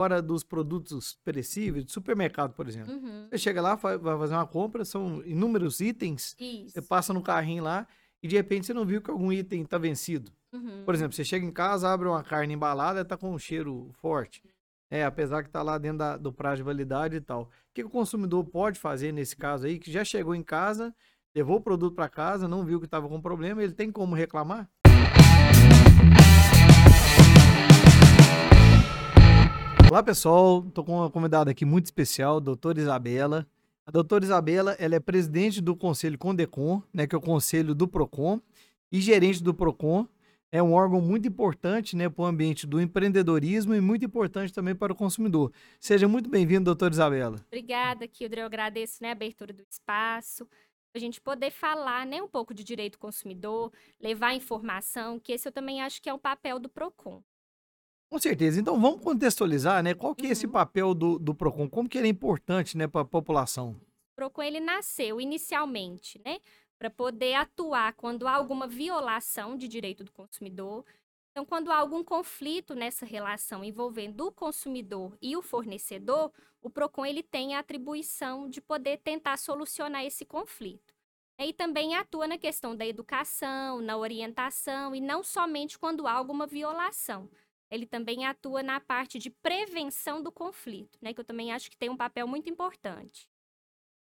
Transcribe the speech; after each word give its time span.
Fora 0.00 0.22
dos 0.22 0.42
produtos 0.42 1.18
perecíveis, 1.22 1.84
de 1.84 1.92
supermercado, 1.92 2.54
por 2.54 2.66
exemplo. 2.66 2.90
Uhum. 2.90 3.26
Você 3.28 3.36
chega 3.36 3.60
lá, 3.60 3.74
vai 3.74 3.98
fazer 3.98 4.32
uma 4.32 4.46
compra, 4.46 4.82
são 4.82 5.22
inúmeros 5.26 5.78
itens, 5.78 6.34
Isso. 6.40 6.70
você 6.70 6.80
passa 6.80 7.12
no 7.12 7.20
carrinho 7.20 7.62
lá 7.62 7.86
e 8.22 8.26
de 8.26 8.34
repente 8.34 8.64
você 8.64 8.72
não 8.72 8.86
viu 8.86 9.02
que 9.02 9.10
algum 9.10 9.30
item 9.30 9.60
está 9.60 9.76
vencido. 9.76 10.32
Uhum. 10.54 10.84
Por 10.86 10.94
exemplo, 10.94 11.12
você 11.14 11.22
chega 11.22 11.44
em 11.44 11.50
casa, 11.52 11.86
abre 11.92 12.08
uma 12.08 12.24
carne 12.24 12.54
embalada, 12.54 13.04
tá 13.04 13.14
com 13.14 13.30
um 13.30 13.38
cheiro 13.38 13.90
forte. 14.00 14.42
É, 14.90 15.04
apesar 15.04 15.42
que 15.42 15.50
tá 15.50 15.60
lá 15.60 15.76
dentro 15.76 15.98
da- 15.98 16.16
do 16.16 16.32
prazo 16.32 16.56
de 16.56 16.62
validade 16.62 17.16
e 17.16 17.20
tal. 17.20 17.42
O 17.42 17.48
que, 17.74 17.82
que 17.82 17.86
o 17.86 17.90
consumidor 17.90 18.42
pode 18.46 18.80
fazer 18.80 19.12
nesse 19.12 19.36
caso 19.36 19.66
aí, 19.66 19.78
que 19.78 19.92
já 19.92 20.02
chegou 20.02 20.34
em 20.34 20.42
casa, 20.42 20.94
levou 21.34 21.58
o 21.58 21.60
produto 21.60 21.94
para 21.94 22.08
casa, 22.08 22.48
não 22.48 22.64
viu 22.64 22.80
que 22.80 22.86
estava 22.86 23.06
com 23.06 23.20
problema, 23.20 23.62
ele 23.62 23.74
tem 23.74 23.92
como 23.92 24.14
reclamar? 24.14 24.66
Olá 29.90 30.04
pessoal, 30.04 30.62
tô 30.62 30.84
com 30.84 30.98
uma 30.98 31.10
convidada 31.10 31.50
aqui 31.50 31.64
muito 31.64 31.86
especial, 31.86 32.40
doutora 32.40 32.78
Isabela. 32.78 33.44
A 33.84 33.90
doutora 33.90 34.22
Isabela, 34.22 34.76
ela 34.78 34.94
é 34.94 35.00
presidente 35.00 35.60
do 35.60 35.74
Conselho 35.74 36.16
Condecon, 36.16 36.80
né, 36.94 37.08
que 37.08 37.14
é 37.16 37.18
o 37.18 37.20
conselho 37.20 37.74
do 37.74 37.88
Procon, 37.88 38.40
e 38.92 39.00
gerente 39.00 39.42
do 39.42 39.52
Procon. 39.52 40.06
É 40.52 40.62
um 40.62 40.74
órgão 40.74 41.00
muito 41.00 41.26
importante 41.26 41.96
né, 41.96 42.08
para 42.08 42.22
o 42.22 42.24
ambiente 42.24 42.68
do 42.68 42.80
empreendedorismo 42.80 43.74
e 43.74 43.80
muito 43.80 44.04
importante 44.04 44.52
também 44.52 44.76
para 44.76 44.92
o 44.92 44.96
consumidor. 44.96 45.52
Seja 45.80 46.06
muito 46.06 46.30
bem-vindo, 46.30 46.66
doutora 46.66 46.94
Isabela. 46.94 47.44
Obrigada, 47.48 48.06
Kildre. 48.06 48.42
Eu 48.42 48.46
agradeço 48.46 49.02
né, 49.02 49.08
a 49.08 49.12
abertura 49.12 49.52
do 49.52 49.64
espaço. 49.68 50.46
A 50.94 51.00
gente 51.00 51.20
poder 51.20 51.50
falar 51.50 52.06
né, 52.06 52.22
um 52.22 52.28
pouco 52.28 52.54
de 52.54 52.62
direito 52.62 52.92
do 52.92 53.00
consumidor, 53.00 53.72
levar 54.00 54.34
informação, 54.34 55.18
que 55.18 55.32
esse 55.32 55.48
eu 55.48 55.52
também 55.52 55.82
acho 55.82 56.00
que 56.00 56.08
é 56.08 56.14
o 56.14 56.18
papel 56.18 56.60
do 56.60 56.68
PROCON. 56.68 57.24
Com 58.10 58.18
certeza. 58.18 58.60
Então 58.60 58.80
vamos 58.80 59.00
contextualizar, 59.02 59.82
né? 59.82 59.94
Qual 59.94 60.14
que 60.14 60.26
é 60.26 60.30
esse 60.30 60.46
Uhum. 60.46 60.52
papel 60.52 60.94
do, 60.94 61.18
do 61.18 61.34
Procon? 61.34 61.68
Como 61.68 61.88
que 61.88 61.96
ele 61.96 62.08
é 62.08 62.10
importante 62.10 62.76
né, 62.76 62.86
para 62.88 63.02
a 63.02 63.04
população? 63.04 63.80
O 64.12 64.14
PROCON 64.16 64.42
ele 64.42 64.60
nasceu 64.60 65.20
inicialmente, 65.20 66.20
né, 66.24 66.40
para 66.78 66.90
poder 66.90 67.34
atuar 67.34 67.94
quando 67.94 68.26
há 68.26 68.32
alguma 68.34 68.66
violação 68.66 69.56
de 69.56 69.66
direito 69.68 70.04
do 70.04 70.12
consumidor. 70.12 70.84
Então, 71.30 71.44
quando 71.46 71.70
há 71.70 71.76
algum 71.76 72.02
conflito 72.04 72.74
nessa 72.74 73.06
relação 73.06 73.64
envolvendo 73.64 74.26
o 74.26 74.32
consumidor 74.32 75.16
e 75.22 75.36
o 75.36 75.42
fornecedor, 75.42 76.32
o 76.60 76.68
PROCON 76.68 77.06
ele 77.06 77.22
tem 77.22 77.54
a 77.54 77.60
atribuição 77.60 78.48
de 78.48 78.60
poder 78.60 78.98
tentar 78.98 79.36
solucionar 79.38 80.04
esse 80.04 80.24
conflito. 80.24 80.92
E 81.38 81.54
também 81.54 81.94
atua 81.96 82.26
na 82.26 82.36
questão 82.36 82.76
da 82.76 82.86
educação, 82.86 83.80
na 83.80 83.96
orientação 83.96 84.94
e 84.94 85.00
não 85.00 85.22
somente 85.22 85.78
quando 85.78 86.06
há 86.06 86.12
alguma 86.12 86.46
violação. 86.46 87.30
Ele 87.70 87.86
também 87.86 88.26
atua 88.26 88.62
na 88.62 88.80
parte 88.80 89.18
de 89.18 89.30
prevenção 89.30 90.22
do 90.22 90.32
conflito, 90.32 90.98
né, 91.00 91.14
que 91.14 91.20
eu 91.20 91.24
também 91.24 91.52
acho 91.52 91.70
que 91.70 91.76
tem 91.76 91.88
um 91.88 91.96
papel 91.96 92.26
muito 92.26 92.50
importante. 92.50 93.28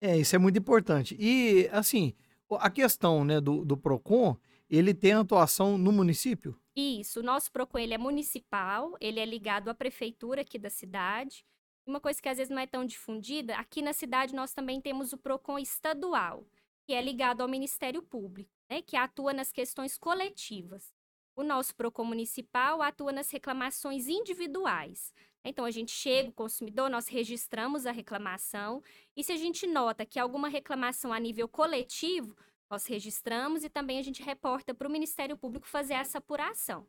É, 0.01 0.17
isso 0.17 0.35
é 0.35 0.39
muito 0.39 0.59
importante. 0.59 1.15
E, 1.19 1.69
assim, 1.73 2.15
a 2.51 2.71
questão 2.71 3.23
né, 3.23 3.41
do, 3.41 3.65
do 3.65 3.77
Procon, 3.77 4.37
ele 4.69 4.95
tem 4.95 5.13
atuação 5.13 5.77
no 5.77 5.93
município? 5.93 6.59
Isso, 6.75 7.21
o 7.21 7.23
nosso 7.23 7.51
PROCON 7.51 7.79
ele 7.79 7.93
é 7.93 7.99
municipal, 7.99 8.97
ele 9.01 9.19
é 9.19 9.27
ligado 9.27 9.69
à 9.69 9.75
prefeitura 9.75 10.43
aqui 10.43 10.59
da 10.59 10.71
cidade. 10.71 11.45
Uma 11.85 12.01
coisa 12.01 12.23
que 12.23 12.29
às 12.29 12.39
vezes 12.39 12.51
não 12.51 12.63
é 12.63 12.67
tão 12.67 12.85
difundida, 12.85 13.57
aqui 13.57 13.83
na 13.83 13.93
cidade 13.93 14.35
nós 14.35 14.53
também 14.53 14.81
temos 14.81 15.13
o 15.13 15.19
PROCON 15.19 15.59
estadual, 15.59 16.47
que 16.87 16.95
é 16.95 17.03
ligado 17.03 17.41
ao 17.41 17.49
Ministério 17.49 18.03
Público, 18.03 18.51
né, 18.71 18.81
que 18.81 18.97
atua 18.97 19.33
nas 19.33 19.51
questões 19.51 19.99
coletivas. 19.99 20.95
O 21.41 21.43
nosso 21.43 21.75
PROCON 21.75 22.05
municipal 22.05 22.83
atua 22.83 23.13
nas 23.13 23.31
reclamações 23.31 24.09
individuais. 24.09 25.11
Então, 25.43 25.65
a 25.65 25.71
gente 25.71 25.91
chega, 25.91 26.29
o 26.29 26.33
consumidor, 26.35 26.91
nós 26.91 27.09
registramos 27.09 27.87
a 27.87 27.93
reclamação, 27.93 28.83
e 29.17 29.25
se 29.25 29.33
a 29.33 29.37
gente 29.37 29.67
nota 29.67 30.05
que 30.05 30.19
alguma 30.19 30.51
reclamação 30.51 31.15
a 31.15 31.19
nível 31.19 31.49
coletivo, 31.49 32.37
nós 32.71 32.85
registramos 32.85 33.65
e 33.65 33.71
também 33.71 33.99
a 33.99 34.03
gente 34.03 34.23
reporta 34.23 34.75
para 34.75 34.87
o 34.87 34.91
Ministério 34.91 35.35
Público 35.35 35.67
fazer 35.67 35.95
essa 35.95 36.19
apuração. 36.19 36.87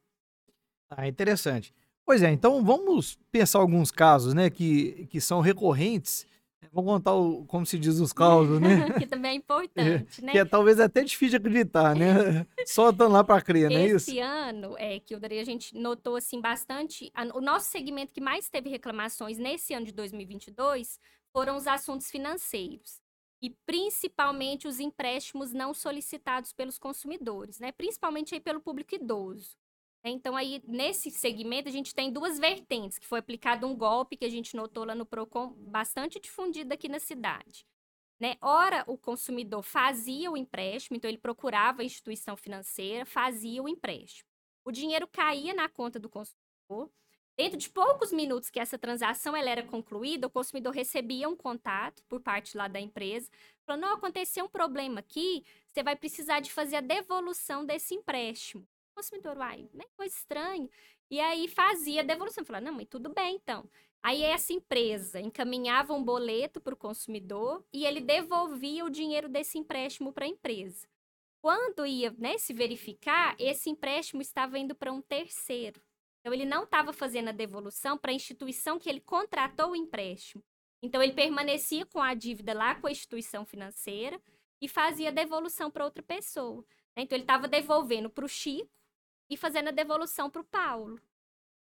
Ah, 0.89 1.07
interessante. 1.07 1.73
Pois 2.05 2.21
é, 2.21 2.29
então 2.29 2.61
vamos 2.61 3.17
pensar 3.31 3.59
alguns 3.59 3.89
casos, 3.89 4.33
né, 4.33 4.49
que, 4.49 5.07
que 5.09 5.21
são 5.21 5.39
recorrentes. 5.39 6.27
Vamos 6.71 6.91
contar, 6.93 7.13
o, 7.15 7.45
como 7.45 7.65
se 7.65 7.77
diz, 7.79 7.99
os 7.99 8.13
causos, 8.13 8.59
né? 8.59 8.85
que 8.99 9.07
também 9.07 9.31
é 9.31 9.35
importante, 9.35 10.23
né? 10.23 10.31
Que 10.31 10.37
é 10.37 10.45
talvez 10.45 10.79
até 10.79 11.03
difícil 11.03 11.39
de 11.39 11.47
acreditar, 11.47 11.95
né? 11.95 12.45
Só 12.65 12.91
estando 12.91 13.11
lá 13.13 13.23
para 13.23 13.41
crer, 13.41 13.69
não 13.69 13.77
é 13.77 13.87
isso? 13.87 14.09
Esse 14.11 14.19
ano, 14.19 14.75
é, 14.77 14.99
que 14.99 15.13
a 15.15 15.43
gente 15.43 15.75
notou 15.75 16.15
assim 16.15 16.39
bastante, 16.39 17.11
a- 17.13 17.27
o 17.35 17.41
nosso 17.41 17.69
segmento 17.69 18.13
que 18.13 18.21
mais 18.21 18.49
teve 18.49 18.69
reclamações 18.69 19.37
nesse 19.37 19.73
ano 19.73 19.85
de 19.85 19.91
2022 19.91 20.99
foram 21.33 21.55
os 21.57 21.67
assuntos 21.67 22.09
financeiros 22.11 23.01
e 23.41 23.49
principalmente 23.65 24.67
os 24.67 24.79
empréstimos 24.79 25.51
não 25.51 25.73
solicitados 25.73 26.53
pelos 26.53 26.77
consumidores, 26.77 27.59
né? 27.59 27.71
Principalmente 27.71 28.35
aí 28.35 28.39
pelo 28.39 28.61
público 28.61 28.93
idoso. 28.95 29.57
Então 30.03 30.35
aí 30.35 30.61
nesse 30.67 31.11
segmento 31.11 31.69
a 31.69 31.71
gente 31.71 31.93
tem 31.93 32.11
duas 32.11 32.39
vertentes, 32.39 32.97
que 32.97 33.05
foi 33.05 33.19
aplicado 33.19 33.67
um 33.67 33.75
golpe 33.75 34.17
que 34.17 34.25
a 34.25 34.29
gente 34.29 34.55
notou 34.55 34.83
lá 34.83 34.95
no 34.95 35.05
Procon, 35.05 35.53
bastante 35.57 36.19
difundido 36.19 36.73
aqui 36.73 36.89
na 36.89 36.99
cidade. 36.99 37.65
Né? 38.19 38.35
Ora, 38.39 38.83
o 38.87 38.97
consumidor 38.97 39.63
fazia 39.63 40.29
o 40.31 40.37
empréstimo, 40.37 40.95
então 40.95 41.09
ele 41.09 41.17
procurava 41.17 41.81
a 41.81 41.85
instituição 41.85 42.37
financeira, 42.37 43.05
fazia 43.05 43.63
o 43.63 43.67
empréstimo. 43.67 44.29
O 44.63 44.71
dinheiro 44.71 45.07
caía 45.07 45.53
na 45.53 45.67
conta 45.67 45.99
do 45.99 46.07
consumidor. 46.09 46.91
Dentro 47.35 47.57
de 47.57 47.69
poucos 47.69 48.11
minutos 48.11 48.49
que 48.51 48.59
essa 48.59 48.77
transação 48.77 49.35
ela 49.35 49.49
era 49.49 49.63
concluída, 49.63 50.27
o 50.27 50.29
consumidor 50.29 50.73
recebia 50.73 51.27
um 51.27 51.35
contato 51.35 52.03
por 52.07 52.21
parte 52.21 52.55
lá 52.55 52.67
da 52.67 52.79
empresa, 52.79 53.29
falando: 53.65 53.81
não, 53.81 53.93
aconteceu 53.95 54.45
um 54.45 54.49
problema 54.49 54.99
aqui, 54.99 55.43
você 55.71 55.81
vai 55.81 55.95
precisar 55.95 56.39
de 56.41 56.51
fazer 56.51 56.75
a 56.75 56.81
devolução 56.81 57.65
desse 57.65 57.95
empréstimo. 57.95 58.67
Consumidor, 59.01 59.35
uai, 59.35 59.67
né? 59.73 59.83
Coisa 59.97 60.15
estranha. 60.15 60.69
E 61.09 61.19
aí 61.19 61.47
fazia 61.47 62.03
devolução. 62.03 62.45
Falava, 62.45 62.65
não, 62.65 62.73
mas 62.73 62.87
tudo 62.87 63.11
bem, 63.11 63.35
então. 63.35 63.67
Aí 64.03 64.21
essa 64.21 64.53
empresa 64.53 65.19
encaminhava 65.19 65.91
um 65.91 66.03
boleto 66.03 66.61
para 66.61 66.75
o 66.75 66.77
consumidor 66.77 67.65
e 67.73 67.83
ele 67.83 67.99
devolvia 67.99 68.85
o 68.85 68.91
dinheiro 68.91 69.27
desse 69.27 69.57
empréstimo 69.57 70.13
para 70.13 70.25
a 70.25 70.27
empresa. 70.27 70.87
Quando 71.41 71.83
ia 71.83 72.11
né, 72.19 72.37
se 72.37 72.53
verificar, 72.53 73.35
esse 73.39 73.71
empréstimo 73.71 74.21
estava 74.21 74.59
indo 74.59 74.75
para 74.75 74.93
um 74.93 75.01
terceiro. 75.01 75.81
Então, 76.19 76.31
ele 76.31 76.45
não 76.45 76.63
estava 76.63 76.93
fazendo 76.93 77.29
a 77.29 77.31
devolução 77.33 77.97
para 77.97 78.11
a 78.11 78.13
instituição 78.13 78.77
que 78.77 78.87
ele 78.87 79.01
contratou 79.01 79.71
o 79.71 79.75
empréstimo. 79.75 80.43
Então, 80.83 81.01
ele 81.01 81.13
permanecia 81.13 81.87
com 81.87 81.99
a 81.99 82.13
dívida 82.13 82.53
lá 82.53 82.75
com 82.75 82.85
a 82.85 82.91
instituição 82.91 83.47
financeira 83.47 84.21
e 84.61 84.67
fazia 84.67 85.09
a 85.09 85.11
devolução 85.11 85.71
para 85.71 85.85
outra 85.85 86.03
pessoa. 86.03 86.63
Então, 86.95 87.15
ele 87.15 87.23
estava 87.23 87.47
devolvendo 87.47 88.07
para 88.07 88.25
o 88.25 88.29
Chico 88.29 88.69
e 89.31 89.37
fazendo 89.37 89.69
a 89.69 89.71
devolução 89.71 90.29
para 90.29 90.41
o 90.41 90.45
Paulo. 90.45 90.99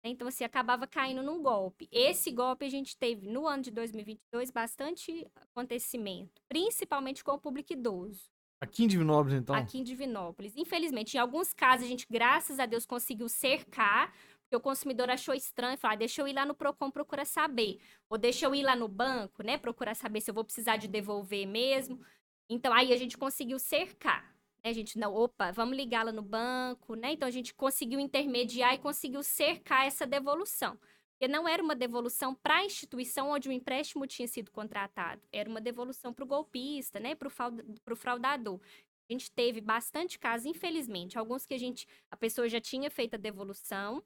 Então, 0.04 0.28
assim, 0.28 0.44
acabava 0.44 0.88
caindo 0.88 1.22
num 1.22 1.42
golpe. 1.42 1.88
Esse 1.92 2.32
golpe 2.32 2.66
a 2.66 2.70
gente 2.70 2.98
teve 2.98 3.28
no 3.28 3.46
ano 3.46 3.64
de 3.64 3.72
2022 3.72 4.50
bastante 4.50 5.30
acontecimento, 5.36 6.42
principalmente 6.48 7.24
com 7.24 7.34
o 7.34 7.40
público 7.40 7.74
idoso, 7.74 8.32
Aqui 8.62 8.84
em 8.84 8.88
Divinópolis, 8.88 9.40
então. 9.40 9.56
aqui 9.56 9.78
em 9.78 9.84
Divinópolis. 9.84 10.54
Infelizmente, 10.58 11.16
em 11.16 11.20
alguns 11.20 11.54
casos, 11.54 11.86
a 11.86 11.88
gente, 11.88 12.06
graças 12.10 12.60
a 12.60 12.66
Deus, 12.66 12.86
conseguiu 12.86 13.30
cercar, 13.30 14.14
porque 14.42 14.56
o 14.56 14.60
consumidor 14.60 15.10
achou 15.10 15.34
estranho, 15.34 15.78
falou, 15.78 15.94
ah, 15.94 15.98
deixa 15.98 16.22
eu 16.22 16.28
ir 16.28 16.34
lá 16.34 16.46
no 16.46 16.54
PROCON 16.54 16.92
procurar 16.92 17.24
saber. 17.24 17.80
Ou 18.10 18.18
deixa 18.18 18.46
eu 18.46 18.54
ir 18.54 18.64
lá 18.64 18.76
no 18.76 18.90
banco, 18.90 19.44
né, 19.44 19.58
procurar 19.58 19.96
saber 19.96 20.20
se 20.20 20.30
eu 20.30 20.36
vou 20.36 20.44
precisar 20.44 20.76
de 20.76 20.90
devolver 20.90 21.48
mesmo. 21.48 22.02
Então, 22.50 22.74
aí 22.74 22.92
a 22.92 22.98
gente 22.98 23.18
conseguiu 23.18 23.58
cercar. 23.60 24.39
Né? 24.64 24.70
A 24.70 24.74
gente, 24.74 24.98
não, 24.98 25.14
opa, 25.14 25.52
vamos 25.52 25.76
ligar 25.76 26.06
lá 26.06 26.12
no 26.12 26.22
banco, 26.22 26.96
né? 26.96 27.14
Então, 27.14 27.28
a 27.28 27.32
gente 27.32 27.54
conseguiu 27.54 28.00
intermediar 28.00 28.74
e 28.74 28.78
conseguiu 28.78 29.24
cercar 29.24 29.86
essa 29.86 30.06
devolução. 30.06 30.78
Porque 31.12 31.28
não 31.32 31.48
era 31.48 31.62
uma 31.62 31.76
devolução 31.76 32.34
para 32.34 32.58
a 32.58 32.66
instituição 32.66 33.30
onde 33.30 33.50
o 33.50 33.52
empréstimo 33.52 34.08
tinha 34.08 34.28
sido 34.28 34.52
contratado. 34.52 35.22
Era 35.32 35.50
uma 35.50 35.60
devolução 35.60 36.14
para 36.14 36.24
o 36.24 36.28
golpista, 36.28 37.00
né? 37.00 37.14
Para 37.16 37.28
o 37.28 37.96
fraudador. 37.96 38.60
A 39.10 39.14
gente 39.14 39.32
teve 39.32 39.60
bastante 39.60 40.20
casos, 40.20 40.46
infelizmente. 40.46 41.18
Alguns 41.18 41.46
que 41.46 41.54
a 41.54 41.58
gente, 41.58 41.88
a 42.12 42.16
pessoa 42.16 42.48
já 42.48 42.62
tinha 42.62 42.90
feito 42.90 43.16
a 43.16 43.18
devolução 43.18 44.04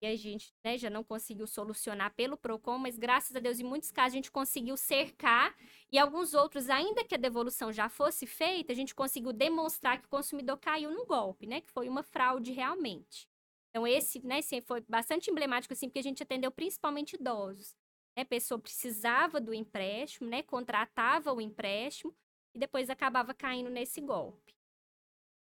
e 0.00 0.06
a 0.06 0.14
gente 0.14 0.52
né, 0.62 0.76
já 0.76 0.90
não 0.90 1.02
conseguiu 1.02 1.46
solucionar 1.46 2.14
pelo 2.14 2.36
PROCON, 2.36 2.78
mas 2.78 2.98
graças 2.98 3.34
a 3.34 3.40
Deus, 3.40 3.58
em 3.58 3.64
muitos 3.64 3.90
casos, 3.90 4.12
a 4.12 4.16
gente 4.16 4.30
conseguiu 4.30 4.76
cercar 4.76 5.54
e 5.90 5.98
alguns 5.98 6.34
outros, 6.34 6.68
ainda 6.68 7.04
que 7.04 7.14
a 7.14 7.18
devolução 7.18 7.72
já 7.72 7.88
fosse 7.88 8.26
feita, 8.26 8.72
a 8.72 8.76
gente 8.76 8.94
conseguiu 8.94 9.32
demonstrar 9.32 9.98
que 9.98 10.06
o 10.06 10.10
consumidor 10.10 10.58
caiu 10.58 10.90
num 10.90 11.06
golpe, 11.06 11.46
né? 11.46 11.60
Que 11.60 11.70
foi 11.70 11.88
uma 11.88 12.02
fraude 12.02 12.52
realmente. 12.52 13.26
Então, 13.70 13.86
esse, 13.86 14.24
né, 14.24 14.38
esse 14.38 14.60
foi 14.62 14.82
bastante 14.88 15.30
emblemático, 15.30 15.72
assim, 15.72 15.88
porque 15.88 15.98
a 15.98 16.02
gente 16.02 16.22
atendeu 16.22 16.50
principalmente 16.50 17.14
idosos. 17.14 17.74
Né? 18.16 18.22
A 18.22 18.26
pessoa 18.26 18.58
precisava 18.58 19.40
do 19.40 19.52
empréstimo, 19.54 20.28
né? 20.28 20.42
Contratava 20.42 21.32
o 21.32 21.40
empréstimo 21.40 22.14
e 22.54 22.58
depois 22.58 22.90
acabava 22.90 23.34
caindo 23.34 23.70
nesse 23.70 24.00
golpe. 24.00 24.55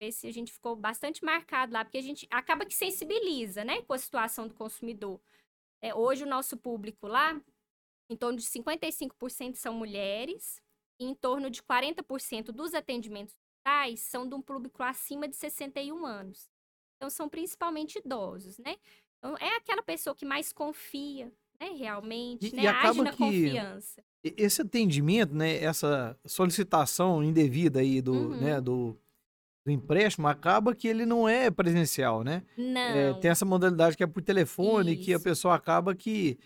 Esse 0.00 0.26
a 0.26 0.32
gente 0.32 0.52
ficou 0.52 0.74
bastante 0.76 1.24
marcado 1.24 1.72
lá, 1.72 1.84
porque 1.84 1.98
a 1.98 2.02
gente 2.02 2.26
acaba 2.30 2.64
que 2.66 2.74
sensibiliza, 2.74 3.64
né, 3.64 3.82
com 3.82 3.92
a 3.92 3.98
situação 3.98 4.48
do 4.48 4.54
consumidor. 4.54 5.20
É, 5.82 5.94
hoje 5.94 6.24
o 6.24 6.28
nosso 6.28 6.56
público 6.56 7.06
lá, 7.06 7.40
em 8.10 8.16
torno 8.16 8.38
de 8.38 8.44
55% 8.44 9.54
são 9.56 9.74
mulheres, 9.74 10.60
e 11.00 11.04
em 11.06 11.14
torno 11.14 11.50
de 11.50 11.62
40% 11.62 12.52
dos 12.52 12.72
atendimentos 12.74 13.34
totais 13.64 14.00
são 14.00 14.28
de 14.28 14.34
um 14.34 14.40
público 14.42 14.82
acima 14.82 15.26
de 15.26 15.36
61 15.36 16.04
anos. 16.06 16.48
Então, 16.96 17.10
são 17.10 17.28
principalmente 17.28 17.98
idosos, 17.98 18.58
né? 18.58 18.76
Então, 19.18 19.36
é 19.38 19.56
aquela 19.56 19.82
pessoa 19.82 20.14
que 20.14 20.24
mais 20.24 20.52
confia, 20.52 21.32
né, 21.60 21.70
realmente, 21.70 22.46
E- 22.52 22.56
né? 22.56 22.62
e 22.62 22.66
Age 22.66 23.02
na 23.02 23.16
confiança. 23.16 24.04
Esse 24.22 24.62
atendimento, 24.62 25.34
né, 25.34 25.56
essa 25.62 26.18
solicitação 26.26 27.22
indevida 27.22 27.80
aí 27.80 28.00
do, 28.00 28.12
Uhum. 28.12 28.40
né, 28.40 28.60
do, 28.60 28.96
do 29.64 29.70
empréstimo, 29.70 30.28
acaba 30.28 30.74
que 30.74 30.86
ele 30.86 31.06
não 31.06 31.28
é 31.28 31.50
presencial, 31.50 32.22
né? 32.22 32.42
Não. 32.56 32.80
É, 32.80 33.14
tem 33.14 33.30
essa 33.30 33.44
modalidade 33.46 33.96
que 33.96 34.02
é 34.02 34.06
por 34.06 34.22
telefone, 34.22 34.96
que 34.96 35.12
a 35.12 35.16
Isso. 35.16 35.24
pessoa 35.24 35.54
acaba 35.54 35.94
que, 35.94 36.38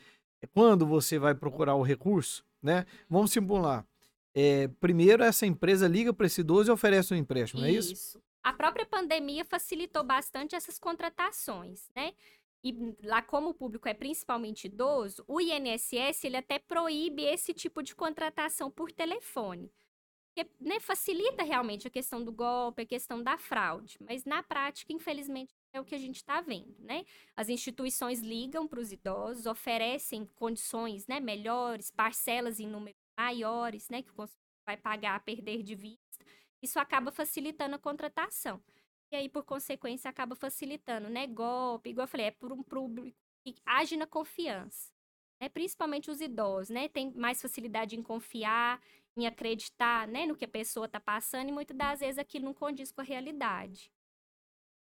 quando 0.54 0.86
você 0.86 1.18
vai 1.18 1.34
procurar 1.34 1.74
o 1.74 1.82
recurso, 1.82 2.44
né? 2.62 2.86
Vamos 3.10 3.32
simular. 3.32 3.84
É, 4.34 4.68
primeiro, 4.80 5.24
essa 5.24 5.46
empresa 5.46 5.88
liga 5.88 6.12
para 6.12 6.26
esse 6.26 6.42
idoso 6.42 6.70
e 6.70 6.72
oferece 6.72 7.12
um 7.12 7.16
empréstimo, 7.16 7.60
não 7.60 7.68
é 7.68 7.72
isso? 7.72 8.22
A 8.42 8.52
própria 8.52 8.86
pandemia 8.86 9.44
facilitou 9.44 10.04
bastante 10.04 10.54
essas 10.54 10.78
contratações, 10.78 11.90
né? 11.94 12.12
E 12.62 12.94
lá, 13.02 13.20
como 13.20 13.50
o 13.50 13.54
público 13.54 13.88
é 13.88 13.94
principalmente 13.94 14.66
idoso, 14.66 15.24
o 15.26 15.40
INSS 15.40 16.24
ele 16.24 16.36
até 16.36 16.58
proíbe 16.58 17.24
esse 17.24 17.52
tipo 17.52 17.82
de 17.82 17.94
contratação 17.94 18.70
por 18.70 18.92
telefone. 18.92 19.70
Porque, 20.38 20.48
né, 20.60 20.78
facilita 20.78 21.42
realmente 21.42 21.88
a 21.88 21.90
questão 21.90 22.22
do 22.22 22.30
golpe, 22.30 22.82
a 22.82 22.86
questão 22.86 23.20
da 23.20 23.36
fraude. 23.36 23.98
Mas 24.00 24.24
na 24.24 24.40
prática, 24.40 24.92
infelizmente, 24.92 25.52
é 25.72 25.80
o 25.80 25.84
que 25.84 25.96
a 25.96 25.98
gente 25.98 26.16
está 26.16 26.40
vendo, 26.40 26.76
né? 26.78 27.04
As 27.36 27.48
instituições 27.48 28.20
ligam 28.20 28.68
para 28.68 28.78
os 28.78 28.92
idosos, 28.92 29.46
oferecem 29.46 30.26
condições 30.36 31.08
né, 31.08 31.18
melhores, 31.18 31.90
parcelas 31.90 32.60
em 32.60 32.68
números 32.68 33.00
maiores, 33.18 33.88
né? 33.88 34.00
Que 34.00 34.12
o 34.12 34.14
consumidor 34.14 34.38
vai 34.64 34.76
pagar 34.76 35.16
a 35.16 35.20
perder 35.20 35.64
de 35.64 35.74
vista. 35.74 36.24
Isso 36.62 36.78
acaba 36.78 37.10
facilitando 37.10 37.74
a 37.74 37.78
contratação. 37.78 38.62
E 39.10 39.16
aí, 39.16 39.28
por 39.28 39.42
consequência, 39.42 40.08
acaba 40.08 40.36
facilitando, 40.36 41.08
né? 41.08 41.26
Golpe, 41.26 41.90
igual 41.90 42.04
eu 42.04 42.08
falei, 42.08 42.26
é 42.26 42.30
por 42.30 42.52
um 42.52 42.62
público 42.62 43.18
que 43.44 43.56
age 43.66 43.96
na 43.96 44.06
confiança. 44.06 44.92
Né? 45.40 45.48
Principalmente 45.48 46.10
os 46.10 46.20
idosos, 46.20 46.68
né? 46.68 46.88
Tem 46.88 47.12
mais 47.12 47.40
facilidade 47.40 47.96
em 47.96 48.02
confiar, 48.02 48.80
em 49.18 49.26
acreditar, 49.26 50.06
né? 50.06 50.26
No 50.26 50.36
que 50.36 50.44
a 50.44 50.48
pessoa 50.48 50.86
está 50.86 51.00
passando, 51.00 51.48
e 51.48 51.52
muitas 51.52 51.76
das 51.76 52.00
vezes 52.00 52.18
aquilo 52.18 52.46
não 52.46 52.54
condiz 52.54 52.92
com 52.92 53.00
a 53.00 53.04
realidade. 53.04 53.90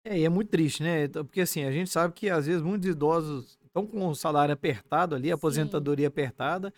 É, 0.03 0.17
e 0.17 0.23
é 0.23 0.29
muito 0.29 0.49
triste, 0.49 0.81
né? 0.81 1.05
Então, 1.05 1.25
Porque 1.25 1.41
assim, 1.41 1.63
a 1.63 1.71
gente 1.71 1.89
sabe 1.89 2.13
que 2.13 2.29
às 2.29 2.45
vezes 2.45 2.61
muitos 2.61 2.87
idosos 2.87 3.57
estão 3.65 3.85
com 3.85 4.07
o 4.07 4.15
salário 4.15 4.53
apertado 4.53 5.15
ali, 5.15 5.31
a 5.31 5.35
aposentadoria 5.35 6.07
apertada, 6.07 6.73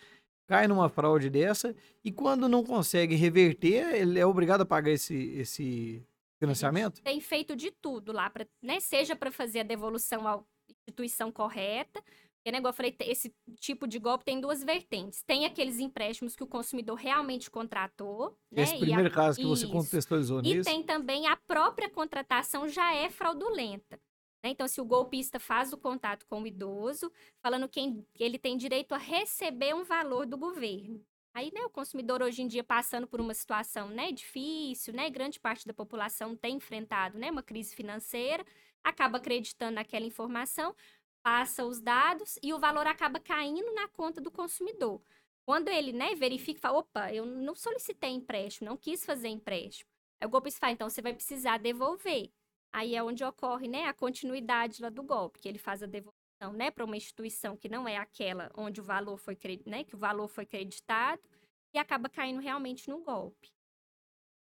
cai 0.46 0.66
numa 0.66 0.88
fraude 0.88 1.30
dessa, 1.30 1.74
e 2.04 2.10
quando 2.10 2.48
não 2.48 2.64
consegue 2.64 3.14
reverter, 3.14 3.94
ele 3.94 4.18
é 4.18 4.26
obrigado 4.26 4.62
a 4.62 4.66
pagar 4.66 4.90
esse, 4.90 5.14
esse 5.36 6.04
financiamento? 6.38 7.00
tem 7.02 7.20
feito 7.20 7.54
de 7.54 7.70
tudo 7.70 8.10
lá, 8.12 8.28
pra, 8.28 8.44
né? 8.60 8.80
Seja 8.80 9.14
para 9.14 9.30
fazer 9.30 9.60
a 9.60 9.64
devolução 9.64 10.26
à 10.26 10.42
instituição 10.86 11.30
correta. 11.30 12.02
Porque, 12.42 12.50
né, 12.52 12.58
igual 12.58 12.70
eu 12.72 12.76
falei, 12.76 12.96
esse 13.02 13.32
tipo 13.60 13.86
de 13.86 13.98
golpe 14.00 14.24
tem 14.24 14.40
duas 14.40 14.64
vertentes. 14.64 15.22
Tem 15.22 15.44
aqueles 15.46 15.78
empréstimos 15.78 16.34
que 16.34 16.42
o 16.42 16.46
consumidor 16.46 16.96
realmente 16.96 17.48
contratou, 17.50 18.36
né? 18.50 18.62
Esse 18.62 18.74
e 18.78 18.92
a- 18.92 18.96
primeiro 18.96 19.10
caso 19.10 19.38
que 19.38 19.46
você 19.46 19.66
Isso. 19.66 19.72
contextualizou 19.72 20.40
E 20.44 20.54
nisso. 20.54 20.64
tem 20.64 20.82
também 20.82 21.26
a 21.28 21.36
própria 21.36 21.88
contratação 21.88 22.68
já 22.68 22.92
é 22.94 23.08
fraudulenta. 23.10 24.00
né? 24.44 24.50
Então, 24.50 24.66
se 24.66 24.80
o 24.80 24.84
golpista 24.84 25.38
faz 25.38 25.72
o 25.72 25.78
contato 25.78 26.26
com 26.26 26.42
o 26.42 26.46
idoso, 26.46 27.12
falando 27.44 27.68
que 27.68 28.04
ele 28.18 28.38
tem 28.38 28.56
direito 28.56 28.92
a 28.92 28.98
receber 28.98 29.72
um 29.74 29.84
valor 29.84 30.26
do 30.26 30.36
governo. 30.36 31.00
Aí, 31.34 31.50
né, 31.54 31.62
o 31.64 31.70
consumidor 31.70 32.20
hoje 32.22 32.42
em 32.42 32.48
dia 32.48 32.64
passando 32.64 33.06
por 33.06 33.20
uma 33.20 33.32
situação, 33.34 33.88
né, 33.88 34.10
difícil, 34.12 34.92
né, 34.92 35.08
grande 35.10 35.38
parte 35.40 35.64
da 35.66 35.72
população 35.72 36.36
tem 36.36 36.56
enfrentado, 36.56 37.16
né, 37.18 37.30
uma 37.30 37.42
crise 37.42 37.74
financeira, 37.74 38.44
acaba 38.84 39.18
acreditando 39.18 39.76
naquela 39.76 40.04
informação, 40.04 40.74
passa 41.22 41.64
os 41.64 41.80
dados 41.80 42.38
e 42.42 42.52
o 42.52 42.58
valor 42.58 42.86
acaba 42.86 43.20
caindo 43.20 43.72
na 43.74 43.88
conta 43.88 44.20
do 44.20 44.30
consumidor. 44.30 45.00
Quando 45.44 45.68
ele, 45.68 45.92
né, 45.92 46.14
verifica, 46.14 46.60
fala, 46.60 46.78
opa, 46.78 47.12
eu 47.12 47.24
não 47.26 47.54
solicitei 47.54 48.10
empréstimo, 48.10 48.68
não 48.68 48.76
quis 48.76 49.04
fazer 49.04 49.28
empréstimo. 49.28 49.90
Aí 50.20 50.26
o 50.26 50.30
golpista 50.30 50.60
fala, 50.60 50.72
então 50.72 50.88
você 50.88 51.02
vai 51.02 51.12
precisar 51.12 51.58
devolver. 51.58 52.30
Aí 52.72 52.94
é 52.94 53.02
onde 53.02 53.24
ocorre, 53.24 53.68
né, 53.68 53.84
a 53.84 53.92
continuidade 53.92 54.80
lá 54.80 54.88
do 54.88 55.02
golpe, 55.02 55.40
que 55.40 55.48
ele 55.48 55.58
faz 55.58 55.82
a 55.82 55.86
devolução, 55.86 56.52
né, 56.54 56.70
para 56.70 56.84
uma 56.84 56.96
instituição 56.96 57.56
que 57.56 57.68
não 57.68 57.86
é 57.86 57.96
aquela 57.96 58.50
onde 58.56 58.80
o 58.80 58.84
valor 58.84 59.18
foi, 59.18 59.36
né, 59.66 59.84
que 59.84 59.94
o 59.94 59.98
valor 59.98 60.28
foi 60.28 60.46
creditado 60.46 61.22
e 61.74 61.78
acaba 61.78 62.08
caindo 62.08 62.40
realmente 62.40 62.88
no 62.88 63.02
golpe. 63.02 63.52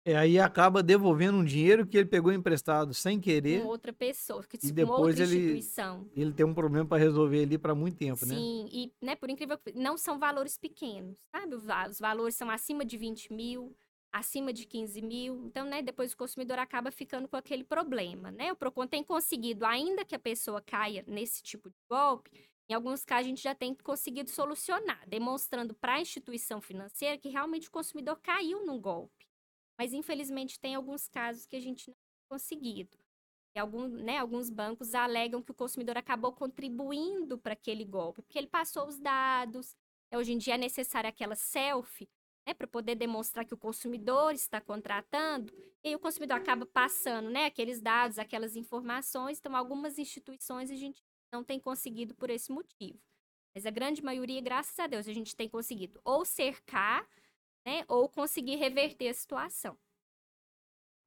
É, 0.07 0.16
aí 0.16 0.38
acaba 0.40 0.84
devolvendo 0.84 1.40
um 1.40 1.44
dinheiro 1.44 1.88
que 1.88 1.98
ele 1.98 2.07
pegou 2.07 2.31
emprestado 2.31 2.94
sem 2.94 3.19
querer, 3.19 3.62
Com 3.63 3.68
outra 3.69 3.92
pessoa, 3.92 4.44
que 4.44 4.57
E 4.57 4.69
com 4.69 4.75
depois 4.75 5.00
outra 5.19 5.24
ele- 5.24 5.36
instituição. 5.38 6.07
e 6.16 6.22
ele 6.22 6.31
tem 6.31 6.46
um 6.46 6.54
problema 6.54 6.86
para 6.88 7.00
resolver 7.00 7.42
ali 7.42 7.57
para 7.57 7.74
muito 7.74 7.98
tempo, 7.98 8.24
né? 8.24 8.36
Sim, 8.36 8.69
e, 8.72 8.94
né, 9.02 9.16
por 9.16 9.31
incrível 9.31 9.57
que 9.57 9.74
não 9.74 9.98
são 9.98 10.19
valores 10.19 10.60
pequenos, 10.60 11.18
sabe? 11.31 11.56
Os 11.56 12.00
valores 12.00 12.36
são 12.36 12.52
acima 12.52 12.86
de 12.86 12.98
20 12.98 13.34
mil, 13.34 13.75
acima 14.13 14.54
de 14.54 14.68
15 14.68 15.02
mil. 15.02 15.44
Então, 15.48 15.66
né, 15.66 15.81
depois 15.81 16.13
o 16.13 16.18
consumidor 16.18 16.60
acaba 16.60 16.92
ficando 16.92 17.28
com 17.28 17.36
aquele 17.36 17.63
problema, 17.63 18.30
né? 18.30 18.51
O 18.51 18.56
PROCON 18.56 18.86
tem 18.86 19.04
conseguido, 19.04 19.66
ainda 19.66 20.06
que 20.06 20.13
a 20.13 20.19
pessoa 20.19 20.62
caia 20.62 21.04
nesse 21.08 21.42
tipo 21.42 21.68
de 21.68 21.75
golpe, 21.90 22.30
em 22.69 22.75
alguns 22.75 23.04
casos 23.04 23.25
a 23.25 23.30
gente 23.30 23.42
já 23.42 23.56
tem 23.56 23.74
conseguido 23.74 24.30
solucionar, 24.30 25.01
demonstrando 25.10 25.74
para 25.74 25.96
a 25.96 26.01
instituição 26.01 26.62
financeira 26.62 27.18
que 27.18 27.30
realmente 27.30 27.69
o 27.69 27.72
consumidor 27.72 28.19
caiu 28.22 28.63
num 28.68 28.80
golpe. 28.80 29.25
Mas, 29.77 29.94
infelizmente, 29.94 30.60
tem 30.60 30.75
alguns 30.75 31.07
casos 31.07 31.45
que 31.45 31.56
a 31.56 31.60
gente 31.60 31.89
não 31.89 31.95
tem 31.95 32.30
conseguido. 32.30 32.98
E 33.56 33.60
algum, 33.60 33.88
né, 33.88 34.18
alguns 34.18 34.50
bancos 34.50 34.94
alegam 34.94 35.42
que 35.42 35.51
o 35.51 35.56
consumidor 35.56 35.98
acabou 35.98 36.33
contribuindo 36.33 37.38
para 37.38 37.54
aquele 37.54 37.86
golpe, 37.86 38.22
porque 38.22 38.38
ele 38.38 38.48
passou 38.48 38.88
os 38.88 39.00
dados. 39.00 39.75
É, 40.12 40.18
Hoje 40.18 40.33
em 40.33 40.38
dia 40.38 40.56
é 40.56 40.57
necessária 40.57 41.10
aquela 41.10 41.36
selfie, 41.36 42.10
né, 42.45 42.54
para 42.54 42.68
poder 42.68 42.95
demonstrar 42.95 43.45
que 43.45 43.54
o 43.54 43.57
consumidor 43.57 44.33
está 44.33 44.60
contratando, 44.60 45.54
e 45.83 45.95
o 45.95 46.00
consumidor 46.00 46.38
acaba 46.38 46.66
passando, 46.66 47.30
né, 47.30 47.45
aqueles 47.45 47.81
dados, 47.81 48.19
aquelas 48.19 48.56
informações. 48.56 49.39
Então, 49.39 49.56
algumas 49.56 49.98
instituições 49.98 50.69
a 50.69 50.75
gente 50.75 51.01
não 51.31 51.44
tem 51.44 51.60
conseguido 51.60 52.13
por 52.13 52.30
esse 52.30 52.51
motivo. 52.51 53.00
Mas 53.54 53.66
a 53.66 53.72
grande 53.72 54.04
maioria, 54.04 54.42
graças 54.42 54.77
a 54.77 54.86
Deus, 54.86 55.07
a 55.07 55.13
gente 55.13 55.33
tem 55.33 55.48
conseguido 55.48 56.00
ou 56.04 56.25
cercar, 56.25 57.08
né, 57.65 57.84
ou 57.88 58.07
conseguir 58.07 58.55
reverter 58.55 59.10
a 59.10 59.13
situação. 59.13 59.77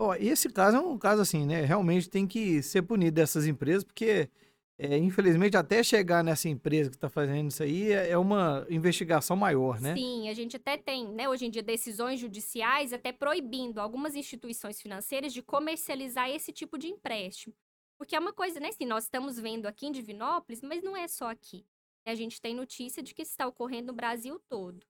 Ó, 0.01 0.15
esse 0.15 0.49
caso 0.49 0.77
é 0.77 0.81
um 0.81 0.97
caso 0.99 1.23
assim, 1.23 1.45
né? 1.47 1.63
Realmente 1.63 2.09
tem 2.09 2.27
que 2.27 2.63
ser 2.63 2.83
punido 2.83 3.17
dessas 3.17 3.47
empresas, 3.47 3.83
porque, 3.83 4.31
é, 4.79 4.97
infelizmente, 4.97 5.57
até 5.57 5.83
chegar 5.83 6.23
nessa 6.23 6.49
empresa 6.49 6.91
que 6.91 6.97
está 6.97 7.09
fazendo 7.09 7.49
isso 7.49 7.63
aí 7.63 7.93
é 7.93 8.11
é 8.11 8.19
uma 8.19 8.65
investigação 8.71 9.37
maior, 9.37 9.81
né? 9.81 9.97
Sim, 9.97 10.29
a 10.29 10.35
gente 10.35 10.57
até 10.57 10.77
tem, 10.77 11.09
né, 11.13 11.29
hoje 11.29 11.47
em 11.47 11.51
dia, 11.51 11.63
decisões 11.63 12.21
judiciais 12.21 12.93
até 12.93 13.13
proibindo 13.13 13.79
algumas 13.81 14.15
instituições 14.15 14.81
financeiras 14.81 15.33
de 15.33 15.43
comercializar 15.43 16.31
esse 16.31 16.53
tipo 16.53 16.79
de 16.79 16.89
empréstimo. 16.89 17.55
Porque 17.97 18.15
é 18.15 18.19
uma 18.21 18.33
coisa, 18.33 18.61
né, 18.61 18.69
assim, 18.69 18.87
nós 18.87 19.05
estamos 19.05 19.39
vendo 19.39 19.67
aqui 19.67 19.87
em 19.87 19.93
Divinópolis, 19.93 20.63
mas 20.63 20.83
não 20.83 20.97
é 20.97 21.09
só 21.09 21.31
aqui. 21.31 21.67
A 22.07 22.15
gente 22.15 22.41
tem 22.41 22.55
notícia 22.55 23.03
de 23.03 23.15
que 23.15 23.23
isso 23.23 23.33
está 23.33 23.47
ocorrendo 23.47 23.89
no 23.89 23.93
Brasil 23.95 24.41
todo. 24.49 24.87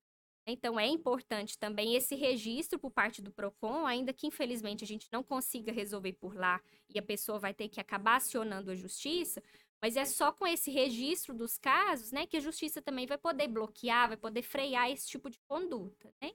Então, 0.50 0.80
é 0.80 0.86
importante 0.86 1.58
também 1.58 1.94
esse 1.94 2.14
registro 2.14 2.78
por 2.78 2.90
parte 2.90 3.20
do 3.20 3.30
PROCON, 3.30 3.84
ainda 3.84 4.14
que 4.14 4.26
infelizmente 4.26 4.82
a 4.82 4.86
gente 4.86 5.06
não 5.12 5.22
consiga 5.22 5.70
resolver 5.70 6.14
por 6.14 6.34
lá 6.34 6.58
e 6.88 6.98
a 6.98 7.02
pessoa 7.02 7.38
vai 7.38 7.52
ter 7.52 7.68
que 7.68 7.78
acabar 7.78 8.16
acionando 8.16 8.70
a 8.70 8.74
justiça, 8.74 9.42
mas 9.80 9.94
é 9.94 10.06
só 10.06 10.32
com 10.32 10.46
esse 10.46 10.70
registro 10.70 11.34
dos 11.34 11.58
casos, 11.58 12.12
né, 12.12 12.26
que 12.26 12.36
a 12.36 12.40
justiça 12.40 12.80
também 12.80 13.06
vai 13.06 13.18
poder 13.18 13.46
bloquear, 13.46 14.08
vai 14.08 14.16
poder 14.16 14.42
frear 14.42 14.90
esse 14.90 15.06
tipo 15.06 15.28
de 15.28 15.38
conduta, 15.46 16.10
né? 16.20 16.30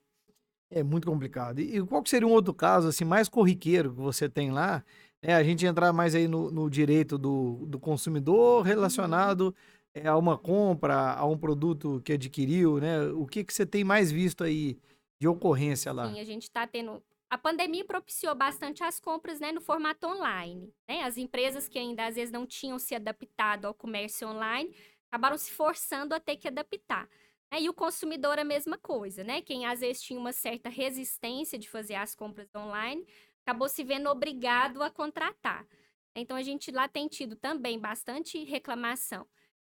É 0.70 0.82
muito 0.82 1.08
complicado. 1.08 1.60
E, 1.60 1.84
qual 1.86 2.04
seria 2.06 2.28
um 2.28 2.32
outro 2.32 2.54
caso, 2.54 2.88
assim, 2.88 3.06
mais 3.06 3.30
corriqueiro 3.30 3.94
que 3.94 4.02
você 4.02 4.28
tem 4.28 4.52
lá? 4.52 4.84
É, 5.22 5.34
a 5.34 5.44
gente 5.44 5.66
entrar 5.66 5.94
mais 5.94 6.16
aí 6.16 6.28
no, 6.28 6.52
no 6.52 6.70
direito 6.70 7.18
do, 7.18 7.66
do 7.68 7.80
consumidor 7.80 8.64
relacionado 8.64 9.54
é, 9.54 9.83
a 10.06 10.18
uma 10.18 10.38
compra, 10.38 11.14
a 11.14 11.26
um 11.26 11.38
produto 11.38 12.02
que 12.04 12.14
adquiriu, 12.14 12.80
né? 12.80 13.04
O 13.12 13.28
que, 13.28 13.44
que 13.44 13.54
você 13.54 13.66
tem 13.66 13.84
mais 13.84 14.12
visto 14.12 14.44
aí 14.44 14.80
de 15.22 15.28
ocorrência 15.28 15.92
lá? 15.92 16.12
Sim, 16.12 16.20
a 16.20 16.24
gente 16.24 16.44
está 16.44 16.66
tendo. 16.66 17.04
A 17.30 17.38
pandemia 17.38 17.86
propiciou 17.86 18.36
bastante 18.36 18.84
as 18.84 19.00
compras 19.00 19.40
né, 19.40 19.52
no 19.52 19.62
formato 19.62 20.08
online. 20.08 20.74
Né? 20.88 21.02
As 21.02 21.18
empresas 21.18 21.68
que 21.68 21.80
ainda 21.80 22.06
às 22.06 22.16
vezes 22.16 22.32
não 22.32 22.46
tinham 22.46 22.78
se 22.78 22.94
adaptado 22.94 23.66
ao 23.66 23.74
comércio 23.74 24.28
online 24.28 24.76
acabaram 25.12 25.38
se 25.38 25.52
forçando 25.52 26.14
a 26.14 26.20
ter 26.20 26.38
que 26.38 26.48
adaptar. 26.48 27.08
né? 27.52 27.62
E 27.62 27.70
o 27.70 27.74
consumidor 27.74 28.40
a 28.40 28.44
mesma 28.44 28.78
coisa, 28.78 29.24
né? 29.24 29.42
Quem 29.42 29.66
às 29.66 29.80
vezes 29.80 30.02
tinha 30.02 30.20
uma 30.20 30.32
certa 30.32 30.70
resistência 30.70 31.58
de 31.58 31.70
fazer 31.70 31.96
as 31.96 32.16
compras 32.16 32.50
online 32.56 33.06
acabou 33.46 33.68
se 33.68 33.84
vendo 33.84 34.10
obrigado 34.10 34.82
a 34.82 34.90
contratar. 34.90 35.68
Então 36.16 36.38
a 36.38 36.42
gente 36.42 36.72
lá 36.72 36.88
tem 36.88 37.08
tido 37.08 37.36
também 37.36 37.80
bastante 37.80 38.44
reclamação 38.44 39.28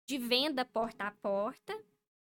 de 0.08 0.16
venda 0.16 0.64
porta 0.64 1.04
a 1.04 1.10
porta, 1.10 1.78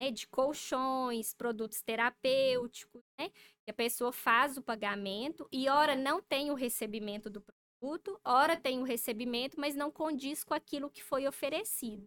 né, 0.01 0.11
de 0.11 0.27
colchões, 0.27 1.33
produtos 1.33 1.81
terapêuticos, 1.81 3.01
né, 3.17 3.29
que 3.29 3.71
a 3.71 3.73
pessoa 3.73 4.11
faz 4.11 4.57
o 4.57 4.61
pagamento 4.61 5.47
e 5.49 5.69
ora 5.69 5.95
não 5.95 6.21
tem 6.21 6.51
o 6.51 6.55
recebimento 6.55 7.29
do 7.29 7.41
produto, 7.41 8.19
ora 8.25 8.57
tem 8.57 8.79
o 8.79 8.83
recebimento, 8.83 9.57
mas 9.57 9.77
não 9.77 9.89
condiz 9.89 10.43
com 10.43 10.53
aquilo 10.53 10.89
que 10.89 11.01
foi 11.01 11.25
oferecido. 11.25 12.05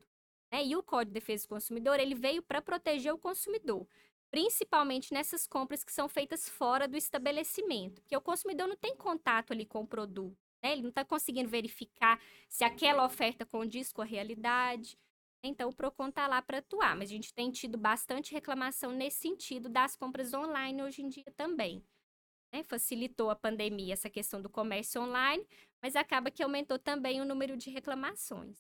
Né? 0.53 0.63
E 0.67 0.77
o 0.77 0.83
Código 0.83 1.15
de 1.15 1.21
Defesa 1.21 1.47
do 1.47 1.49
Consumidor 1.49 1.99
ele 1.99 2.15
veio 2.15 2.43
para 2.43 2.61
proteger 2.61 3.15
o 3.15 3.19
consumidor, 3.19 3.89
principalmente 4.31 5.15
nessas 5.15 5.47
compras 5.47 5.83
que 5.83 5.93
são 5.93 6.07
feitas 6.07 6.51
fora 6.51 6.87
do 6.87 6.99
estabelecimento, 6.99 8.03
porque 8.03 8.17
o 8.17 8.21
consumidor 8.21 8.69
não 8.69 8.77
tem 8.77 8.95
contato 8.95 9.55
ali 9.55 9.65
com 9.65 9.81
o 9.81 9.87
produto, 9.87 10.37
né? 10.63 10.73
ele 10.73 10.83
não 10.83 10.91
está 10.91 11.03
conseguindo 11.03 11.49
verificar 11.49 12.21
se 12.47 12.63
aquela 12.63 13.07
oferta 13.07 13.47
condiz 13.47 13.91
com 13.91 14.03
a 14.03 14.05
realidade. 14.05 14.99
Então, 15.45 15.71
o 15.71 15.75
PROCON 15.75 16.09
está 16.09 16.29
lá 16.29 16.41
para 16.41 16.59
atuar, 16.59 16.97
mas 16.97 17.11
a 17.11 17.13
gente 17.13 17.35
tem 17.35 17.51
tido 17.51 17.77
bastante 17.77 18.33
reclamação 18.33 18.93
nesse 18.93 19.19
sentido 19.19 19.69
das 19.69 19.97
compras 19.97 20.33
online 20.33 20.83
hoje 20.83 21.03
em 21.03 21.09
dia 21.09 21.33
também. 21.37 21.85
Né? 22.53 22.63
Facilitou 22.63 23.29
a 23.29 23.35
pandemia 23.35 23.95
essa 23.95 24.09
questão 24.09 24.41
do 24.41 24.49
comércio 24.49 25.03
online, 25.03 25.45
mas 25.83 25.97
acaba 25.97 26.31
que 26.31 26.43
aumentou 26.43 26.79
também 26.79 27.21
o 27.21 27.25
número 27.25 27.57
de 27.57 27.71
reclamações. 27.71 28.59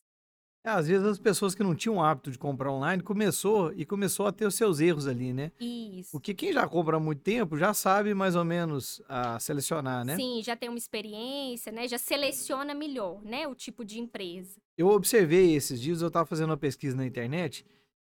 É, 0.64 0.70
às 0.70 0.86
vezes 0.86 1.04
as 1.04 1.18
pessoas 1.18 1.56
que 1.56 1.62
não 1.62 1.74
tinham 1.74 1.96
o 1.96 2.02
hábito 2.02 2.30
de 2.30 2.38
comprar 2.38 2.70
online 2.72 3.02
começou 3.02 3.72
e 3.72 3.84
começou 3.84 4.28
a 4.28 4.32
ter 4.32 4.46
os 4.46 4.54
seus 4.54 4.78
erros 4.78 5.08
ali, 5.08 5.32
né? 5.32 5.50
Isso. 5.58 6.12
Porque 6.12 6.32
quem 6.32 6.52
já 6.52 6.68
compra 6.68 6.98
há 6.98 7.00
muito 7.00 7.20
tempo 7.20 7.56
já 7.58 7.74
sabe 7.74 8.14
mais 8.14 8.36
ou 8.36 8.44
menos 8.44 9.02
a 9.08 9.40
selecionar, 9.40 10.04
né? 10.04 10.14
Sim, 10.14 10.40
já 10.40 10.54
tem 10.54 10.68
uma 10.68 10.78
experiência, 10.78 11.72
né? 11.72 11.88
Já 11.88 11.98
seleciona 11.98 12.74
melhor, 12.74 13.20
né? 13.24 13.48
O 13.48 13.56
tipo 13.56 13.84
de 13.84 13.98
empresa. 13.98 14.61
Eu 14.76 14.88
observei 14.88 15.54
esses 15.54 15.80
dias, 15.80 16.00
eu 16.00 16.08
estava 16.08 16.26
fazendo 16.26 16.50
uma 16.50 16.56
pesquisa 16.56 16.96
na 16.96 17.06
internet, 17.06 17.64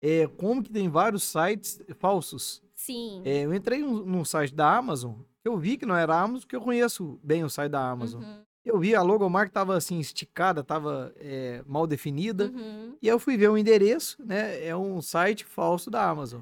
é, 0.02 0.26
como 0.26 0.62
que 0.62 0.70
tem 0.70 0.88
vários 0.88 1.22
sites 1.22 1.80
falsos. 1.98 2.62
Sim. 2.75 3.22
É, 3.25 3.44
eu 3.44 3.54
entrei 3.54 3.80
num, 3.80 4.04
num 4.04 4.25
site 4.25 4.54
da 4.54 4.76
Amazon, 4.76 5.14
eu 5.46 5.56
vi 5.56 5.76
que 5.76 5.86
não 5.86 5.96
era 5.96 6.18
Amazon, 6.18 6.40
porque 6.40 6.56
eu 6.56 6.60
conheço 6.60 7.20
bem 7.22 7.44
o 7.44 7.48
site 7.48 7.70
da 7.70 7.88
Amazon. 7.88 8.22
Uhum. 8.22 8.40
Eu 8.64 8.80
vi 8.80 8.96
a 8.96 9.02
logomarca 9.02 9.52
tava 9.52 9.76
assim 9.76 10.00
esticada, 10.00 10.64
tava 10.64 11.14
é, 11.18 11.62
mal 11.64 11.86
definida. 11.86 12.50
Uhum. 12.52 12.96
E 13.00 13.08
aí 13.08 13.14
eu 13.14 13.20
fui 13.20 13.36
ver 13.36 13.48
o 13.48 13.56
endereço, 13.56 14.16
né? 14.26 14.66
É 14.66 14.76
um 14.76 15.00
site 15.00 15.44
falso 15.44 15.88
da 15.88 16.08
Amazon. 16.08 16.40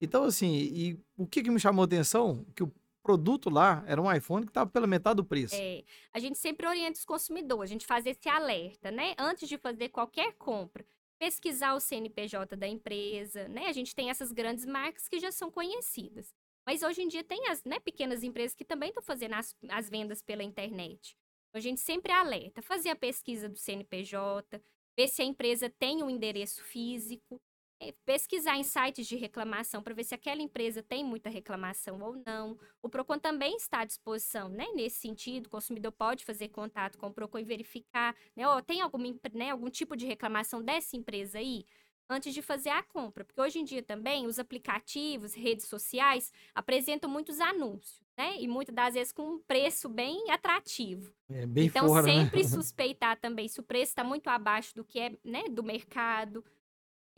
Então, 0.00 0.24
assim, 0.24 0.50
e 0.50 0.98
o 1.16 1.26
que, 1.26 1.42
que 1.42 1.50
me 1.50 1.60
chamou 1.60 1.82
a 1.82 1.84
atenção? 1.84 2.46
Que 2.54 2.62
o 2.62 2.72
produto 3.08 3.48
lá 3.48 3.82
era 3.86 4.02
um 4.02 4.12
iPhone 4.12 4.44
que 4.44 4.50
estava 4.50 4.68
pela 4.68 4.86
metade 4.86 5.16
do 5.16 5.24
preço. 5.24 5.54
É, 5.54 5.82
a 6.12 6.18
gente 6.18 6.36
sempre 6.36 6.66
orienta 6.66 6.98
os 6.98 7.06
consumidores, 7.06 7.70
a 7.70 7.72
gente 7.72 7.86
faz 7.86 8.04
esse 8.04 8.28
alerta, 8.28 8.90
né? 8.90 9.14
Antes 9.18 9.48
de 9.48 9.56
fazer 9.56 9.88
qualquer 9.88 10.34
compra, 10.34 10.84
pesquisar 11.18 11.72
o 11.72 11.80
CNPJ 11.80 12.54
da 12.54 12.68
empresa, 12.68 13.48
né? 13.48 13.64
A 13.64 13.72
gente 13.72 13.94
tem 13.94 14.10
essas 14.10 14.30
grandes 14.30 14.66
marcas 14.66 15.08
que 15.08 15.18
já 15.18 15.32
são 15.32 15.50
conhecidas. 15.50 16.34
Mas 16.66 16.82
hoje 16.82 17.00
em 17.00 17.08
dia 17.08 17.24
tem 17.24 17.48
as 17.48 17.64
né, 17.64 17.80
pequenas 17.80 18.22
empresas 18.22 18.54
que 18.54 18.62
também 18.62 18.90
estão 18.90 19.02
fazendo 19.02 19.36
as, 19.36 19.56
as 19.70 19.88
vendas 19.88 20.20
pela 20.20 20.42
internet. 20.42 21.16
A 21.54 21.60
gente 21.60 21.80
sempre 21.80 22.12
alerta, 22.12 22.60
fazer 22.60 22.90
a 22.90 22.96
pesquisa 22.96 23.48
do 23.48 23.56
CNPJ, 23.56 24.60
ver 24.94 25.08
se 25.08 25.22
a 25.22 25.24
empresa 25.24 25.70
tem 25.70 26.02
um 26.02 26.10
endereço 26.10 26.62
físico, 26.62 27.40
pesquisar 28.04 28.56
em 28.56 28.62
sites 28.62 29.06
de 29.06 29.16
reclamação 29.16 29.82
para 29.82 29.94
ver 29.94 30.04
se 30.04 30.14
aquela 30.14 30.42
empresa 30.42 30.82
tem 30.82 31.04
muita 31.04 31.30
reclamação 31.30 32.00
ou 32.00 32.22
não. 32.26 32.58
O 32.82 32.88
Procon 32.88 33.18
também 33.18 33.56
está 33.56 33.80
à 33.80 33.84
disposição, 33.84 34.48
né? 34.48 34.66
Nesse 34.74 34.96
sentido, 34.96 35.46
o 35.46 35.50
consumidor 35.50 35.92
pode 35.92 36.24
fazer 36.24 36.48
contato 36.48 36.98
com 36.98 37.06
o 37.06 37.12
Procon 37.12 37.38
e 37.38 37.44
verificar, 37.44 38.14
né? 38.34 38.48
Oh, 38.48 38.60
tem 38.62 38.80
alguma, 38.80 39.14
né, 39.32 39.50
algum 39.50 39.70
tipo 39.70 39.96
de 39.96 40.06
reclamação 40.06 40.62
dessa 40.62 40.96
empresa 40.96 41.38
aí? 41.38 41.64
Antes 42.10 42.32
de 42.32 42.40
fazer 42.40 42.70
a 42.70 42.82
compra, 42.82 43.24
porque 43.24 43.40
hoje 43.40 43.58
em 43.58 43.64
dia 43.64 43.82
também 43.82 44.26
os 44.26 44.38
aplicativos, 44.38 45.34
redes 45.34 45.66
sociais 45.66 46.32
apresentam 46.54 47.08
muitos 47.08 47.38
anúncios 47.38 48.02
né? 48.18 48.34
E 48.40 48.48
muitas 48.48 48.74
das 48.74 48.94
vezes 48.94 49.12
com 49.12 49.22
um 49.22 49.38
preço 49.38 49.88
bem 49.88 50.28
atrativo. 50.32 51.14
É 51.30 51.46
bem 51.46 51.66
então, 51.66 51.86
fora, 51.86 52.04
né? 52.04 52.24
sempre 52.24 52.42
suspeitar 52.48 53.16
também 53.20 53.46
se 53.46 53.60
o 53.60 53.62
preço 53.62 53.92
está 53.92 54.02
muito 54.02 54.26
abaixo 54.26 54.74
do 54.74 54.84
que 54.84 54.98
é, 54.98 55.16
né, 55.24 55.44
do 55.48 55.62
mercado. 55.62 56.44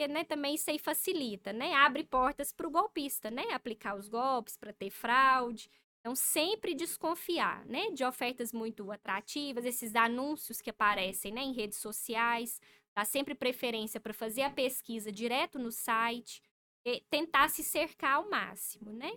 Né, 0.09 0.25
também 0.25 0.55
isso 0.55 0.71
aí 0.71 0.79
facilita, 0.79 1.53
né? 1.53 1.75
Abre 1.75 2.05
portas 2.05 2.53
para 2.53 2.67
o 2.67 2.71
golpista, 2.71 3.31
né? 3.31 3.53
Aplicar 3.53 3.97
os 3.97 4.09
golpes 4.09 4.57
para 4.57 4.73
ter 4.73 4.91
fraude. 4.91 5.71
Então, 6.01 6.17
sempre 6.17 6.75
desconfiar, 6.75 7.65
né? 7.67 7.91
De 7.91 8.05
ofertas 8.05 8.53
muito 8.53 8.91
atrativas, 8.91 9.65
esses 9.65 9.95
anúncios 9.95 10.61
que 10.61 10.71
aparecem, 10.71 11.33
né? 11.33 11.43
Em 11.43 11.53
redes 11.53 11.79
sociais. 11.79 12.61
Dá 12.97 13.05
sempre 13.05 13.35
preferência 13.35 14.01
para 14.01 14.15
fazer 14.15 14.43
a 14.43 14.51
pesquisa 14.51 15.13
direto 15.13 15.59
no 15.59 15.71
site. 15.71 16.43
E 16.87 17.03
tentar 17.11 17.51
se 17.51 17.63
cercar 17.63 18.17
ao 18.17 18.31
máximo, 18.31 18.91
né? 18.93 19.13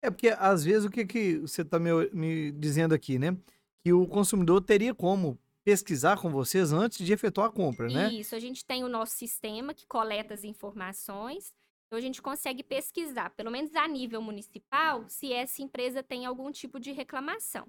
É 0.00 0.10
porque, 0.10 0.28
às 0.28 0.64
vezes, 0.64 0.84
o 0.84 0.90
que, 0.90 1.04
que 1.04 1.38
você 1.38 1.62
está 1.62 1.78
me, 1.78 1.90
me 2.12 2.50
dizendo 2.52 2.94
aqui, 2.94 3.18
né? 3.18 3.36
Que 3.84 3.92
o 3.92 4.06
consumidor 4.06 4.62
teria 4.62 4.94
como 4.94 5.38
pesquisar 5.64 6.20
com 6.20 6.30
vocês 6.30 6.72
antes 6.72 7.04
de 7.04 7.12
efetuar 7.12 7.48
a 7.48 7.52
compra, 7.52 7.88
né? 7.88 8.12
Isso, 8.12 8.34
a 8.34 8.38
gente 8.38 8.64
tem 8.64 8.84
o 8.84 8.88
nosso 8.88 9.14
sistema 9.14 9.72
que 9.74 9.86
coleta 9.86 10.34
as 10.34 10.44
informações. 10.44 11.52
Então, 11.86 11.98
a 11.98 12.02
gente 12.02 12.22
consegue 12.22 12.62
pesquisar, 12.62 13.30
pelo 13.30 13.50
menos 13.50 13.74
a 13.76 13.86
nível 13.86 14.22
municipal, 14.22 15.04
se 15.08 15.32
essa 15.32 15.62
empresa 15.62 16.02
tem 16.02 16.24
algum 16.24 16.50
tipo 16.50 16.80
de 16.80 16.90
reclamação. 16.90 17.66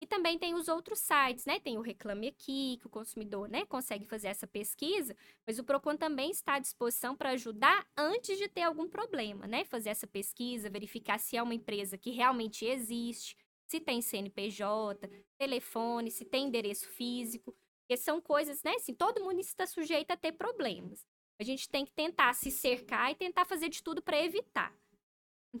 E 0.00 0.06
também 0.06 0.38
tem 0.38 0.54
os 0.54 0.68
outros 0.68 0.98
sites, 0.98 1.46
né? 1.46 1.58
Tem 1.58 1.78
o 1.78 1.80
Reclame 1.80 2.28
Aqui, 2.28 2.76
que 2.78 2.86
o 2.86 2.90
consumidor 2.90 3.48
né, 3.48 3.64
consegue 3.64 4.04
fazer 4.04 4.28
essa 4.28 4.46
pesquisa, 4.46 5.16
mas 5.46 5.58
o 5.58 5.64
PROCON 5.64 5.96
também 5.96 6.30
está 6.30 6.54
à 6.54 6.58
disposição 6.58 7.16
para 7.16 7.30
ajudar 7.30 7.86
antes 7.96 8.36
de 8.36 8.46
ter 8.46 8.62
algum 8.62 8.88
problema, 8.88 9.46
né? 9.46 9.64
Fazer 9.64 9.88
essa 9.88 10.06
pesquisa, 10.06 10.68
verificar 10.68 11.18
se 11.18 11.36
é 11.36 11.42
uma 11.42 11.54
empresa 11.54 11.96
que 11.96 12.10
realmente 12.10 12.66
existe, 12.66 13.36
se 13.66 13.80
tem 13.80 14.00
CNPJ, 14.00 15.08
telefone, 15.38 16.10
se 16.10 16.24
tem 16.24 16.46
endereço 16.46 16.88
físico, 16.88 17.54
porque 17.86 17.96
são 17.96 18.20
coisas, 18.20 18.62
né? 18.62 18.72
Assim, 18.74 18.94
todo 18.94 19.22
mundo 19.22 19.40
está 19.40 19.66
sujeito 19.66 20.10
a 20.10 20.16
ter 20.16 20.32
problemas. 20.32 21.06
A 21.40 21.44
gente 21.44 21.68
tem 21.68 21.84
que 21.84 21.92
tentar 21.92 22.32
se 22.34 22.50
cercar 22.50 23.10
e 23.10 23.14
tentar 23.14 23.44
fazer 23.44 23.68
de 23.68 23.82
tudo 23.82 24.02
para 24.02 24.22
evitar. 24.22 24.74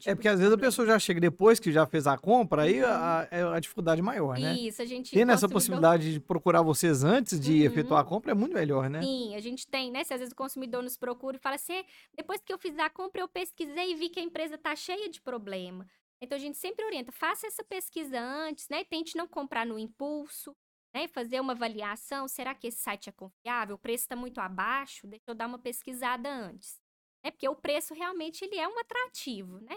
É 0.04 0.14
porque 0.14 0.28
às 0.28 0.38
vezes 0.38 0.52
a 0.52 0.58
pessoa 0.58 0.86
já 0.86 0.98
chega 0.98 1.20
depois 1.20 1.58
que 1.58 1.72
já 1.72 1.86
fez 1.86 2.06
a 2.06 2.18
compra, 2.18 2.62
aí 2.62 2.82
a, 2.84 3.26
é 3.30 3.42
a 3.42 3.58
dificuldade 3.58 4.02
maior, 4.02 4.38
né? 4.38 4.54
Isso, 4.54 4.82
a 4.82 4.84
gente. 4.84 5.12
Tendo 5.12 5.32
essa 5.32 5.48
possibilidade 5.48 6.12
de 6.12 6.20
procurar 6.20 6.60
vocês 6.60 7.02
antes 7.02 7.40
de 7.40 7.52
Uhum. 7.60 7.66
efetuar 7.66 8.00
a 8.00 8.04
compra 8.04 8.32
é 8.32 8.34
muito 8.34 8.52
melhor, 8.52 8.90
né? 8.90 9.00
Sim, 9.02 9.34
a 9.34 9.40
gente 9.40 9.66
tem, 9.66 9.90
né? 9.90 10.04
Se 10.04 10.12
às 10.12 10.20
vezes 10.20 10.32
o 10.32 10.36
consumidor 10.36 10.82
nos 10.82 10.96
procura 10.98 11.36
e 11.38 11.40
fala 11.40 11.54
assim, 11.54 11.82
depois 12.14 12.42
que 12.42 12.52
eu 12.52 12.58
fiz 12.58 12.78
a 12.78 12.90
compra, 12.90 13.22
eu 13.22 13.28
pesquisei 13.28 13.92
e 13.92 13.94
vi 13.94 14.10
que 14.10 14.20
a 14.20 14.22
empresa 14.22 14.58
tá 14.58 14.76
cheia 14.76 15.08
de 15.08 15.20
problema. 15.20 15.86
Então 16.20 16.36
a 16.36 16.40
gente 16.40 16.56
sempre 16.56 16.84
orienta, 16.84 17.12
faça 17.12 17.46
essa 17.46 17.62
pesquisa 17.64 18.18
antes, 18.20 18.68
né? 18.68 18.84
Tente 18.84 19.16
não 19.16 19.28
comprar 19.28 19.66
no 19.66 19.78
impulso, 19.78 20.56
né? 20.94 21.08
Fazer 21.08 21.40
uma 21.40 21.52
avaliação, 21.52 22.26
será 22.28 22.54
que 22.54 22.66
esse 22.68 22.78
site 22.78 23.08
é 23.08 23.12
confiável? 23.12 23.76
O 23.76 23.78
preço 23.78 24.04
está 24.04 24.16
muito 24.16 24.38
abaixo? 24.40 25.06
Deixa 25.06 25.24
eu 25.28 25.34
dar 25.34 25.46
uma 25.46 25.58
pesquisada 25.58 26.28
antes. 26.30 26.80
Né? 27.24 27.30
Porque 27.30 27.48
o 27.48 27.56
preço 27.56 27.94
realmente 27.94 28.44
ele 28.44 28.56
é 28.56 28.66
um 28.68 28.78
atrativo, 28.78 29.60
né? 29.60 29.74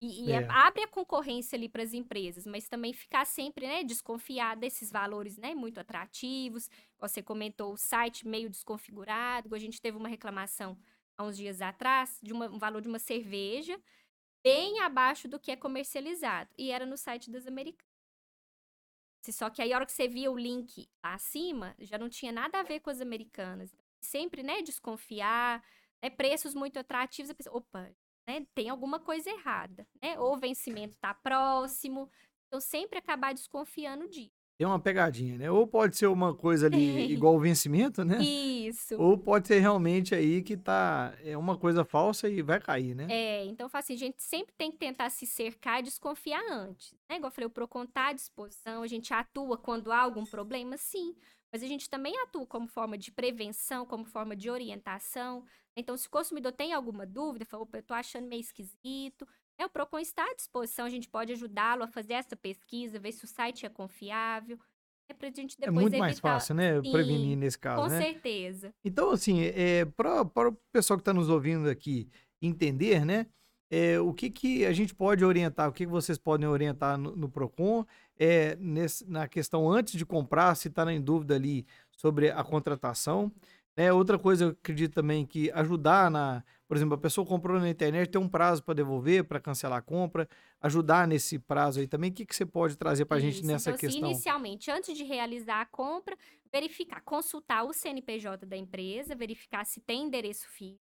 E, 0.00 0.28
e 0.28 0.34
É. 0.34 0.46
abre 0.48 0.82
a 0.82 0.88
concorrência 0.88 1.56
ali 1.56 1.68
para 1.70 1.82
as 1.82 1.94
empresas, 1.94 2.46
mas 2.46 2.68
também 2.68 2.92
ficar 2.92 3.24
sempre, 3.24 3.66
né, 3.66 3.82
desconfiar 3.82 4.54
desses 4.54 4.90
valores, 4.92 5.38
né, 5.38 5.54
muito 5.54 5.78
atrativos. 5.80 6.68
Você 6.98 7.22
comentou 7.22 7.72
o 7.72 7.78
site 7.78 8.26
meio 8.28 8.50
desconfigurado. 8.50 9.54
A 9.54 9.58
gente 9.58 9.80
teve 9.80 9.96
uma 9.96 10.08
reclamação 10.08 10.78
há 11.16 11.24
uns 11.24 11.36
dias 11.36 11.62
atrás 11.62 12.18
de 12.22 12.32
uma- 12.34 12.50
um 12.50 12.58
valor 12.58 12.82
de 12.82 12.88
uma 12.88 12.98
cerveja 12.98 13.80
bem 14.46 14.78
abaixo 14.78 15.26
do 15.26 15.40
que 15.40 15.50
é 15.50 15.56
comercializado. 15.56 16.48
E 16.56 16.70
era 16.70 16.86
no 16.86 16.96
site 16.96 17.28
das 17.32 17.48
americanas. 17.48 17.84
Só 19.28 19.50
que 19.50 19.60
aí, 19.60 19.72
a 19.72 19.76
hora 19.76 19.86
que 19.86 19.90
você 19.92 20.06
via 20.06 20.30
o 20.30 20.38
link 20.38 20.88
lá 21.04 21.14
acima, 21.14 21.74
já 21.80 21.98
não 21.98 22.08
tinha 22.08 22.30
nada 22.30 22.60
a 22.60 22.62
ver 22.62 22.78
com 22.78 22.88
as 22.88 23.00
americanas. 23.00 23.74
Sempre, 24.00 24.44
né, 24.44 24.62
desconfiar, 24.62 25.64
né, 26.00 26.08
preços 26.10 26.54
muito 26.54 26.78
atrativos. 26.78 27.28
A 27.28 27.34
pessoa, 27.34 27.56
opa, 27.56 27.90
né, 28.28 28.46
tem 28.54 28.68
alguma 28.68 29.00
coisa 29.00 29.28
errada, 29.28 29.84
né? 30.00 30.16
Ou 30.20 30.34
o 30.34 30.38
vencimento 30.38 30.94
está 30.94 31.12
próximo. 31.12 32.08
Então, 32.46 32.60
sempre 32.60 33.00
acabar 33.00 33.34
desconfiando 33.34 34.08
disso. 34.08 34.35
Tem 34.58 34.66
uma 34.66 34.80
pegadinha, 34.80 35.36
né? 35.36 35.50
Ou 35.50 35.66
pode 35.66 35.96
ser 35.98 36.06
uma 36.06 36.34
coisa 36.34 36.66
ali 36.66 37.12
igual 37.12 37.34
o 37.34 37.40
vencimento, 37.40 38.02
né? 38.04 38.18
Isso. 38.22 38.96
Ou 38.98 39.18
pode 39.18 39.46
ser 39.48 39.60
realmente 39.60 40.14
aí 40.14 40.42
que 40.42 40.56
tá 40.56 41.14
é 41.22 41.36
uma 41.36 41.58
coisa 41.58 41.84
falsa 41.84 42.26
e 42.26 42.40
vai 42.40 42.58
cair, 42.58 42.94
né? 42.94 43.06
É, 43.10 43.44
então, 43.44 43.68
fala 43.68 43.80
assim, 43.80 43.94
a 43.94 43.98
gente 43.98 44.22
sempre 44.22 44.54
tem 44.56 44.70
que 44.70 44.78
tentar 44.78 45.10
se 45.10 45.26
cercar 45.26 45.80
e 45.80 45.82
desconfiar 45.82 46.42
antes. 46.50 46.94
Né? 47.08 47.16
Igual 47.16 47.28
eu 47.28 47.34
falei, 47.34 47.46
o 47.46 47.50
PROCON 47.50 47.84
está 47.84 48.08
à 48.08 48.12
disposição, 48.14 48.82
a 48.82 48.86
gente 48.86 49.12
atua 49.12 49.58
quando 49.58 49.92
há 49.92 50.00
algum 50.00 50.24
problema, 50.24 50.78
sim. 50.78 51.14
Mas 51.52 51.62
a 51.62 51.66
gente 51.66 51.88
também 51.88 52.18
atua 52.22 52.46
como 52.46 52.66
forma 52.66 52.96
de 52.96 53.12
prevenção, 53.12 53.84
como 53.84 54.04
forma 54.04 54.34
de 54.34 54.50
orientação. 54.50 55.44
Então, 55.76 55.96
se 55.96 56.06
o 56.06 56.10
consumidor 56.10 56.52
tem 56.52 56.72
alguma 56.72 57.06
dúvida, 57.06 57.44
fala, 57.44 57.62
opa, 57.62 57.78
eu 57.78 57.82
tô 57.82 57.94
achando 57.94 58.26
meio 58.26 58.40
esquisito, 58.40 59.26
né? 59.26 59.28
O 59.64 59.68
PROCON 59.70 59.98
está 59.98 60.22
à 60.24 60.34
disposição, 60.34 60.84
a 60.86 60.90
gente 60.90 61.08
pode 61.08 61.32
ajudá-lo 61.32 61.82
a 61.84 61.88
fazer 61.88 62.12
essa 62.14 62.36
pesquisa, 62.36 62.98
ver 62.98 63.12
se 63.12 63.24
o 63.24 63.28
site 63.28 63.64
é 63.64 63.68
confiável. 63.68 64.58
É 65.08 65.14
pra 65.14 65.28
gente 65.30 65.54
É 65.60 65.66
depois 65.66 65.82
muito 65.82 65.92
evitar. 65.94 65.98
mais 66.04 66.18
fácil, 66.18 66.54
né? 66.56 66.82
Sim, 66.82 66.90
Prevenir 66.92 67.36
nesse 67.36 67.58
caso, 67.58 67.82
Com 67.82 67.88
né? 67.88 68.02
certeza. 68.02 68.74
Então, 68.84 69.10
assim, 69.10 69.40
é, 69.44 69.84
para 69.84 70.22
o 70.48 70.52
pessoal 70.72 70.96
que 70.98 71.02
está 71.02 71.12
nos 71.14 71.28
ouvindo 71.28 71.68
aqui 71.70 72.08
entender, 72.42 73.04
né? 73.04 73.26
é, 73.68 73.98
o 73.98 74.14
que, 74.14 74.30
que 74.30 74.64
a 74.64 74.72
gente 74.72 74.94
pode 74.94 75.24
orientar, 75.24 75.68
o 75.68 75.72
que, 75.72 75.84
que 75.86 75.90
vocês 75.90 76.16
podem 76.16 76.46
orientar 76.48 76.96
no, 76.96 77.16
no 77.16 77.28
PROCON 77.28 77.84
é, 78.16 78.54
nesse- 78.60 79.04
na 79.10 79.26
questão 79.26 79.68
antes 79.68 79.94
de 79.94 80.06
comprar, 80.06 80.54
se 80.54 80.68
está 80.68 80.90
em 80.92 81.00
dúvida 81.00 81.34
ali 81.34 81.66
sobre 81.90 82.30
a 82.30 82.44
contratação. 82.44 83.32
Né? 83.76 83.92
Outra 83.92 84.18
coisa, 84.18 84.44
eu 84.44 84.48
acredito 84.50 84.94
também 84.94 85.26
que 85.26 85.50
ajudar 85.50 86.10
na. 86.10 86.42
Por 86.66 86.76
exemplo, 86.76 86.94
a 86.94 86.98
pessoa 86.98 87.24
comprou 87.24 87.60
na 87.60 87.68
internet, 87.68 88.10
tem 88.10 88.20
um 88.20 88.28
prazo 88.28 88.62
para 88.62 88.74
devolver, 88.74 89.22
para 89.22 89.38
cancelar 89.38 89.78
a 89.78 89.82
compra, 89.82 90.28
ajudar 90.60 91.06
nesse 91.06 91.38
prazo 91.38 91.78
aí 91.78 91.86
também. 91.86 92.10
O 92.10 92.14
que, 92.14 92.26
que 92.26 92.34
você 92.34 92.44
pode 92.44 92.76
trazer 92.76 93.04
para 93.04 93.18
a 93.18 93.20
gente 93.20 93.44
nessa 93.44 93.70
então, 93.70 93.76
assim, 93.76 93.86
questão? 93.86 94.10
inicialmente, 94.10 94.70
antes 94.70 94.96
de 94.96 95.04
realizar 95.04 95.60
a 95.60 95.66
compra, 95.66 96.16
verificar, 96.52 97.00
consultar 97.02 97.64
o 97.64 97.72
CNPJ 97.72 98.46
da 98.46 98.56
empresa, 98.56 99.14
verificar 99.14 99.64
se 99.64 99.80
tem 99.80 100.04
endereço 100.04 100.48
físico 100.48 100.82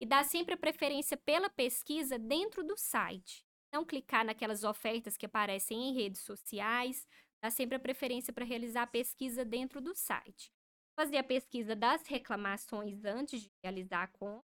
e 0.00 0.06
dar 0.06 0.24
sempre 0.24 0.54
a 0.54 0.58
preferência 0.58 1.16
pela 1.16 1.48
pesquisa 1.48 2.18
dentro 2.18 2.64
do 2.64 2.76
site. 2.76 3.44
Não 3.72 3.84
clicar 3.84 4.24
naquelas 4.24 4.64
ofertas 4.64 5.16
que 5.16 5.26
aparecem 5.26 5.90
em 5.90 5.94
redes 5.94 6.22
sociais, 6.22 7.06
dá 7.40 7.50
sempre 7.50 7.76
a 7.76 7.80
preferência 7.80 8.32
para 8.32 8.44
realizar 8.44 8.82
a 8.82 8.86
pesquisa 8.86 9.44
dentro 9.44 9.80
do 9.80 9.94
site. 9.94 10.55
Fazer 10.98 11.18
a 11.18 11.24
pesquisa 11.24 11.76
das 11.76 12.06
reclamações 12.06 13.04
antes 13.04 13.42
de 13.42 13.50
realizar 13.62 14.02
a 14.02 14.08
compra 14.08 14.44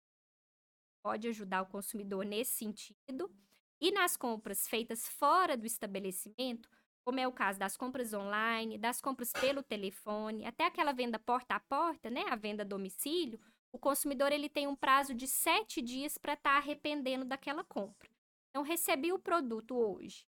pode 1.04 1.28
ajudar 1.28 1.62
o 1.62 1.68
consumidor 1.68 2.26
nesse 2.26 2.54
sentido. 2.54 3.30
E 3.82 3.92
nas 3.92 4.16
compras 4.16 4.68
feitas 4.68 5.08
fora 5.08 5.58
do 5.58 5.66
estabelecimento, 5.66 6.70
como 7.04 7.20
é 7.20 7.28
o 7.28 7.32
caso 7.32 7.60
das 7.60 7.78
compras 7.78 8.14
online, 8.14 8.78
das 8.78 9.02
compras 9.02 9.32
pelo 9.32 9.62
telefone, 9.62 10.46
até 10.46 10.66
aquela 10.66 10.92
venda 10.94 11.20
porta 11.20 11.56
a 11.56 11.60
porta, 11.60 12.10
né, 12.10 12.24
a 12.30 12.36
venda 12.36 12.64
a 12.64 12.66
domicílio, 12.66 13.40
o 13.72 13.78
consumidor 13.78 14.32
ele 14.32 14.50
tem 14.50 14.66
um 14.66 14.76
prazo 14.76 15.14
de 15.14 15.28
sete 15.28 15.82
dias 15.82 16.18
para 16.18 16.34
estar 16.34 16.58
arrependendo 16.58 17.26
daquela 17.26 17.64
compra. 17.64 18.10
Então, 18.50 18.64
recebi 18.64 19.12
o 19.12 19.20
produto 19.20 19.76
hoje. 19.76 20.26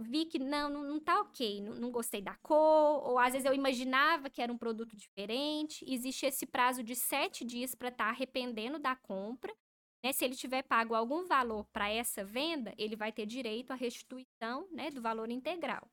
Vi 0.00 0.24
que 0.24 0.38
não, 0.38 0.70
não, 0.70 0.82
não 0.82 1.00
tá 1.00 1.20
ok, 1.20 1.60
não, 1.60 1.74
não 1.74 1.90
gostei 1.90 2.22
da 2.22 2.34
cor, 2.36 3.06
ou 3.06 3.18
às 3.18 3.32
vezes 3.32 3.44
eu 3.44 3.54
imaginava 3.54 4.30
que 4.30 4.40
era 4.40 4.52
um 4.52 4.56
produto 4.56 4.96
diferente. 4.96 5.84
Existe 5.86 6.24
esse 6.24 6.46
prazo 6.46 6.82
de 6.82 6.96
sete 6.96 7.44
dias 7.44 7.74
para 7.74 7.88
estar 7.88 8.06
arrependendo 8.06 8.78
da 8.78 8.96
compra. 8.96 9.54
Né? 10.02 10.12
Se 10.12 10.24
ele 10.24 10.34
tiver 10.34 10.62
pago 10.62 10.94
algum 10.94 11.26
valor 11.26 11.64
para 11.72 11.90
essa 11.90 12.24
venda, 12.24 12.74
ele 12.78 12.96
vai 12.96 13.12
ter 13.12 13.26
direito 13.26 13.72
à 13.72 13.74
restituição 13.74 14.66
né, 14.70 14.90
do 14.90 15.02
valor 15.02 15.30
integral. 15.30 15.86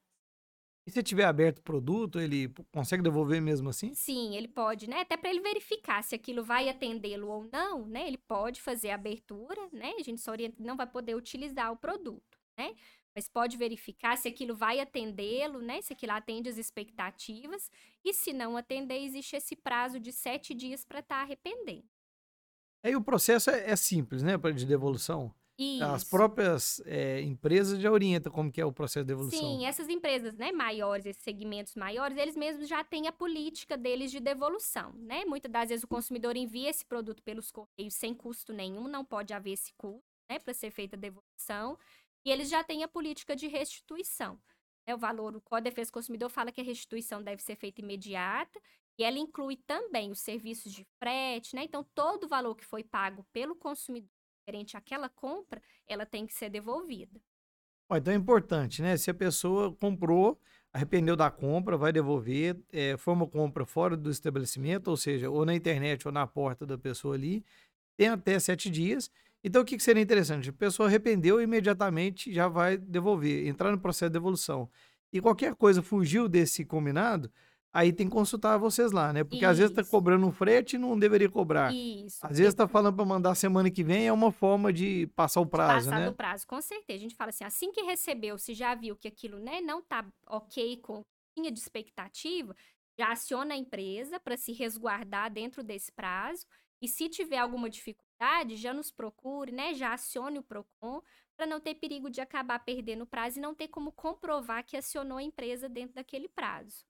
E 0.86 0.92
se 0.92 1.04
tiver 1.04 1.26
aberto 1.26 1.60
o 1.60 1.64
produto, 1.64 2.20
ele 2.20 2.52
consegue 2.74 3.04
devolver 3.04 3.42
mesmo 3.42 3.70
assim? 3.70 3.94
Sim, 3.94 4.36
ele 4.36 4.48
pode, 4.48 4.90
né? 4.90 5.02
Até 5.02 5.16
para 5.16 5.30
ele 5.30 5.40
verificar 5.40 6.04
se 6.04 6.16
aquilo 6.16 6.44
vai 6.44 6.70
atendê-lo 6.70 7.28
ou 7.28 7.48
não, 7.52 7.86
né? 7.86 8.08
Ele 8.08 8.18
pode 8.18 8.60
fazer 8.60 8.90
a 8.90 8.96
abertura, 8.96 9.70
né? 9.72 9.94
A 10.00 10.04
gente 10.04 10.20
só 10.22 10.32
orienta 10.32 10.56
não 10.60 10.76
vai 10.76 10.88
poder 10.88 11.16
utilizar 11.16 11.72
o 11.72 11.78
produto, 11.78 12.40
né? 12.58 12.74
Mas 13.16 13.28
pode 13.28 13.58
verificar 13.58 14.18
se 14.18 14.28
aquilo 14.28 14.56
vai 14.56 14.80
atendê-lo, 14.80 15.62
né? 15.62 15.82
Se 15.82 15.94
aquilo 15.94 16.14
atende 16.14 16.50
às 16.50 16.58
expectativas. 16.58 17.70
E 18.04 18.14
se 18.14 18.32
não 18.32 18.56
atender, 18.56 19.04
existe 19.04 19.36
esse 19.36 19.56
prazo 19.56 20.00
de 20.00 20.12
sete 20.12 20.54
dias 20.54 20.86
para 20.86 21.00
estar 21.00 21.22
arrependendo. 21.22 21.90
Aí 22.84 22.96
o 22.96 23.02
processo 23.02 23.50
é, 23.50 23.70
é 23.70 23.76
simples, 23.76 24.24
né? 24.24 24.38
De 24.38 24.66
devolução. 24.66 25.34
As 25.82 26.02
Isso. 26.02 26.10
próprias 26.10 26.82
é, 26.86 27.22
empresas 27.22 27.80
já 27.80 27.92
orientam 27.92 28.32
como 28.32 28.52
que 28.52 28.60
é 28.60 28.66
o 28.66 28.72
processo 28.72 29.06
de 29.06 29.10
devolução. 29.10 29.40
Sim, 29.40 29.66
essas 29.66 29.90
empresas, 29.90 30.36
né, 30.36 30.52
maiores, 30.52 31.06
esses 31.06 31.22
segmentos 31.22 31.76
maiores, 31.76 32.18
eles 32.18 32.36
mesmos 32.36 32.68
já 32.68 32.84
têm 32.84 33.08
a 33.08 33.12
política 33.12 33.78
deles 33.78 34.10
de 34.10 34.20
devolução, 34.20 34.92
né? 34.94 35.24
Muitas 35.26 35.52
das 35.52 35.70
vezes 35.70 35.84
o 35.84 35.88
consumidor 35.88 36.36
envia 36.36 36.70
esse 36.70 36.84
produto 36.84 37.22
pelos 37.22 37.52
correios 37.52 37.94
sem 37.94 38.14
custo 38.14 38.54
nenhum, 38.54 38.88
não 38.88 39.06
pode 39.06 39.34
haver 39.34 39.52
esse 39.52 39.72
custo, 39.78 40.02
né, 40.28 40.40
para 40.40 40.54
ser 40.54 40.72
feita 40.72 40.96
a 40.96 41.00
devolução, 41.00 41.78
e 42.26 42.32
eles 42.32 42.50
já 42.50 42.64
têm 42.64 42.84
a 42.84 42.88
política 42.88 43.36
de 43.36 43.48
restituição. 43.48 44.40
Né? 44.86 44.96
O 44.96 44.98
valor, 44.98 45.36
o 45.36 45.42
Código 45.42 45.66
de 45.66 45.70
Defesa 45.72 45.92
do 45.92 45.94
Consumidor 45.94 46.30
fala 46.30 46.52
que 46.52 46.62
a 46.62 46.64
restituição 46.64 47.22
deve 47.24 47.42
ser 47.42 47.56
feita 47.56 47.82
imediata, 47.82 48.60
e 48.98 49.04
ela 49.04 49.18
inclui 49.18 49.56
também 49.56 50.12
os 50.12 50.20
serviços 50.20 50.72
de 50.72 50.86
frete, 51.00 51.56
né? 51.56 51.64
Então, 51.64 51.84
todo 51.96 52.26
o 52.26 52.28
valor 52.28 52.56
que 52.56 52.66
foi 52.66 52.84
pago 52.84 53.26
pelo 53.32 53.56
consumidor 53.56 54.10
referente 54.46 54.76
àquela 54.76 55.08
compra, 55.10 55.62
ela 55.88 56.06
tem 56.06 56.26
que 56.28 56.34
ser 56.34 56.50
devolvida. 56.50 57.20
Então 57.94 58.14
é 58.14 58.16
importante, 58.16 58.82
né? 58.82 58.96
Se 58.96 59.12
a 59.12 59.14
pessoa 59.14 59.76
comprou, 59.76 60.40
arrependeu 60.72 61.16
da 61.16 61.30
compra, 61.30 61.76
vai 61.76 61.92
devolver, 61.92 62.58
é, 62.72 62.96
foi 62.98 63.14
uma 63.14 63.28
compra 63.28 63.66
fora 63.66 63.98
do 63.98 64.10
estabelecimento, 64.10 64.88
ou 64.88 64.96
seja, 64.96 65.30
ou 65.30 65.46
na 65.46 65.54
internet 65.54 66.08
ou 66.08 66.12
na 66.12 66.26
porta 66.26 66.66
da 66.66 66.78
pessoa 66.78 67.16
ali, 67.16 67.44
tem 67.98 68.08
até 68.08 68.40
sete 68.40 68.70
dias. 68.70 69.12
Então, 69.44 69.62
o 69.62 69.66
que, 69.66 69.78
que 69.78 69.84
seria 69.84 70.02
interessante? 70.02 70.50
A 70.50 70.54
pessoa 70.54 70.88
arrependeu 70.88 71.42
imediatamente 71.42 72.32
já 72.32 72.48
vai 72.48 72.78
devolver, 72.78 73.48
entrar 73.48 73.72
no 73.72 73.80
processo 73.80 74.10
de 74.10 74.14
devolução. 74.14 74.70
E 75.12 75.20
qualquer 75.20 75.56
coisa 75.56 75.82
fugiu 75.82 76.30
desse 76.30 76.64
combinado, 76.64 77.32
aí 77.74 77.92
tem 77.92 78.08
que 78.08 78.14
consultar 78.14 78.58
vocês 78.58 78.92
lá, 78.92 79.12
né? 79.12 79.24
Porque 79.24 79.44
às 79.44 79.58
vezes 79.58 79.72
está 79.72 79.82
Isso. 79.82 79.92
cobrando 79.92 80.26
um 80.26 80.32
frete 80.32 80.76
e 80.76 80.80
não 80.80 80.98
deveria 80.98 81.30
cobrar. 81.30 81.74
Isso. 81.74 82.20
Às 82.22 82.38
vezes 82.38 82.54
está 82.54 82.68
falando 82.68 82.96
para 82.96 83.06
mandar 83.06 83.36
semana 83.36 83.70
que 83.70 83.84
vem, 83.84 84.08
é 84.08 84.14
uma 84.14 84.32
forma 84.32 84.72
de 84.72 85.08
passar 85.16 85.42
o 85.42 85.46
prazo, 85.46 85.90
Passar 85.90 86.00
né? 86.00 86.10
do 86.10 86.16
prazo, 86.16 86.48
com 86.48 86.62
certeza. 86.62 86.98
A 86.98 87.02
gente 87.02 87.16
fala 87.16 87.30
assim, 87.30 87.44
assim 87.44 87.72
que 87.72 87.82
recebeu, 87.82 88.38
se 88.38 88.54
já 88.54 88.76
viu 88.76 88.96
que 88.96 89.08
aquilo 89.08 89.40
né, 89.40 89.60
não 89.60 89.82
tá 89.82 90.06
ok 90.28 90.78
com 90.78 91.00
o 91.00 91.06
tinha 91.36 91.52
de 91.52 91.60
expectativa, 91.60 92.56
já 92.98 93.12
aciona 93.12 93.54
a 93.54 93.58
empresa 93.58 94.20
para 94.20 94.38
se 94.38 94.52
resguardar 94.52 95.32
dentro 95.32 95.64
desse 95.64 95.92
prazo. 95.92 96.46
E 96.82 96.88
se 96.88 97.08
tiver 97.10 97.38
alguma 97.38 97.70
dificuldade, 97.70 98.11
já 98.56 98.74
nos 98.74 98.92
procure, 98.92 99.52
né? 99.52 99.74
Já 99.74 99.94
acione 99.94 100.40
o 100.40 100.44
PROCON 100.44 101.02
para 101.36 101.46
não 101.46 101.60
ter 101.60 101.76
perigo 101.76 102.10
de 102.10 102.22
acabar 102.22 102.60
perdendo 102.60 103.04
o 103.04 103.08
prazo 103.08 103.40
e 103.40 103.42
não 103.42 103.56
ter 103.56 103.68
como 103.68 103.92
comprovar 103.92 104.64
que 104.64 104.78
acionou 104.78 105.18
a 105.18 105.24
empresa 105.24 105.68
dentro 105.68 105.96
daquele 105.96 106.30
prazo. 106.30 106.86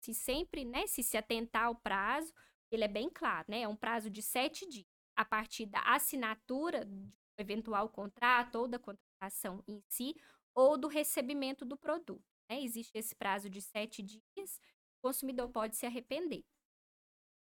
Se 0.00 0.14
sempre, 0.14 0.64
né, 0.64 0.86
se 0.86 1.02
se 1.02 1.16
atentar 1.16 1.64
ao 1.64 1.74
prazo, 1.74 2.32
ele 2.70 2.84
é 2.84 2.88
bem 2.88 3.10
claro, 3.10 3.46
né? 3.48 3.62
É 3.62 3.68
um 3.68 3.76
prazo 3.76 4.08
de 4.08 4.22
sete 4.22 4.68
dias. 4.68 4.86
A 5.16 5.24
partir 5.24 5.66
da 5.66 5.80
assinatura 5.80 6.84
do 6.84 7.12
eventual 7.38 7.88
contrato 7.88 8.56
ou 8.56 8.68
da 8.68 8.78
contratação 8.78 9.64
em 9.66 9.82
si, 9.88 10.14
ou 10.54 10.78
do 10.78 10.88
recebimento 10.88 11.64
do 11.64 11.76
produto. 11.76 12.24
Né? 12.50 12.62
Existe 12.62 12.96
esse 12.96 13.14
prazo 13.14 13.50
de 13.50 13.60
sete 13.60 14.02
dias, 14.02 14.60
o 14.98 15.08
consumidor 15.08 15.48
pode 15.50 15.76
se 15.76 15.86
arrepender. 15.86 16.44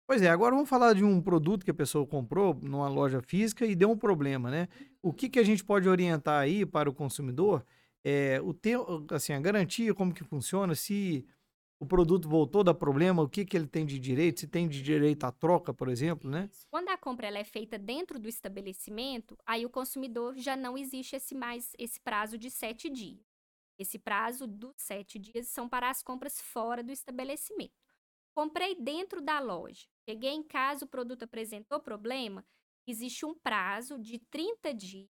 Pois 0.06 0.22
é, 0.22 0.28
agora 0.28 0.54
vamos 0.54 0.68
falar 0.68 0.92
de 0.94 1.02
um 1.02 1.20
produto 1.20 1.64
que 1.64 1.70
a 1.70 1.74
pessoa 1.74 2.06
comprou 2.06 2.54
numa 2.62 2.88
loja 2.88 3.20
física 3.20 3.66
e 3.66 3.74
deu 3.74 3.90
um 3.90 3.98
problema, 3.98 4.48
né? 4.50 4.68
O 5.02 5.12
que, 5.12 5.28
que 5.28 5.38
a 5.38 5.42
gente 5.42 5.64
pode 5.64 5.88
orientar 5.88 6.40
aí 6.40 6.64
para 6.64 6.88
o 6.88 6.94
consumidor? 6.94 7.66
É, 8.04 8.40
o 8.40 8.54
tempo, 8.54 9.04
assim, 9.10 9.32
a 9.32 9.40
garantia, 9.40 9.92
como 9.92 10.14
que 10.14 10.22
funciona, 10.22 10.76
se 10.76 11.26
o 11.80 11.84
produto 11.84 12.28
voltou 12.28 12.62
dar 12.62 12.72
problema, 12.72 13.20
o 13.20 13.28
que, 13.28 13.44
que 13.44 13.56
ele 13.56 13.66
tem 13.66 13.84
de 13.84 13.98
direito, 13.98 14.38
se 14.38 14.46
tem 14.46 14.68
de 14.68 14.80
direito 14.80 15.24
à 15.24 15.32
troca, 15.32 15.74
por 15.74 15.88
exemplo, 15.88 16.30
né? 16.30 16.48
Quando 16.70 16.88
a 16.88 16.96
compra 16.96 17.26
ela 17.26 17.38
é 17.38 17.44
feita 17.44 17.76
dentro 17.76 18.16
do 18.18 18.28
estabelecimento, 18.28 19.36
aí 19.44 19.66
o 19.66 19.70
consumidor 19.70 20.36
já 20.36 20.56
não 20.56 20.78
existe 20.78 21.16
esse 21.16 21.34
mais 21.34 21.72
esse 21.76 22.00
prazo 22.00 22.38
de 22.38 22.48
sete 22.48 22.88
dias. 22.88 23.26
Esse 23.76 23.98
prazo 23.98 24.46
dos 24.46 24.74
sete 24.76 25.18
dias 25.18 25.48
são 25.48 25.68
para 25.68 25.90
as 25.90 26.00
compras 26.00 26.40
fora 26.40 26.80
do 26.80 26.92
estabelecimento. 26.92 27.74
Comprei 28.34 28.74
dentro 28.74 29.20
da 29.20 29.40
loja, 29.40 29.86
cheguei 30.08 30.30
em 30.30 30.42
casa, 30.42 30.84
o 30.84 30.88
produto 30.88 31.24
apresentou 31.24 31.80
problema, 31.80 32.44
existe 32.86 33.24
um 33.26 33.34
prazo 33.34 33.98
de 33.98 34.18
30 34.30 34.72
dias 34.74 35.08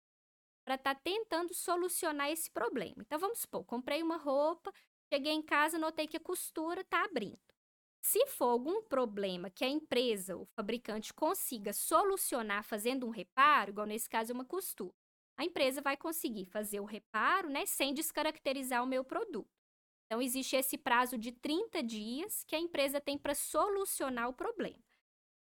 para 0.65 0.75
estar 0.75 0.95
tentando 0.95 1.53
solucionar 1.53 2.29
esse 2.31 2.49
problema. 2.51 2.95
Então 2.99 3.19
vamos 3.19 3.39
supor, 3.39 3.63
comprei 3.65 4.01
uma 4.03 4.17
roupa, 4.17 4.71
cheguei 5.13 5.33
em 5.33 5.41
casa, 5.41 5.77
notei 5.77 6.07
que 6.07 6.17
a 6.17 6.21
costura 6.21 6.81
está 6.81 7.03
abrindo. 7.05 7.39
Se 8.03 8.25
for 8.27 8.45
algum 8.45 8.83
problema 8.83 9.49
que 9.49 9.65
a 9.65 9.69
empresa, 9.69 10.37
o 10.37 10.45
fabricante, 10.55 11.13
consiga 11.13 11.73
solucionar 11.73 12.63
fazendo 12.63 13.05
um 13.07 13.09
reparo, 13.09 13.71
igual 13.71 13.87
nesse 13.87 14.09
caso 14.09 14.31
é 14.31 14.35
uma 14.35 14.45
costura, 14.45 14.93
a 15.37 15.43
empresa 15.43 15.81
vai 15.81 15.97
conseguir 15.97 16.45
fazer 16.45 16.79
o 16.79 16.85
reparo, 16.85 17.49
né, 17.49 17.65
sem 17.65 17.93
descaracterizar 17.93 18.83
o 18.83 18.87
meu 18.87 19.03
produto. 19.03 19.54
Então, 20.05 20.21
existe 20.21 20.55
esse 20.55 20.77
prazo 20.77 21.17
de 21.17 21.31
30 21.31 21.81
dias 21.81 22.43
que 22.43 22.55
a 22.55 22.59
empresa 22.59 23.01
tem 23.01 23.17
para 23.17 23.33
solucionar 23.33 24.29
o 24.29 24.33
problema. 24.33 24.83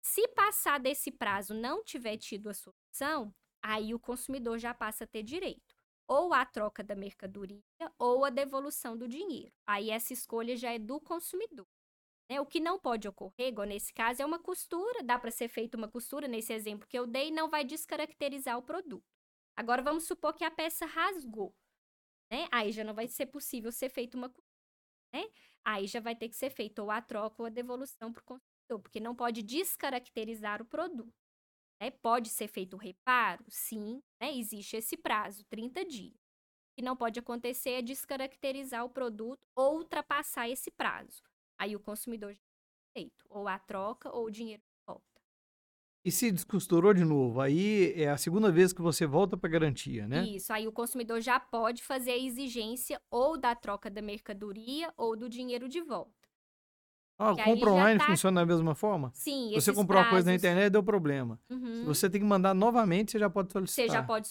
Se 0.02 0.28
passar 0.30 0.80
desse 0.80 1.12
prazo 1.12 1.54
não 1.54 1.84
tiver 1.84 2.18
tido 2.18 2.50
a 2.50 2.54
solução, 2.54 3.34
aí 3.62 3.94
o 3.94 4.00
consumidor 4.00 4.58
já 4.58 4.74
passa 4.74 5.04
a 5.04 5.08
ter 5.08 5.24
direito 5.24 5.76
ou 6.08 6.34
à 6.34 6.46
troca 6.46 6.84
da 6.84 6.94
mercadoria 6.94 7.64
ou 7.98 8.26
à 8.26 8.30
devolução 8.30 8.98
do 8.98 9.08
dinheiro. 9.08 9.54
Aí 9.66 9.90
essa 9.90 10.12
escolha 10.12 10.58
já 10.58 10.74
é 10.74 10.80
do 10.80 11.00
consumidor. 11.00 11.68
Né? 12.30 12.42
O 12.42 12.46
que 12.46 12.60
não 12.60 12.78
pode 12.80 13.08
ocorrer, 13.08 13.48
igual 13.48 13.68
nesse 13.68 13.94
caso, 13.94 14.22
é 14.22 14.26
uma 14.26 14.40
costura, 14.40 15.04
dá 15.04 15.18
para 15.18 15.32
ser 15.32 15.48
feita 15.48 15.78
uma 15.78 15.88
costura, 15.88 16.28
nesse 16.28 16.52
exemplo 16.52 16.88
que 16.88 16.98
eu 17.00 17.08
dei, 17.08 17.32
não 17.32 17.50
vai 17.50 17.64
descaracterizar 17.64 18.58
o 18.58 18.62
produto. 18.64 19.06
Agora 19.56 19.82
vamos 19.82 20.06
supor 20.06 20.34
que 20.34 20.44
a 20.44 20.52
peça 20.52 20.86
rasgou. 20.86 21.56
Né? 22.30 22.48
Aí 22.52 22.72
já 22.72 22.84
não 22.84 22.94
vai 22.94 23.08
ser 23.08 23.28
possível 23.28 23.72
ser 23.72 23.90
feita 23.90 24.18
uma 24.18 24.30
costura. 24.30 24.51
Né? 25.14 25.30
Aí 25.64 25.88
já 25.88 26.00
vai 26.00 26.16
ter 26.16 26.30
que 26.30 26.36
ser 26.36 26.50
feito 26.50 26.80
ou 26.80 26.92
a 26.92 27.02
troca 27.02 27.42
ou 27.42 27.46
a 27.46 27.50
devolução 27.50 28.12
para 28.12 28.22
o 28.22 28.26
consumidor, 28.26 28.80
porque 28.82 29.00
não 29.00 29.16
pode 29.16 29.44
descaracterizar 29.44 30.62
o 30.62 30.66
produto. 30.66 31.14
Né? 31.82 31.92
Pode 31.92 32.30
ser 32.30 32.48
feito 32.48 32.76
o 32.76 32.80
reparo? 32.80 33.44
Sim, 33.50 34.02
né? 34.20 34.36
existe 34.36 34.78
esse 34.78 34.98
prazo, 34.98 35.44
30 35.46 35.86
dias. 35.86 36.14
O 36.14 36.76
que 36.76 36.82
não 36.82 36.96
pode 36.96 37.20
acontecer 37.20 37.72
é 37.72 37.82
descaracterizar 37.82 38.86
o 38.86 38.90
produto 38.90 39.46
ou 39.56 39.78
ultrapassar 39.78 40.50
esse 40.50 40.72
prazo. 40.72 41.22
Aí 41.58 41.76
o 41.76 41.80
consumidor 41.80 42.34
já 42.34 42.40
tem 42.94 43.04
feito, 43.04 43.26
ou 43.30 43.48
a 43.48 43.60
troca 43.60 44.10
ou 44.10 44.26
o 44.26 44.32
dinheiro. 44.32 44.64
E 46.04 46.12
se 46.12 46.32
descosturou 46.32 46.94
de 46.94 47.04
novo, 47.04 47.40
aí 47.42 47.94
é 47.96 48.10
a 48.10 48.18
segunda 48.18 48.52
vez 48.52 48.74
que 48.74 48.82
você 48.82 49.06
volta 49.06 49.38
para 49.38 49.50
garantia, 49.50 50.08
né? 50.08 50.30
Isso, 50.36 50.52
aí 50.54 50.68
o 50.68 50.72
consumidor 50.72 51.20
já 51.22 51.40
pode 51.40 51.84
fazer 51.84 52.12
a 52.12 52.18
exigência 52.18 53.02
ou 53.10 53.38
da 53.38 53.56
troca 53.56 53.90
da 53.90 54.02
mercadoria 54.02 54.94
ou 54.98 55.16
do 55.18 55.28
dinheiro 55.30 55.68
de 55.70 55.82
volta. 55.82 56.30
Ah, 57.18 57.36
compra 57.38 57.70
online 57.72 58.00
tá- 58.00 58.06
funciona 58.06 58.42
da 58.42 58.46
mesma 58.46 58.74
forma? 58.76 59.14
Sim, 59.14 59.52
Você 59.54 59.72
comprou 59.74 60.00
uma 60.00 60.06
coisa 60.06 60.26
na 60.30 60.34
prazos, 60.34 60.36
internet 60.36 60.72
deu 60.72 60.84
problema. 60.84 61.40
Se 61.48 61.54
Uhum. 61.56 61.86
você 61.86 62.10
tem 62.10 62.22
que 62.22 62.28
mandar 62.28 62.54
novamente, 62.54 63.12
você 63.12 63.20
já 63.20 63.30
pode 63.30 63.52
solicitar. 63.52 63.86
Você 63.86 63.90
já 63.90 64.04
pode 64.04 64.28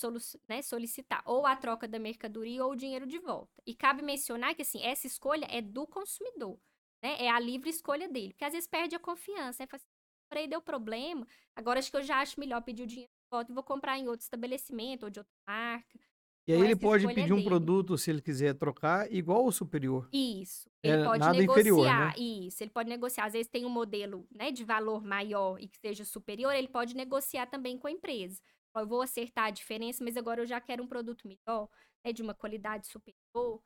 né, 0.49 0.63
solicitar 0.63 1.23
ou 1.25 1.47
a 1.47 1.57
troca 1.57 1.89
da 1.89 1.99
mercadoria 1.99 2.65
ou 2.65 2.73
o 2.73 2.77
dinheiro 2.77 3.07
de 3.07 3.19
volta. 3.19 3.63
E 3.67 3.75
cabe 3.75 4.03
mencionar 4.03 4.55
que 4.55 4.63
assim, 4.63 4.83
essa 4.83 5.07
escolha 5.07 5.47
é 5.51 5.61
do 5.63 5.87
consumidor, 5.87 6.59
né? 7.03 7.17
É 7.25 7.31
a 7.31 7.39
livre 7.41 7.71
escolha 7.71 8.09
dele, 8.09 8.33
porque 8.35 8.45
às 8.45 8.53
vezes 8.53 8.69
perde 8.69 8.95
a 8.97 8.99
confiança, 9.01 9.63
né? 9.63 9.67
Fala 9.67 9.77
assim, 9.79 9.87
comprei, 10.31 10.47
deu 10.49 10.63
problema, 10.63 11.27
agora 11.57 11.79
acho 11.81 11.91
que 11.91 11.97
eu 11.97 12.03
já 12.03 12.21
acho 12.21 12.39
melhor 12.39 12.63
pedir 12.63 12.85
o 12.85 12.87
dinheiro 12.87 13.11
de 13.11 13.29
volta 13.37 13.51
e 13.51 13.55
vou 13.55 13.65
comprar 13.65 13.99
em 13.99 14.09
outro 14.09 14.23
estabelecimento 14.23 15.05
ou 15.05 15.11
de 15.11 15.19
outra 15.21 15.33
marca. 15.47 15.99
E 16.47 16.53
aí 16.53 16.59
Então, 16.59 16.65
ele 16.65 16.77
pode 16.77 17.07
é 17.07 17.15
pedir 17.15 17.33
um 17.33 17.37
dele. 17.37 17.49
produto, 17.49 17.97
se 17.99 18.11
ele 18.11 18.23
quiser 18.23 18.55
trocar, 18.55 19.13
igual 19.13 19.45
ao 19.45 19.53
superior. 19.53 20.09
Isso. 20.13 20.69
É 20.83 20.89
Ele 20.89 21.05
pode 21.05 21.19
nada 21.19 21.39
negociar. 21.39 21.61
inferior, 21.61 21.87
né? 21.93 22.13
Isso. 22.17 22.63
Ele 22.63 22.71
pode 22.71 22.89
negociar. 22.89 23.25
Às 23.27 23.33
vezes 23.35 23.49
tem 23.49 23.65
um 23.65 23.69
modelo 23.71 24.27
né, 24.31 24.51
de 24.51 24.65
valor 24.65 25.03
maior 25.05 25.61
e 25.61 25.69
que 25.69 25.79
seja 25.79 26.05
superior, 26.05 26.53
ele 26.53 26.69
pode 26.69 26.97
negociar 26.97 27.47
também 27.47 27.79
com 27.79 27.87
a 27.87 27.91
empresa. 27.91 28.41
Eu 28.75 28.87
vou 28.87 29.03
acertar 29.03 29.47
a 29.47 29.51
diferença, 29.51 30.03
mas 30.03 30.17
agora 30.17 30.43
eu 30.43 30.47
já 30.47 30.61
quero 30.61 30.83
um 30.83 30.87
produto 30.87 31.27
melhor, 31.29 31.69
né, 32.05 32.13
de 32.13 32.23
uma 32.23 32.35
qualidade 32.35 32.87
superior. 32.89 33.63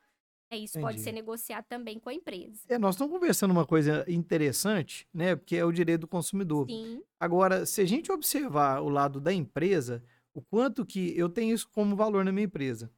É, 0.54 0.58
isso 0.58 0.78
pode 0.80 0.94
Entendi. 0.94 1.02
ser 1.02 1.12
negociado 1.12 1.64
também 1.64 1.98
com 1.98 2.08
a 2.08 2.14
empresa. 2.14 2.60
É, 2.68 2.78
nós 2.78 2.94
estamos 2.94 3.12
conversando 3.12 3.50
uma 3.50 3.66
coisa 3.66 4.04
interessante, 4.08 5.06
né? 5.12 5.34
Porque 5.34 5.56
é 5.56 5.64
o 5.64 5.72
direito 5.72 6.02
do 6.02 6.08
consumidor. 6.08 6.66
Sim, 6.68 7.02
Agora, 7.18 7.66
se 7.66 7.80
a 7.80 7.84
gente 7.84 8.12
observar 8.12 8.80
o 8.80 8.88
lado 8.88 9.20
da 9.20 9.32
empresa, 9.32 10.02
o 10.32 10.40
quanto 10.40 10.84
que 10.84 11.16
eu 11.18 11.28
tenho 11.28 11.54
isso 11.54 11.68
como 11.72 11.96
valor 11.96 12.24
na 12.24 12.32
minha 12.32 12.44
empresa. 12.44 12.90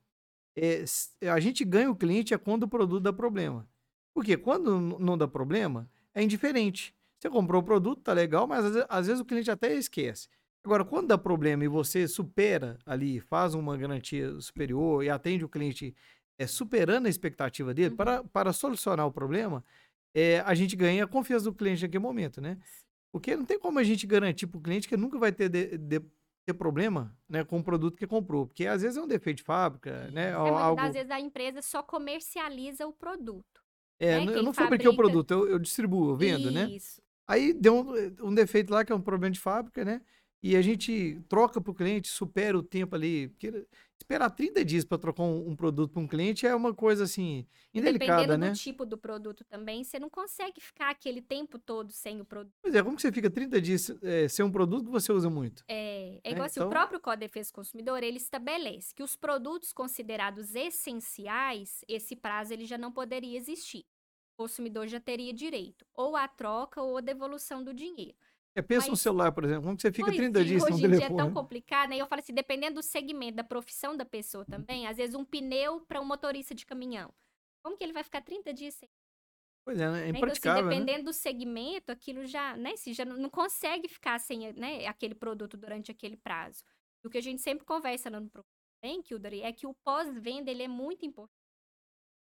É, 0.58 0.84
a 1.30 1.38
gente 1.38 1.64
ganha 1.64 1.90
o 1.90 1.96
cliente 1.96 2.32
é 2.32 2.38
quando 2.38 2.62
o 2.62 2.68
produto 2.68 3.02
dá 3.02 3.12
problema. 3.12 3.68
Porque 4.14 4.36
quando 4.36 4.80
não 4.98 5.16
dá 5.16 5.28
problema, 5.28 5.88
é 6.14 6.22
indiferente. 6.22 6.94
Você 7.18 7.28
comprou 7.28 7.60
o 7.60 7.64
produto, 7.64 8.02
tá 8.02 8.12
legal, 8.12 8.46
mas 8.46 8.64
às 8.88 9.06
vezes 9.06 9.20
o 9.20 9.24
cliente 9.24 9.50
até 9.50 9.74
esquece. 9.74 10.28
Agora, 10.64 10.84
quando 10.84 11.08
dá 11.08 11.18
problema 11.18 11.64
e 11.64 11.68
você 11.68 12.08
supera 12.08 12.78
ali, 12.84 13.20
faz 13.20 13.54
uma 13.54 13.76
garantia 13.76 14.40
superior 14.40 15.04
e 15.04 15.08
atende 15.08 15.44
o 15.44 15.48
cliente 15.48 15.94
é, 16.38 16.46
superando 16.46 17.06
a 17.06 17.08
expectativa 17.10 17.72
dele, 17.72 17.90
Uhum. 17.90 17.96
para, 17.96 18.24
para 18.24 18.52
solucionar 18.52 19.06
o 19.06 19.12
problema, 19.12 19.64
é, 20.14 20.40
a 20.40 20.54
gente 20.54 20.74
ganha 20.76 21.04
a 21.04 21.08
confiança 21.08 21.44
do 21.46 21.54
cliente 21.54 21.82
naquele 21.82 22.02
momento, 22.02 22.40
né? 22.40 22.58
Porque 23.12 23.34
não 23.36 23.44
tem 23.44 23.58
como 23.58 23.78
a 23.78 23.84
gente 23.84 24.06
garantir 24.06 24.46
para 24.46 24.58
o 24.58 24.62
cliente 24.62 24.88
que 24.88 24.96
nunca 24.96 25.18
vai 25.18 25.32
ter, 25.32 25.48
de- 25.48 25.78
de- 25.78 26.02
ter 26.46 26.54
problema 26.54 27.16
né, 27.28 27.44
com 27.44 27.58
o 27.58 27.64
produto 27.64 27.96
que 27.96 28.06
comprou. 28.06 28.46
Porque 28.46 28.66
às 28.66 28.82
vezes 28.82 28.96
é 28.96 29.02
um 29.02 29.06
defeito 29.08 29.38
de 29.38 29.42
fábrica, 29.42 30.08
né? 30.12 30.28
É, 30.30 30.32
algo... 30.32 30.80
das 30.80 30.92
vezes 30.94 31.10
a 31.10 31.18
empresa 31.20 31.60
só 31.62 31.82
comercializa 31.82 32.86
o 32.86 32.92
produto. 32.92 33.62
É, 33.98 34.24
né, 34.24 34.36
eu 34.36 34.42
não 34.42 34.52
fabriquei 34.52 34.86
o 34.88 34.92
fabrica- 34.92 34.96
produto, 35.10 35.30
eu, 35.32 35.48
eu 35.48 35.58
distribuo, 35.58 36.10
eu 36.10 36.16
vendo, 36.16 36.50
né? 36.50 36.68
Isso. 36.70 37.00
Aí 37.26 37.52
deu 37.52 37.74
um, 37.74 38.28
um 38.28 38.34
defeito 38.34 38.72
lá, 38.72 38.84
que 38.84 38.92
é 38.92 38.94
um 38.94 39.00
problema 39.00 39.32
de 39.32 39.40
fábrica, 39.40 39.84
né? 39.84 40.00
E 40.42 40.54
a 40.54 40.62
gente 40.62 41.20
troca 41.28 41.60
para 41.60 41.70
o 41.70 41.74
cliente, 41.74 42.08
supera 42.08 42.56
o 42.56 42.62
tempo 42.62 42.94
ali. 42.94 43.28
Porque 43.28 43.66
esperar 44.06 44.30
30 44.30 44.64
dias 44.64 44.84
para 44.84 44.98
trocar 44.98 45.24
um, 45.24 45.50
um 45.50 45.56
produto 45.56 45.90
para 45.92 46.00
um 46.00 46.06
cliente 46.06 46.46
é 46.46 46.54
uma 46.54 46.72
coisa 46.72 47.02
assim, 47.04 47.44
indelicada, 47.74 48.22
Dependendo 48.22 48.38
né? 48.38 48.50
do 48.52 48.56
tipo 48.56 48.86
do 48.86 48.96
produto 48.96 49.44
também, 49.44 49.82
você 49.82 49.98
não 49.98 50.08
consegue 50.08 50.60
ficar 50.60 50.90
aquele 50.90 51.20
tempo 51.20 51.58
todo 51.58 51.90
sem 51.92 52.20
o 52.20 52.24
produto. 52.24 52.54
Pois 52.62 52.72
é, 52.74 52.82
como 52.82 52.94
que 52.94 53.02
você 53.02 53.10
fica 53.10 53.28
30 53.28 53.60
dias 53.60 53.90
é, 54.02 54.28
sem 54.28 54.44
um 54.44 54.50
produto 54.50 54.84
que 54.86 54.90
você 54.92 55.12
usa 55.12 55.28
muito? 55.28 55.64
É, 55.66 56.14
é 56.14 56.20
É, 56.22 56.30
igual 56.30 56.46
assim, 56.46 56.60
então- 56.60 56.68
o 56.68 56.70
próprio 56.70 57.00
Código 57.00 57.20
de 57.22 57.26
Defesa 57.26 57.50
do 57.50 57.54
Consumidor, 57.54 58.02
ele 58.04 58.18
estabelece 58.18 58.94
que 58.94 59.02
os 59.02 59.16
produtos 59.16 59.72
considerados 59.72 60.54
essenciais, 60.54 61.84
esse 61.88 62.14
prazo 62.14 62.52
ele 62.52 62.64
já 62.64 62.78
não 62.78 62.92
poderia 62.92 63.36
existir. 63.36 63.84
O 64.38 64.42
consumidor 64.42 64.86
já 64.86 65.00
teria 65.00 65.32
direito 65.32 65.84
ou 65.94 66.14
à 66.14 66.28
troca 66.28 66.80
ou 66.82 66.98
à 66.98 67.00
devolução 67.00 67.64
do 67.64 67.72
dinheiro. 67.74 68.14
É, 68.56 68.62
pensa 68.62 68.86
no 68.86 68.92
Mas- 68.92 69.02
celular, 69.02 69.32
por 69.32 69.44
exemplo, 69.44 69.64
como 69.64 69.76
que 69.76 69.82
você 69.82 69.92
fica 69.92 70.06
Pois 70.06 70.16
30 70.16 70.40
é, 70.40 70.44
dias 70.44 70.62
sem 70.62 70.72
um 70.72 70.74
hoje 70.74 70.86
em 70.86 70.88
dia 70.88 70.96
é 70.96 71.00
telefone? 71.00 71.18
tão 71.18 71.34
complicado, 71.34 71.90
né? 71.90 71.98
Eu 71.98 72.06
falo 72.06 72.20
assim, 72.20 72.32
dependendo 72.32 72.76
do 72.76 72.82
segmento, 72.82 73.36
da 73.36 73.44
profissão 73.44 73.94
da 73.94 74.06
pessoa 74.06 74.46
também, 74.46 74.86
às 74.86 74.96
vezes 74.96 75.14
um 75.14 75.26
pneu 75.26 75.82
para 75.82 76.00
um 76.00 76.06
motorista 76.06 76.54
de 76.54 76.64
caminhão. 76.64 77.12
Como 77.62 77.76
que 77.76 77.84
ele 77.84 77.92
vai 77.92 78.02
ficar 78.02 78.22
30 78.22 78.54
dias 78.54 78.72
sem? 78.74 78.88
Pois 79.62 79.78
é, 79.78 79.84
é 79.84 79.90
né? 79.90 79.98
Então, 79.98 80.08
assim, 80.08 80.18
impraticável, 80.18 80.64
né? 80.64 80.70
dependendo 80.70 81.04
do 81.04 81.12
segmento, 81.12 81.92
aquilo 81.92 82.24
já, 82.24 82.56
né? 82.56 82.76
Se 82.76 82.94
já 82.94 83.04
não, 83.04 83.28
consegue 83.28 83.88
ficar 83.88 84.18
sem 84.18 84.52
né, 84.54 84.86
aquele 84.86 85.14
produto 85.14 85.56
durante 85.58 85.90
aquele 85.90 86.16
prazo. 86.16 86.64
O 87.04 87.10
que 87.10 87.18
a 87.18 87.22
gente 87.22 87.42
sempre 87.42 87.66
conversa 87.66 88.08
no 88.08 88.26
Procurem, 88.30 89.02
Kildare, 89.02 89.42
é 89.42 89.52
que 89.52 89.66
o 89.66 89.74
pós-venda, 89.84 90.50
ele 90.50 90.62
é 90.62 90.68
muito 90.68 91.04
importante. 91.04 91.36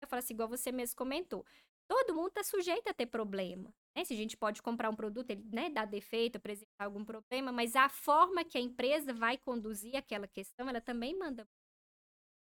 Eu 0.01 0.07
falo 0.09 0.19
assim, 0.19 0.33
igual 0.33 0.49
você 0.49 0.71
mesmo 0.73 0.97
comentou. 0.97 1.45
Todo 1.87 2.13
mundo 2.13 2.27
está 2.27 2.43
sujeito 2.43 2.89
a 2.89 2.93
ter 2.93 3.05
problema. 3.05 3.73
Né? 3.95 4.03
Se 4.03 4.13
a 4.13 4.17
gente 4.17 4.35
pode 4.35 4.61
comprar 4.61 4.89
um 4.89 4.95
produto, 4.95 5.31
ele 5.31 5.43
né, 5.51 5.69
dá 5.69 5.85
defeito, 5.85 6.35
apresentar 6.35 6.85
algum 6.85 7.05
problema, 7.05 7.51
mas 7.51 7.75
a 7.75 7.87
forma 7.87 8.43
que 8.43 8.57
a 8.57 8.61
empresa 8.61 9.13
vai 9.13 9.37
conduzir 9.37 9.95
aquela 9.95 10.27
questão, 10.27 10.67
ela 10.67 10.81
também 10.81 11.17
manda. 11.17 11.47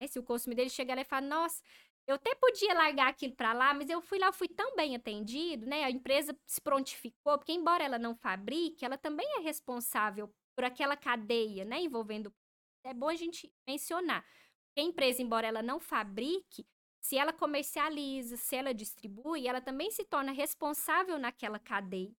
Né? 0.01 0.07
Se 0.07 0.19
o 0.19 0.23
consumidor 0.23 0.69
chegar 0.71 0.95
lá 0.95 1.03
e 1.03 1.05
falar, 1.05 1.23
nossa, 1.23 1.61
eu 2.07 2.17
até 2.17 2.35
podia 2.35 2.75
largar 2.75 3.09
aquilo 3.09 3.35
para 3.35 3.53
lá, 3.53 3.73
mas 3.75 3.89
eu 3.89 4.01
fui 4.01 4.19
lá, 4.19 4.27
eu 4.27 4.33
fui 4.33 4.49
tão 4.49 4.75
bem 4.75 4.97
atendido, 4.97 5.67
né? 5.67 5.85
A 5.85 5.91
empresa 5.91 6.37
se 6.47 6.61
prontificou, 6.61 7.39
porque 7.39 7.53
embora 7.53 7.85
ela 7.85 7.99
não 7.99 8.15
fabrique, 8.15 8.85
ela 8.85 8.99
também 8.99 9.27
é 9.39 9.41
responsável 9.41 10.33
por 10.57 10.65
aquela 10.65 10.97
cadeia, 10.97 11.65
né? 11.65 11.81
Envolvendo. 11.81 12.35
É 12.85 12.93
bom 12.93 13.09
a 13.09 13.15
gente 13.15 13.53
mencionar. 13.69 14.25
A 14.77 14.81
empresa, 14.81 15.23
embora 15.23 15.47
ela 15.47 15.63
não 15.63 15.79
fabrique, 15.79 16.67
se 17.03 17.19
ela 17.19 17.33
comercializa, 17.35 18.37
se 18.39 18.57
ela 18.57 18.75
distribui, 18.75 19.49
ela 19.49 19.61
também 19.61 19.91
se 19.91 20.05
torna 20.05 20.33
responsável 20.33 21.19
naquela 21.19 21.59
cadeia. 21.59 22.13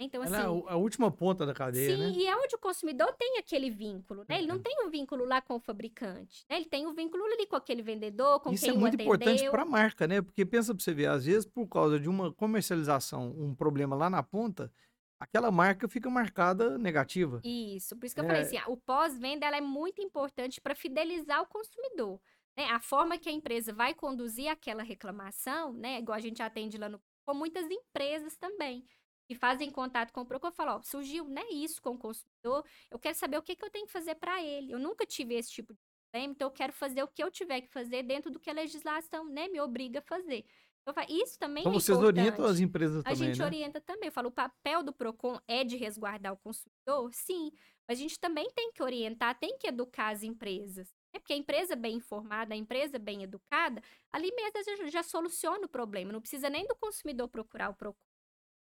Então, 0.00 0.22
assim. 0.22 0.34
Ela 0.34 0.38
é 0.38 0.42
a 0.44 0.50
u- 0.52 0.68
a 0.68 0.76
última 0.76 1.10
ponta 1.10 1.44
da 1.46 1.52
cadeia, 1.54 1.96
Sim, 1.96 1.98
né? 1.98 2.18
e 2.18 2.26
é 2.26 2.34
onde 2.36 2.54
o 2.56 2.58
consumidor 2.58 3.12
tem 3.14 3.38
aquele 3.38 3.70
vínculo, 3.70 4.24
né? 4.28 4.38
Ele 4.38 4.46
não 4.46 4.56
Uhum. 4.56 4.62
tem 4.62 4.84
um 4.84 4.90
vínculo 4.90 5.24
lá 5.24 5.40
com 5.42 5.54
o 5.56 5.60
fabricante, 5.60 6.44
né? 6.48 6.56
Ele 6.56 6.64
tem 6.66 6.86
um 6.86 6.94
vínculo 6.94 7.24
ali 7.24 7.46
com 7.46 7.56
aquele 7.56 7.82
vendedor, 7.82 8.40
com 8.40 8.54
Isso 8.54 8.54
quem 8.54 8.70
é 8.70 8.72
muito 8.72 8.94
importante 8.94 9.44
para 9.44 9.62
a 9.62 9.66
marca, 9.66 10.06
né? 10.06 10.22
Porque 10.22 10.44
pensa 10.46 10.74
para 10.74 10.82
você 10.82 10.94
ver, 10.94 11.06
às 11.06 11.24
vezes 11.26 11.44
por 11.46 11.68
causa 11.68 12.00
de 12.00 12.08
uma 12.08 12.32
comercialização, 12.32 13.30
um 13.38 13.54
problema 13.54 13.94
lá 13.94 14.08
na 14.08 14.22
ponta, 14.22 14.72
aquela 15.20 15.50
marca 15.50 15.88
fica 15.88 16.08
marcada 16.10 16.78
negativa. 16.78 17.44
Isso, 17.44 17.96
por 17.96 18.04
isso 18.06 18.14
que 18.14 18.20
eu 18.20 18.24
falei 18.24 18.42
É. 18.42 18.42
assim, 18.42 18.56
ah, 18.56 18.68
o 18.68 18.76
pós-venda 18.76 19.46
é 19.46 19.60
muito 19.60 20.02
importante 20.02 20.60
para 20.60 20.74
fidelizar 20.74 21.40
o 21.42 21.46
consumidor. 21.46 22.20
Né? 22.58 22.64
A 22.70 22.80
forma 22.80 23.16
que 23.16 23.28
a 23.28 23.32
empresa 23.32 23.72
vai 23.72 23.94
conduzir 23.94 24.48
aquela 24.48 24.82
reclamação, 24.82 25.72
né? 25.72 26.00
Igual 26.00 26.16
a 26.16 26.20
gente 26.20 26.42
atende 26.42 26.76
lá 26.76 26.88
no 26.88 27.00
com 27.24 27.32
muitas 27.34 27.70
empresas 27.70 28.36
também. 28.36 28.84
Que 29.28 29.34
fazem 29.34 29.70
contato 29.70 30.12
com 30.12 30.22
o 30.22 30.26
Procon 30.26 30.48
e 30.48 30.52
falam, 30.52 30.78
ó, 30.78 30.82
surgiu 30.82 31.28
né, 31.28 31.42
isso 31.52 31.80
com 31.82 31.90
o 31.90 31.98
consumidor, 31.98 32.64
eu 32.90 32.98
quero 32.98 33.14
saber 33.14 33.36
o 33.36 33.42
que, 33.42 33.54
que 33.54 33.62
eu 33.62 33.70
tenho 33.70 33.84
que 33.86 33.92
fazer 33.92 34.14
para 34.14 34.42
ele. 34.42 34.72
Eu 34.72 34.78
nunca 34.78 35.04
tive 35.04 35.34
esse 35.34 35.50
tipo 35.52 35.74
de 35.74 35.78
problema, 36.10 36.32
então 36.32 36.48
eu 36.48 36.50
quero 36.50 36.72
fazer 36.72 37.02
o 37.02 37.08
que 37.08 37.22
eu 37.22 37.30
tiver 37.30 37.60
que 37.60 37.68
fazer 37.68 38.02
dentro 38.02 38.30
do 38.30 38.40
que 38.40 38.48
a 38.48 38.54
legislação 38.54 39.26
né, 39.28 39.46
me 39.48 39.60
obriga 39.60 39.98
a 39.98 40.02
fazer. 40.02 40.46
Eu 40.86 40.94
falo, 40.94 41.06
isso 41.10 41.38
também 41.38 41.60
Então 41.60 41.72
é 41.72 41.74
vocês 41.74 41.98
importante. 41.98 42.18
orientam 42.20 42.44
as 42.46 42.58
empresas 42.58 43.00
A 43.04 43.10
também, 43.10 43.16
gente 43.28 43.38
né? 43.38 43.44
orienta 43.44 43.80
também. 43.82 44.06
Eu 44.08 44.12
falo, 44.12 44.28
o 44.30 44.32
papel 44.32 44.82
do 44.82 44.92
PROCON 44.92 45.38
é 45.46 45.62
de 45.62 45.76
resguardar 45.76 46.32
o 46.32 46.36
consumidor? 46.38 47.12
Sim. 47.12 47.52
Mas 47.86 47.98
a 47.98 48.00
gente 48.00 48.18
também 48.18 48.50
tem 48.54 48.72
que 48.72 48.82
orientar, 48.82 49.38
tem 49.38 49.58
que 49.58 49.66
educar 49.68 50.08
as 50.08 50.22
empresas. 50.22 50.90
Né? 51.12 51.20
Porque 51.20 51.32
a 51.32 51.36
empresa 51.36 51.74
bem 51.76 51.96
informada, 51.96 52.54
a 52.54 52.56
empresa 52.56 52.98
bem 52.98 53.22
educada, 53.22 53.82
ali 54.12 54.30
mesmo 54.34 54.62
já, 54.64 54.88
já 54.90 55.02
soluciona 55.02 55.66
o 55.66 55.68
problema. 55.68 56.12
Não 56.12 56.20
precisa 56.20 56.50
nem 56.50 56.66
do 56.66 56.76
consumidor 56.76 57.28
procurar 57.28 57.70
o 57.70 57.74
PROCON. 57.74 57.98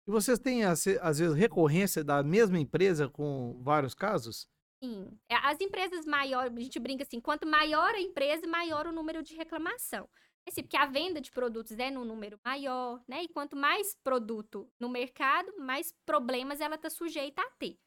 E 0.07 0.11
vocês 0.11 0.37
têm, 0.39 0.63
às 0.65 0.83
vezes, 0.85 1.33
recorrência 1.35 2.03
da 2.03 2.21
mesma 2.23 2.59
empresa 2.59 3.07
com 3.09 3.57
vários 3.63 3.93
casos? 3.93 4.47
Sim. 4.83 5.17
É, 5.29 5.35
As 5.35 5.59
empresas 5.61 6.05
maiores, 6.05 6.55
a 6.57 6.59
gente 6.61 6.79
brinca 6.79 7.03
assim, 7.03 7.19
quanto 7.19 7.47
maior 7.47 7.93
a 7.95 8.01
empresa, 8.01 8.45
maior 8.47 8.85
o 8.85 8.91
número 8.91 9.23
de 9.23 9.35
reclamação. 9.35 10.09
Assim, 10.45 10.61
porque 10.61 10.75
a 10.75 10.85
venda 10.85 11.21
de 11.21 11.31
produtos 11.31 11.77
é 11.79 11.89
num 11.89 12.03
número 12.03 12.37
maior, 12.43 13.01
né? 13.07 13.23
E 13.23 13.29
quanto 13.29 13.55
mais 13.55 13.95
produto 14.03 14.69
no 14.77 14.89
mercado, 14.89 15.53
mais 15.57 15.93
problemas 16.05 16.59
ela 16.59 16.75
está 16.75 16.89
sujeita 16.89 17.41
a 17.41 17.49
ter. 17.51 17.79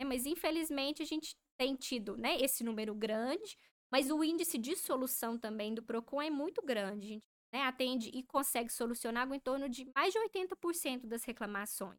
né? 0.00 0.06
Mas, 0.06 0.26
infelizmente, 0.26 1.02
a 1.02 1.06
gente 1.06 1.36
tem 1.58 1.74
tido 1.76 2.16
né, 2.16 2.36
esse 2.40 2.62
número 2.64 2.94
grande, 2.94 3.58
mas 3.90 4.10
o 4.10 4.22
índice 4.22 4.58
de 4.58 4.76
solução 4.76 5.38
também 5.38 5.74
do 5.74 5.82
PROCON 5.82 6.22
é 6.22 6.30
muito 6.30 6.62
grande. 6.62 7.06
A 7.06 7.08
gente 7.08 7.24
né, 7.52 7.62
atende 7.62 8.10
e 8.10 8.22
consegue 8.22 8.70
solucionar 8.70 9.30
em 9.32 9.40
torno 9.40 9.68
de 9.68 9.90
mais 9.94 10.12
de 10.12 10.18
80% 10.18 11.06
das 11.06 11.24
reclamações. 11.24 11.98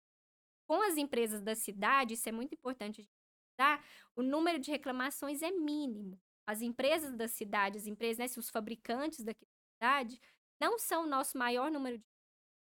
Com 0.68 0.82
as 0.84 0.98
empresas 0.98 1.42
da 1.42 1.56
cidade, 1.56 2.14
isso 2.14 2.30
é 2.30 2.32
muito 2.32 2.54
importante 2.54 3.08
dar, 3.58 3.84
o 4.16 4.22
número 4.22 4.60
de 4.60 4.72
reclamações 4.72 5.42
é 5.42 5.52
mínimo. 5.52 6.20
As 6.48 6.62
empresas 6.62 7.16
da 7.16 7.28
cidade, 7.28 7.78
as 7.78 7.88
empresas, 7.88 8.18
né, 8.18 8.40
os 8.40 8.50
fabricantes 8.50 9.24
da 9.24 9.34
cidade, 9.76 10.20
não 10.62 10.78
são 10.78 11.04
o 11.04 11.08
nosso 11.08 11.38
maior 11.38 11.72
número 11.72 11.98
de 11.98 12.06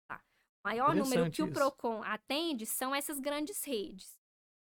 tá? 0.09 0.23
O 0.65 0.69
maior 0.69 0.95
número 0.95 1.31
que 1.31 1.43
isso. 1.43 1.45
o 1.45 1.53
Procon 1.53 2.03
atende 2.03 2.67
são 2.67 2.95
essas 2.95 3.21
grandes 3.21 3.63
redes. 3.65 4.19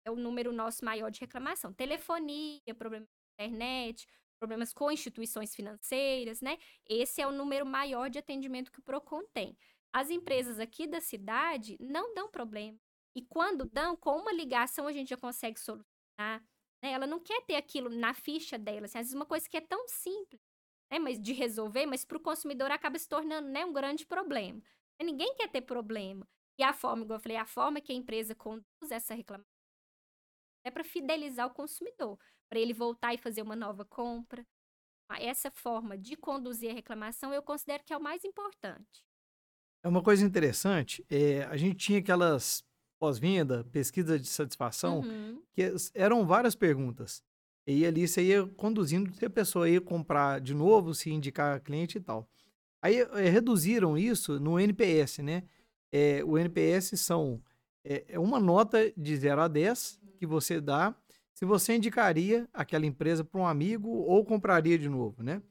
É 0.06 0.12
o 0.12 0.15
número 0.15 0.51
nosso 0.51 0.84
maior 0.84 1.10
de 1.10 1.21
reclamação. 1.21 1.73
Telefonia, 1.73 2.75
problema 2.77 3.06
de 3.06 3.12
internet, 3.39 4.08
problemas 4.43 4.73
com 4.73 4.91
instituições 4.91 5.56
financeiras, 5.56 6.41
né? 6.41 6.58
Esse 6.86 7.21
é 7.21 7.27
o 7.27 7.32
número 7.32 7.65
maior 7.65 8.10
de 8.10 8.19
atendimento 8.19 8.73
que 8.73 8.79
o 8.79 8.84
Procon 8.84 9.23
tem. 9.34 9.58
As 9.93 10.10
empresas 10.10 10.60
aqui 10.60 10.86
da 10.86 10.99
cidade 10.99 11.77
não 11.79 12.13
dão 12.13 12.27
problema. 12.29 12.77
E 13.15 13.21
quando 13.21 13.63
dão, 13.63 13.95
com 13.95 14.17
uma 14.17 14.34
ligação 14.34 14.86
a 14.86 14.91
gente 14.91 15.12
já 15.12 15.17
consegue 15.17 15.58
solucionar. 15.58 16.43
Né? 16.82 16.91
Ela 16.91 17.08
não 17.08 17.21
quer 17.21 17.41
ter 17.45 17.56
aquilo 17.56 17.89
na 17.89 18.13
ficha 18.13 18.58
dela. 18.58 18.86
Assim, 18.86 18.97
às 18.97 19.06
vezes 19.06 19.13
uma 19.13 19.25
coisa 19.25 19.47
que 19.47 19.56
é 19.56 19.62
tão 19.62 19.88
simples 19.88 20.41
né? 20.91 20.99
mas 20.99 21.17
de 21.21 21.32
resolver, 21.32 21.86
mas 21.86 22.03
para 22.03 22.17
o 22.17 22.19
consumidor 22.21 22.69
acaba 22.69 22.99
se 22.99 23.08
tornando 23.08 23.47
né, 23.47 23.63
um 23.63 23.71
grande 23.71 24.06
problema. 24.06 24.62
Ninguém 25.01 25.34
quer 25.36 25.49
ter 25.49 25.62
problema. 25.62 26.27
E 26.58 26.63
a 26.63 26.73
forma, 26.73 27.03
igual 27.03 27.17
eu 27.17 27.23
falei, 27.23 27.38
a 27.38 27.45
forma 27.45 27.79
que 27.79 27.93
a 27.93 27.95
empresa 27.95 28.36
conduz 28.36 28.91
essa 28.91 29.13
reclamação 29.13 29.53
é 30.63 30.71
para 30.71 30.84
fidelizar 30.84 31.47
o 31.47 31.54
consumidor 31.54 32.17
para 32.49 32.60
ele 32.60 32.73
voltar 32.73 33.13
e 33.13 33.17
fazer 33.17 33.41
uma 33.41 33.56
nova 33.56 33.84
compra. 33.84 34.45
Essa 35.19 35.52
forma 35.52 35.97
de 35.97 36.15
conduzir 36.15 36.71
a 36.71 36.73
reclamação 36.73 37.34
eu 37.34 37.41
considero 37.41 37.84
que 37.84 37.93
é 37.93 37.97
o 37.97 38.02
mais 38.02 38.23
importante. 38.23 39.04
É 39.84 39.88
uma 39.88 40.02
coisa 40.02 40.26
interessante, 40.26 41.06
é, 41.10 41.43
a 41.43 41.58
gente 41.58 41.76
tinha 41.76 41.99
aquelas 41.99 42.63
pós-venda, 42.97 43.65
pesquisa 43.65 44.17
de 44.17 44.28
satisfação, 44.28 45.02
uhum. 45.02 45.41
que 45.52 45.73
eram 45.93 46.26
várias 46.26 46.56
perguntas. 46.56 47.21
E 47.67 47.86
ali 47.86 48.08
você 48.08 48.23
ia 48.23 48.47
conduzindo 48.47 49.13
se 49.13 49.26
a 49.26 49.30
pessoa 49.30 49.69
ia 49.69 49.82
comprar 49.82 50.39
de 50.39 50.54
novo, 50.54 50.93
se 50.93 51.10
indicar 51.10 51.60
cliente 51.62 51.97
e 51.97 52.02
tal. 52.02 52.30
Aí 52.82 52.97
é, 52.97 53.30
reduziram 53.30 53.97
isso 53.97 54.39
no 54.39 54.60
NPS, 54.60 55.19
né? 55.19 55.43
É, 55.91 56.23
o 56.23 56.38
NPS 56.38 56.99
são 56.99 57.41
é, 57.84 58.06
é 58.08 58.19
uma 58.19 58.39
nota 58.39 58.91
de 58.96 59.15
0 59.15 59.41
a 59.41 59.48
10 59.48 60.00
que 60.17 60.26
você 60.26 60.62
dá 60.62 60.96
se 61.34 61.46
você 61.46 61.76
indicaria 61.76 62.48
aquela 62.54 62.86
empresa 62.86 63.24
para 63.24 63.41
um 63.41 63.48
amigo 63.48 63.89
ou 63.89 64.24
compraria 64.24 64.78
de 64.78 64.88
novo, 64.88 65.24
né? 65.24 65.41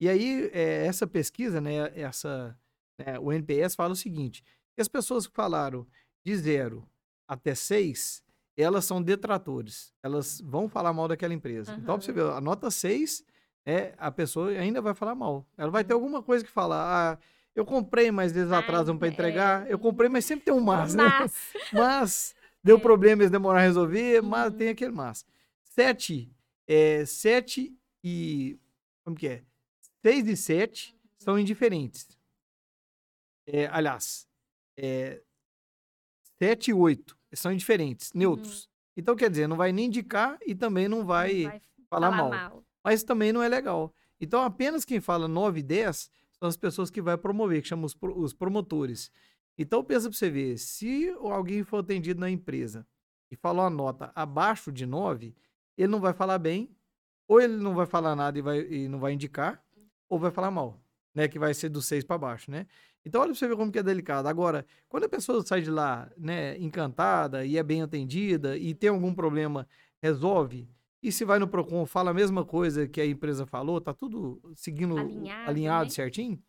E 0.00 0.08
aí, 0.08 0.50
é, 0.52 0.86
essa 0.86 1.06
pesquisa, 1.06 1.60
né, 1.60 1.90
essa, 1.98 2.58
né, 2.98 3.18
o 3.18 3.32
NPS 3.32 3.74
fala 3.74 3.92
o 3.92 3.96
seguinte, 3.96 4.44
que 4.74 4.82
as 4.82 4.88
pessoas 4.88 5.26
que 5.26 5.34
falaram 5.34 5.86
de 6.24 6.36
zero 6.36 6.86
até 7.26 7.54
seis, 7.54 8.22
elas 8.56 8.84
são 8.84 9.02
detratores, 9.02 9.92
elas 10.02 10.40
vão 10.40 10.68
falar 10.68 10.92
mal 10.92 11.08
daquela 11.08 11.34
empresa. 11.34 11.72
Uhum. 11.72 11.78
Então, 11.78 11.96
pra 11.96 12.04
você 12.04 12.12
ver, 12.12 12.24
a 12.24 12.40
nota 12.40 12.70
6, 12.70 13.24
é, 13.66 13.94
a 13.96 14.10
pessoa 14.10 14.50
ainda 14.50 14.80
vai 14.80 14.94
falar 14.94 15.14
mal. 15.14 15.46
Ela 15.56 15.70
vai 15.70 15.82
ter 15.82 15.94
alguma 15.94 16.22
coisa 16.22 16.44
que 16.44 16.50
falar, 16.50 17.14
ah, 17.14 17.18
eu 17.54 17.64
comprei, 17.64 18.10
mas 18.10 18.36
eles 18.36 18.50
atrasam 18.50 18.98
para 18.98 19.08
entregar, 19.08 19.66
é... 19.66 19.72
eu 19.72 19.78
comprei, 19.78 20.08
mas 20.08 20.24
sempre 20.24 20.46
tem 20.46 20.54
um 20.54 20.60
mas, 20.60 20.94
né? 20.94 21.04
Mas 21.72 22.34
Deu 22.64 22.78
é. 22.78 22.80
problema, 22.80 23.22
eles 23.22 23.30
demoraram 23.30 23.62
a 23.62 23.66
resolver, 23.66 24.22
uhum. 24.22 24.28
mas 24.30 24.54
tem 24.54 24.70
aquele 24.70 24.90
mas. 24.90 25.26
Sete, 25.62 26.32
é, 26.66 27.04
sete 27.04 27.76
e... 28.02 28.58
Como 29.04 29.14
que 29.14 29.28
é? 29.28 29.42
Seis 30.00 30.26
e 30.26 30.36
sete 30.36 30.96
são 31.18 31.38
indiferentes. 31.38 32.08
É, 33.46 33.66
aliás, 33.66 34.26
é, 34.78 35.20
sete 36.38 36.70
e 36.70 36.74
oito 36.74 37.18
são 37.34 37.52
indiferentes, 37.52 38.10
uhum. 38.10 38.20
neutros. 38.20 38.64
Uhum. 38.64 38.70
Então, 38.96 39.16
quer 39.16 39.28
dizer, 39.28 39.46
não 39.46 39.56
vai 39.56 39.72
nem 39.72 39.86
indicar 39.86 40.38
e 40.46 40.54
também 40.54 40.88
não 40.88 41.04
vai, 41.04 41.42
não 41.42 41.50
vai 41.50 41.60
falar, 41.90 42.10
falar 42.10 42.16
mal. 42.16 42.30
mal. 42.30 42.64
Mas 42.82 43.02
também 43.02 43.32
não 43.32 43.42
é 43.42 43.48
legal. 43.48 43.92
Então, 44.18 44.42
apenas 44.42 44.84
quem 44.84 45.00
fala 45.00 45.28
9 45.28 45.60
e 45.60 45.62
10 45.62 46.10
são 46.44 46.48
as 46.48 46.56
pessoas 46.58 46.90
que 46.90 47.00
vai 47.00 47.16
promover, 47.16 47.62
que 47.62 47.68
chamam 47.68 47.86
os, 47.86 47.96
os 48.16 48.34
promotores. 48.34 49.10
Então 49.56 49.82
pensa 49.82 50.10
para 50.10 50.18
você 50.18 50.28
ver, 50.28 50.58
se 50.58 51.08
alguém 51.20 51.64
for 51.64 51.78
atendido 51.78 52.20
na 52.20 52.28
empresa 52.28 52.86
e 53.30 53.36
falou 53.36 53.64
a 53.64 53.70
nota 53.70 54.12
abaixo 54.14 54.70
de 54.70 54.84
9, 54.84 55.34
ele 55.78 55.88
não 55.88 56.00
vai 56.00 56.12
falar 56.12 56.38
bem, 56.38 56.76
ou 57.26 57.40
ele 57.40 57.56
não 57.56 57.74
vai 57.74 57.86
falar 57.86 58.14
nada 58.14 58.38
e, 58.38 58.42
vai, 58.42 58.60
e 58.60 58.88
não 58.88 58.98
vai 58.98 59.14
indicar, 59.14 59.64
ou 60.06 60.18
vai 60.18 60.30
falar 60.30 60.50
mal, 60.50 60.78
né? 61.14 61.26
Que 61.28 61.38
vai 61.38 61.54
ser 61.54 61.70
do 61.70 61.80
6 61.80 62.04
para 62.04 62.18
baixo, 62.18 62.50
né? 62.50 62.66
Então 63.06 63.22
olha 63.22 63.30
para 63.30 63.38
você 63.38 63.48
ver 63.48 63.56
como 63.56 63.72
que 63.72 63.78
é 63.78 63.82
delicado. 63.82 64.28
Agora, 64.28 64.66
quando 64.86 65.04
a 65.04 65.08
pessoa 65.08 65.44
sai 65.46 65.62
de 65.62 65.70
lá, 65.70 66.10
né, 66.16 66.58
encantada 66.58 67.44
e 67.44 67.56
é 67.56 67.62
bem 67.62 67.80
atendida 67.80 68.56
e 68.56 68.74
tem 68.74 68.90
algum 68.90 69.14
problema, 69.14 69.66
resolve, 70.02 70.68
e 71.04 71.12
se 71.12 71.22
vai 71.22 71.38
no 71.38 71.46
Procon, 71.46 71.84
fala 71.84 72.12
a 72.12 72.14
mesma 72.14 72.46
coisa 72.46 72.88
que 72.88 72.98
a 72.98 73.04
empresa 73.04 73.44
falou, 73.44 73.78
tá 73.78 73.92
tudo 73.92 74.40
seguindo 74.56 74.96
alinhado, 74.96 75.50
alinhado 75.50 75.84
né? 75.84 75.90
certinho, 75.90 76.42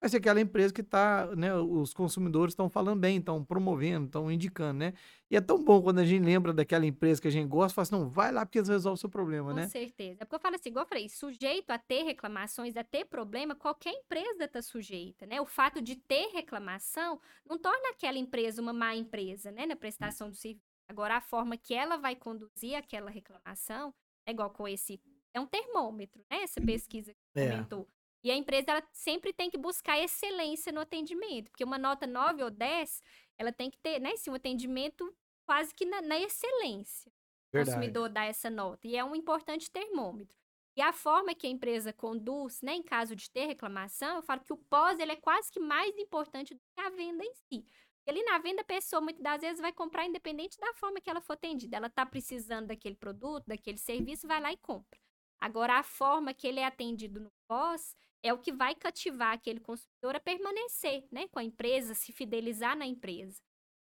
vai 0.00 0.08
ser 0.08 0.18
aquela 0.18 0.40
empresa 0.40 0.72
que 0.72 0.80
está, 0.80 1.34
né, 1.34 1.52
os 1.56 1.92
consumidores 1.92 2.52
estão 2.52 2.70
falando 2.70 3.00
bem, 3.00 3.18
estão 3.18 3.44
promovendo, 3.44 4.06
estão 4.06 4.30
indicando, 4.30 4.78
né? 4.78 4.94
E 5.28 5.36
é 5.36 5.40
tão 5.40 5.64
bom 5.64 5.82
quando 5.82 5.98
a 5.98 6.04
gente 6.04 6.24
lembra 6.24 6.52
daquela 6.52 6.86
empresa 6.86 7.20
que 7.20 7.26
a 7.26 7.32
gente 7.32 7.48
gosta, 7.48 7.74
fala 7.74 7.82
assim, 7.82 7.96
não, 7.96 8.08
vai 8.08 8.30
lá 8.30 8.46
porque 8.46 8.58
eles 8.58 8.68
resolvem 8.68 8.94
o 8.94 9.00
seu 9.00 9.10
problema, 9.10 9.50
Com 9.50 9.56
né? 9.56 9.64
Com 9.64 9.70
certeza. 9.70 10.18
É 10.20 10.24
porque 10.24 10.36
eu 10.36 10.40
falo 10.40 10.54
assim, 10.54 10.68
igual 10.68 10.84
eu 10.84 10.88
falei, 10.88 11.08
sujeito 11.08 11.70
a 11.70 11.78
ter 11.78 12.04
reclamações, 12.04 12.76
a 12.76 12.84
ter 12.84 13.06
problema, 13.06 13.56
qualquer 13.56 13.92
empresa 13.92 14.44
está 14.44 14.62
sujeita, 14.62 15.26
né? 15.26 15.40
O 15.40 15.46
fato 15.46 15.82
de 15.82 15.96
ter 15.96 16.28
reclamação 16.28 17.20
não 17.44 17.58
torna 17.58 17.90
aquela 17.90 18.18
empresa 18.18 18.62
uma 18.62 18.72
má 18.72 18.94
empresa, 18.94 19.50
né, 19.50 19.66
na 19.66 19.74
prestação 19.74 20.30
do 20.30 20.36
serviço. 20.36 20.75
Agora, 20.88 21.16
a 21.16 21.20
forma 21.20 21.56
que 21.56 21.74
ela 21.74 21.96
vai 21.96 22.14
conduzir 22.14 22.76
aquela 22.76 23.10
reclamação 23.10 23.94
é 24.26 24.30
igual 24.30 24.50
com 24.50 24.66
esse 24.68 25.00
é 25.34 25.40
um 25.40 25.46
termômetro, 25.46 26.24
né? 26.30 26.42
Essa 26.42 26.60
pesquisa 26.60 27.12
que 27.12 27.20
você 27.32 27.40
é. 27.40 27.50
comentou. 27.50 27.88
E 28.24 28.30
a 28.30 28.34
empresa 28.34 28.72
ela 28.72 28.82
sempre 28.92 29.32
tem 29.32 29.50
que 29.50 29.58
buscar 29.58 29.98
excelência 29.98 30.72
no 30.72 30.80
atendimento, 30.80 31.50
porque 31.50 31.62
uma 31.62 31.78
nota 31.78 32.06
9 32.06 32.42
ou 32.42 32.50
10, 32.50 33.02
ela 33.38 33.52
tem 33.52 33.70
que 33.70 33.78
ter, 33.78 34.00
né, 34.00 34.12
assim, 34.12 34.30
um 34.30 34.34
atendimento 34.34 35.14
quase 35.44 35.74
que 35.74 35.84
na, 35.84 36.02
na 36.02 36.18
excelência. 36.18 37.12
O 37.52 37.58
consumidor 37.58 38.08
dá 38.08 38.24
essa 38.24 38.50
nota. 38.50 38.86
E 38.86 38.96
é 38.96 39.04
um 39.04 39.14
importante 39.14 39.70
termômetro. 39.70 40.34
E 40.76 40.82
a 40.82 40.92
forma 40.92 41.34
que 41.34 41.46
a 41.46 41.50
empresa 41.50 41.92
conduz, 41.92 42.60
né, 42.60 42.74
em 42.74 42.82
caso 42.82 43.14
de 43.14 43.30
ter 43.30 43.46
reclamação, 43.46 44.16
eu 44.16 44.22
falo 44.22 44.42
que 44.42 44.52
o 44.52 44.58
pós 44.58 44.98
ele 44.98 45.12
é 45.12 45.16
quase 45.16 45.50
que 45.50 45.60
mais 45.60 45.96
importante 45.96 46.52
do 46.52 46.60
que 46.74 46.80
a 46.80 46.90
venda 46.90 47.24
em 47.24 47.32
si. 47.32 47.64
Ali 48.08 48.22
na 48.22 48.38
venda, 48.38 48.62
a 48.62 48.64
pessoa 48.64 49.00
muitas 49.00 49.22
das 49.22 49.40
vezes 49.40 49.60
vai 49.60 49.72
comprar 49.72 50.06
independente 50.06 50.58
da 50.60 50.72
forma 50.74 51.00
que 51.00 51.10
ela 51.10 51.20
for 51.20 51.32
atendida. 51.32 51.76
Ela 51.76 51.88
está 51.88 52.06
precisando 52.06 52.68
daquele 52.68 52.94
produto, 52.94 53.46
daquele 53.46 53.78
serviço, 53.78 54.28
vai 54.28 54.40
lá 54.40 54.52
e 54.52 54.56
compra. 54.56 54.98
Agora, 55.40 55.78
a 55.78 55.82
forma 55.82 56.32
que 56.32 56.46
ele 56.46 56.60
é 56.60 56.64
atendido 56.64 57.20
no 57.20 57.32
pós 57.48 57.96
é 58.22 58.32
o 58.32 58.38
que 58.38 58.52
vai 58.52 58.74
cativar 58.74 59.34
aquele 59.34 59.60
consumidor 59.60 60.16
a 60.16 60.20
permanecer 60.20 61.04
né, 61.10 61.28
com 61.28 61.38
a 61.38 61.44
empresa, 61.44 61.94
se 61.94 62.12
fidelizar 62.12 62.76
na 62.76 62.86
empresa. 62.86 63.40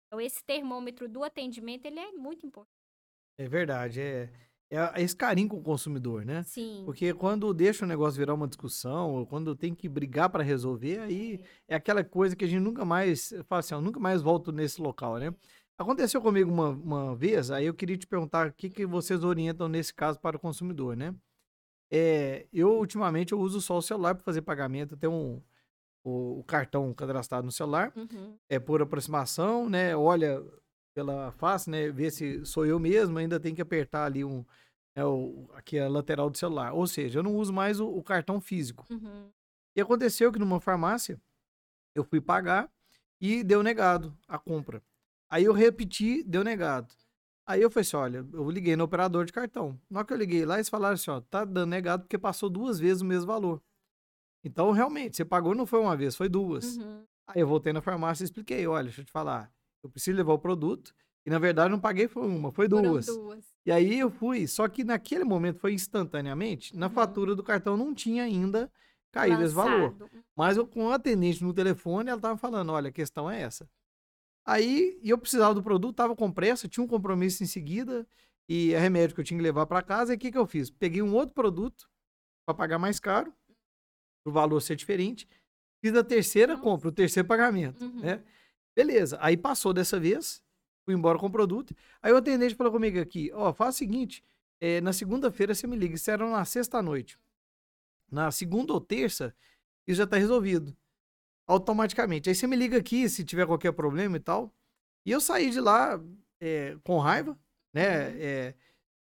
Então, 0.08 0.19
esse 0.19 0.43
termômetro 0.43 1.08
do 1.08 1.23
atendimento, 1.23 1.86
ele 1.86 1.99
é 1.99 2.12
muito 2.12 2.45
importante. 2.45 2.77
É 3.38 3.47
verdade, 3.47 4.01
é, 4.01 4.29
é 4.69 5.01
esse 5.01 5.15
carinho 5.15 5.49
com 5.49 5.58
o 5.58 5.63
consumidor, 5.63 6.23
né? 6.23 6.43
Sim. 6.43 6.84
Porque 6.86 7.13
quando 7.13 7.53
deixa 7.53 7.86
o 7.86 7.88
negócio 7.88 8.19
virar 8.19 8.36
uma 8.36 8.47
discussão, 8.47 9.15
ou 9.15 9.25
quando 9.25 9.55
tem 9.55 9.73
que 9.73 9.89
brigar 9.89 10.29
para 10.29 10.43
resolver, 10.43 10.99
aí 10.99 11.41
é. 11.67 11.73
é 11.73 11.75
aquela 11.75 12.03
coisa 12.03 12.36
que 12.36 12.45
a 12.45 12.47
gente 12.47 12.62
nunca 12.62 12.86
mais, 12.86 13.34
fala 13.47 13.60
assim, 13.60 13.73
eu 13.73 13.82
nunca 13.82 13.99
mais 13.99 14.21
volto 14.21 14.51
nesse 14.51 14.79
local, 14.82 15.17
né? 15.17 15.34
Aconteceu 15.77 16.21
comigo 16.21 16.51
uma, 16.51 16.69
uma 16.69 17.15
vez, 17.15 17.49
aí 17.49 17.65
eu 17.65 17.73
queria 17.73 17.97
te 17.97 18.05
perguntar 18.05 18.49
o 18.49 18.53
que, 18.53 18.69
que 18.69 18.86
vocês 18.86 19.23
orientam 19.23 19.67
nesse 19.67 19.93
caso 19.93 20.19
para 20.19 20.38
o 20.38 20.39
consumidor, 20.39 20.95
né? 20.95 21.15
É, 21.91 22.45
eu, 22.53 22.77
ultimamente, 22.77 23.34
eu 23.34 23.39
uso 23.39 23.60
só 23.60 23.77
o 23.77 23.82
celular 23.82 24.13
para 24.13 24.23
fazer 24.23 24.41
pagamento. 24.43 24.95
Tem 24.95 25.10
um, 25.10 25.41
o, 26.03 26.39
o, 26.39 26.43
cartão 26.43 26.93
cadastrado 26.93 27.45
no 27.45 27.51
celular. 27.51 27.91
Uhum. 27.95 28.38
É 28.47 28.60
por 28.60 28.82
aproximação, 28.82 29.67
né? 29.69 29.95
Olha 29.95 30.43
pela 30.93 31.32
face, 31.34 31.69
né? 31.69 31.89
Vê 31.89 32.10
se 32.12 32.45
sou 32.45 32.65
eu 32.65 32.80
mesmo. 32.80 33.17
Ainda 33.17 33.39
tem 33.39 33.56
que 33.56 33.62
apertar 33.62 34.06
ali 34.06 34.23
um, 34.23 34.45
é, 34.95 35.04
o, 35.04 35.49
aqui 35.54 35.80
a 35.80 35.88
lateral 35.88 36.30
do 36.30 36.38
celular. 36.38 36.73
Ou 36.73 36.88
seja, 36.88 37.19
eu 37.19 37.23
não 37.23 37.36
uso 37.36 37.54
mais 37.54 37.80
o, 37.80 37.88
o 37.88 38.04
cartão 38.04 38.39
físico. 38.41 38.86
Uhum. 38.89 39.30
E 39.75 39.82
aconteceu 39.82 40.32
que 40.32 40.39
numa 40.39 40.60
farmácia, 40.60 41.19
eu 41.95 42.04
fui 42.04 42.19
pagar 42.19 42.69
e 43.21 43.43
deu 43.43 43.63
negado 43.63 44.15
a 44.28 44.38
compra. 44.38 44.82
Aí 45.30 45.43
eu 45.43 45.54
repeti, 45.54 46.23
deu 46.23 46.43
negado. 46.43 46.93
Aí 47.45 47.62
eu 47.62 47.69
falei 47.69 47.82
assim: 47.82 47.97
olha, 47.97 48.28
eu 48.34 48.49
liguei 48.49 48.75
no 48.75 48.84
operador 48.84 49.25
de 49.25 49.34
cartão. 49.34 49.80
Na 49.89 49.99
hora 49.99 50.08
que 50.08 50.13
eu 50.13 50.17
liguei 50.17 50.45
lá, 50.45 50.56
eles 50.56 50.69
falaram 50.69 50.95
assim: 50.95 51.12
ó, 51.12 51.21
tá 51.21 51.45
dando 51.45 51.69
negado 51.69 52.04
porque 52.04 52.17
passou 52.17 52.49
duas 52.49 52.80
vezes 52.80 53.02
o 53.02 53.06
mesmo 53.06 53.28
valor. 53.28 53.62
Então, 54.43 54.71
realmente, 54.71 55.17
você 55.17 55.25
pagou 55.25 55.54
não 55.54 55.65
foi 55.65 55.80
uma 55.80 55.95
vez, 55.95 56.15
foi 56.15 56.30
duas. 56.30 56.78
Uhum. 56.78 57.04
Aí 57.28 57.41
eu 57.41 57.47
voltei 57.47 57.73
na 57.73 57.82
farmácia 57.82 58.23
e 58.23 58.25
expliquei: 58.25 58.67
olha, 58.67 58.86
deixa 58.86 59.02
eu 59.02 59.06
te 59.06 59.12
falar, 59.12 59.52
eu 59.83 59.89
preciso 59.89 60.17
levar 60.17 60.33
o 60.33 60.39
produto. 60.39 60.93
E 61.25 61.29
na 61.29 61.37
verdade 61.37 61.69
não 61.69 61.79
paguei 61.79 62.07
foi 62.07 62.25
uma, 62.25 62.51
foi 62.51 62.67
duas. 62.67 63.05
duas. 63.07 63.45
E 63.65 63.71
aí 63.71 63.99
eu 63.99 64.09
fui, 64.09 64.47
só 64.47 64.67
que 64.67 64.83
naquele 64.83 65.23
momento 65.23 65.59
foi 65.59 65.73
instantaneamente, 65.73 66.75
na 66.75 66.87
uhum. 66.87 66.93
fatura 66.93 67.35
do 67.35 67.43
cartão 67.43 67.75
não 67.75 67.93
tinha 67.93 68.23
ainda 68.23 68.71
caído 69.11 69.43
esse 69.43 69.53
valor. 69.53 69.91
Lançado. 69.91 70.09
Mas 70.35 70.57
eu, 70.57 70.65
com 70.65 70.89
a 70.89 70.95
atendente 70.95 71.43
no 71.43 71.53
telefone, 71.53 72.09
ela 72.09 72.21
tava 72.21 72.37
falando, 72.37 72.71
olha, 72.71 72.89
a 72.89 72.91
questão 72.91 73.29
é 73.29 73.41
essa. 73.41 73.69
Aí, 74.45 74.99
eu 75.03 75.17
precisava 75.17 75.53
do 75.53 75.61
produto, 75.61 75.95
tava 75.95 76.15
com 76.15 76.31
pressa, 76.31 76.67
tinha 76.67 76.83
um 76.83 76.87
compromisso 76.87 77.43
em 77.43 77.45
seguida, 77.45 78.07
e 78.47 78.73
é 78.73 78.79
remédio 78.79 79.13
que 79.13 79.21
eu 79.21 79.25
tinha 79.25 79.37
que 79.37 79.43
levar 79.43 79.65
para 79.67 79.83
casa, 79.83 80.13
e 80.13 80.15
o 80.15 80.19
que 80.19 80.31
que 80.31 80.37
eu 80.37 80.47
fiz? 80.47 80.71
Peguei 80.71 81.01
um 81.01 81.13
outro 81.13 81.35
produto 81.35 81.87
para 82.45 82.55
pagar 82.55 82.79
mais 82.79 82.99
caro, 82.99 83.31
o 84.25 84.31
valor 84.31 84.59
ser 84.61 84.75
diferente, 84.75 85.27
fiz 85.83 85.93
a 85.95 86.03
terceira 86.03 86.53
Nossa. 86.53 86.63
compra, 86.63 86.89
o 86.89 86.91
terceiro 86.91 87.27
pagamento, 87.27 87.83
Uhum. 87.83 87.99
né? 87.99 88.23
Beleza, 88.79 89.17
aí 89.19 89.35
passou 89.35 89.73
dessa 89.73 89.99
vez, 89.99 90.41
fui 90.85 90.93
embora 90.93 91.19
com 91.19 91.25
o 91.25 91.29
produto, 91.29 91.75
aí 92.01 92.13
o 92.13 92.15
atendente 92.15 92.55
falou 92.55 92.71
comigo 92.71 92.97
aqui, 92.97 93.29
ó, 93.33 93.51
faz 93.51 93.75
o 93.75 93.77
seguinte, 93.77 94.23
eh, 94.61 94.79
na 94.79 94.93
segunda-feira 94.93 95.53
você 95.53 95.67
me 95.67 95.75
liga, 95.75 95.95
isso 95.95 96.09
era 96.09 96.25
na 96.29 96.45
sexta-noite. 96.45 97.19
Na 98.09 98.31
segunda 98.31 98.71
ou 98.71 98.79
terça, 98.79 99.35
isso 99.85 99.97
já 99.97 100.07
tá 100.07 100.15
resolvido 100.15 100.73
automaticamente. 101.45 102.29
Aí 102.29 102.35
você 102.35 102.47
me 102.47 102.55
liga 102.55 102.77
aqui 102.77 103.09
se 103.09 103.25
tiver 103.25 103.45
qualquer 103.45 103.73
problema 103.73 104.15
e 104.15 104.19
tal. 104.21 104.55
E 105.05 105.11
eu 105.11 105.19
saí 105.19 105.49
de 105.49 105.59
lá 105.59 106.01
é, 106.39 106.77
com 106.81 106.99
raiva, 106.99 107.37
né? 107.73 108.17
É, 108.17 108.55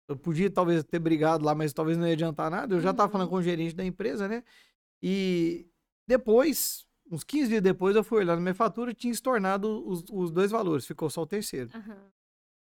eu 0.08 0.18
podia 0.18 0.50
talvez 0.50 0.84
ter 0.84 0.98
brigado 1.00 1.46
lá, 1.46 1.54
mas 1.54 1.72
talvez 1.72 2.00
não 2.00 2.08
ia 2.08 2.14
adiantar 2.14 2.50
nada. 2.50 2.74
Eu 2.76 2.82
já 2.82 2.94
tava 2.94 3.10
Uhum. 3.10 3.12
falando 3.12 3.30
com 3.30 3.36
o 3.36 3.44
gerente 3.44 3.76
da 3.76 3.86
empresa, 3.86 4.28
né? 4.28 4.44
E 5.04 5.68
depois, 6.08 6.88
uns 7.10 7.24
15 7.24 7.50
dias 7.50 7.62
depois, 7.62 7.96
eu 7.96 8.04
fui 8.04 8.20
olhar 8.20 8.36
na 8.36 8.42
minha 8.42 8.54
fatura 8.54 8.92
e 8.92 8.94
tinha 8.94 9.12
estornado 9.14 9.88
os, 9.88 10.04
os 10.12 10.32
dois 10.32 10.52
valores, 10.52 10.86
ficou 10.86 11.10
só 11.10 11.22
o 11.24 11.28
terceiro. 11.28 11.70
Aham. 11.74 11.98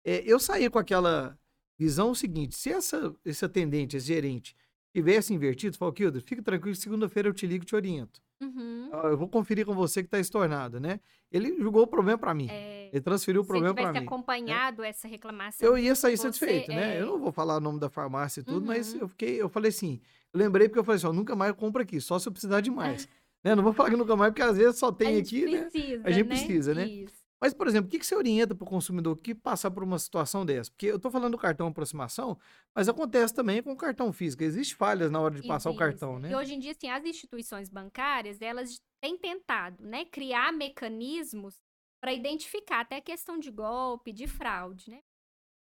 É, 0.05 0.23
eu 0.25 0.39
saí 0.39 0.69
com 0.69 0.79
aquela 0.79 1.37
visão 1.77 2.13
seguinte: 2.15 2.55
se 2.55 2.71
essa, 2.71 3.13
esse 3.23 3.45
atendente, 3.45 3.95
esse 3.97 4.07
gerente, 4.07 4.55
tivesse 4.93 5.33
invertido, 5.33 5.77
falou, 5.77 5.93
Kilder, 5.93 6.21
fica 6.21 6.41
tranquilo, 6.41 6.75
segunda-feira 6.75 7.29
eu 7.29 7.33
te 7.33 7.45
ligo 7.45 7.63
e 7.63 7.67
te 7.67 7.75
oriento. 7.75 8.21
Uhum. 8.41 8.89
Eu 8.91 9.15
vou 9.17 9.29
conferir 9.29 9.65
com 9.67 9.75
você 9.75 10.01
que 10.01 10.09
tá 10.09 10.19
estornado, 10.19 10.79
né? 10.79 10.99
Ele 11.31 11.55
jogou 11.61 11.83
o 11.83 11.87
problema 11.87 12.17
para 12.17 12.33
mim. 12.33 12.47
É, 12.49 12.89
Ele 12.91 12.99
transferiu 12.99 13.41
o 13.41 13.43
se 13.43 13.47
problema 13.47 13.75
tivesse 13.75 13.91
para 13.91 14.01
mim. 14.01 14.07
acompanhado 14.07 14.83
essa 14.83 15.07
reclamação, 15.07 15.65
Eu 15.69 15.77
ia 15.77 15.93
sair 15.93 16.17
satisfeito, 16.17 16.69
né? 16.71 16.97
é, 16.97 17.01
Eu 17.01 17.05
não 17.05 17.19
vou 17.19 17.31
falar 17.31 17.57
o 17.57 17.59
nome 17.59 17.79
da 17.79 17.87
farmácia 17.87 18.41
e 18.41 18.43
tudo, 18.43 18.65
mas 18.65 18.93
Uhum. 18.95 19.01
eu 19.01 19.07
fiquei, 19.07 19.39
eu 19.39 19.47
falei 19.47 19.69
assim, 19.69 20.01
eu 20.33 20.39
lembrei 20.39 20.67
porque 20.67 20.79
eu 20.79 20.83
falei 20.83 20.97
assim, 20.97 21.05
ó, 21.05 21.13
nunca 21.13 21.35
mais 21.35 21.49
eu 21.49 21.55
compro 21.55 21.83
aqui, 21.83 22.01
só 22.01 22.17
se 22.17 22.27
eu 22.27 22.31
precisar 22.31 22.61
de 22.61 22.71
mais. 22.71 23.07
Né? 23.43 23.55
Não 23.55 23.63
vou 23.63 23.73
falar 23.73 23.89
que 23.89 23.95
nunca 23.97 24.15
mais, 24.15 24.31
porque 24.31 24.41
às 24.41 24.57
vezes 24.57 24.79
só 24.79 24.87
a 24.87 24.93
tem 24.93 25.15
gente 25.17 25.35
aqui, 25.43 25.51
né? 25.51 25.61
precisa, 25.61 26.03
A 26.05 26.11
gente 26.11 26.27
né? 26.27 26.35
precisa, 26.35 26.73
né? 26.73 26.87
Isso. 26.87 27.21
Mas, 27.41 27.55
por 27.55 27.67
exemplo, 27.67 27.87
o 27.87 27.91
que, 27.91 27.97
que 27.97 28.05
você 28.05 28.15
orienta 28.15 28.53
para 28.53 28.63
o 28.63 28.67
consumidor 28.67 29.17
que 29.17 29.33
passar 29.33 29.71
por 29.71 29.83
uma 29.83 29.97
situação 29.97 30.45
dessa? 30.45 30.69
Porque 30.69 30.85
eu 30.85 30.97
estou 30.97 31.09
falando 31.09 31.31
do 31.31 31.39
cartão 31.39 31.65
aproximação, 31.65 32.37
mas 32.75 32.87
acontece 32.87 33.33
também 33.33 33.63
com 33.63 33.71
o 33.71 33.75
cartão 33.75 34.13
físico. 34.13 34.43
Existem 34.43 34.77
falhas 34.77 35.09
na 35.09 35.19
hora 35.19 35.33
de 35.33 35.47
passar 35.47 35.71
o 35.71 35.75
cartão, 35.75 36.11
Existe. 36.11 36.27
né? 36.27 36.31
E 36.31 36.35
hoje 36.35 36.53
em 36.53 36.59
dia, 36.59 36.71
assim, 36.71 36.87
as 36.87 37.03
instituições 37.03 37.67
bancárias, 37.67 38.39
elas 38.39 38.79
têm 39.01 39.17
tentado, 39.17 39.83
né, 39.83 40.05
criar 40.05 40.53
mecanismos 40.53 41.59
para 41.99 42.13
identificar 42.13 42.81
até 42.81 42.97
a 42.97 43.01
questão 43.01 43.39
de 43.39 43.49
golpe, 43.49 44.13
de 44.13 44.27
fraude, 44.27 44.91
né? 44.91 44.99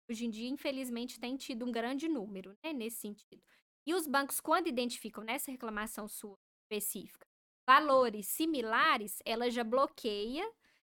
Hoje 0.08 0.24
em 0.24 0.30
dia, 0.30 0.48
infelizmente, 0.48 1.18
tem 1.18 1.36
tido 1.36 1.66
um 1.66 1.72
grande 1.72 2.08
número, 2.08 2.56
né, 2.64 2.72
nesse 2.72 2.98
sentido. 2.98 3.42
E 3.84 3.92
os 3.92 4.06
bancos, 4.06 4.40
quando 4.40 4.68
identificam 4.68 5.24
nessa 5.24 5.50
reclamação 5.50 6.06
sua 6.06 6.36
específica 6.62 7.25
valores 7.66 8.28
similares, 8.28 9.18
ela 9.24 9.50
já 9.50 9.64
bloqueia 9.64 10.48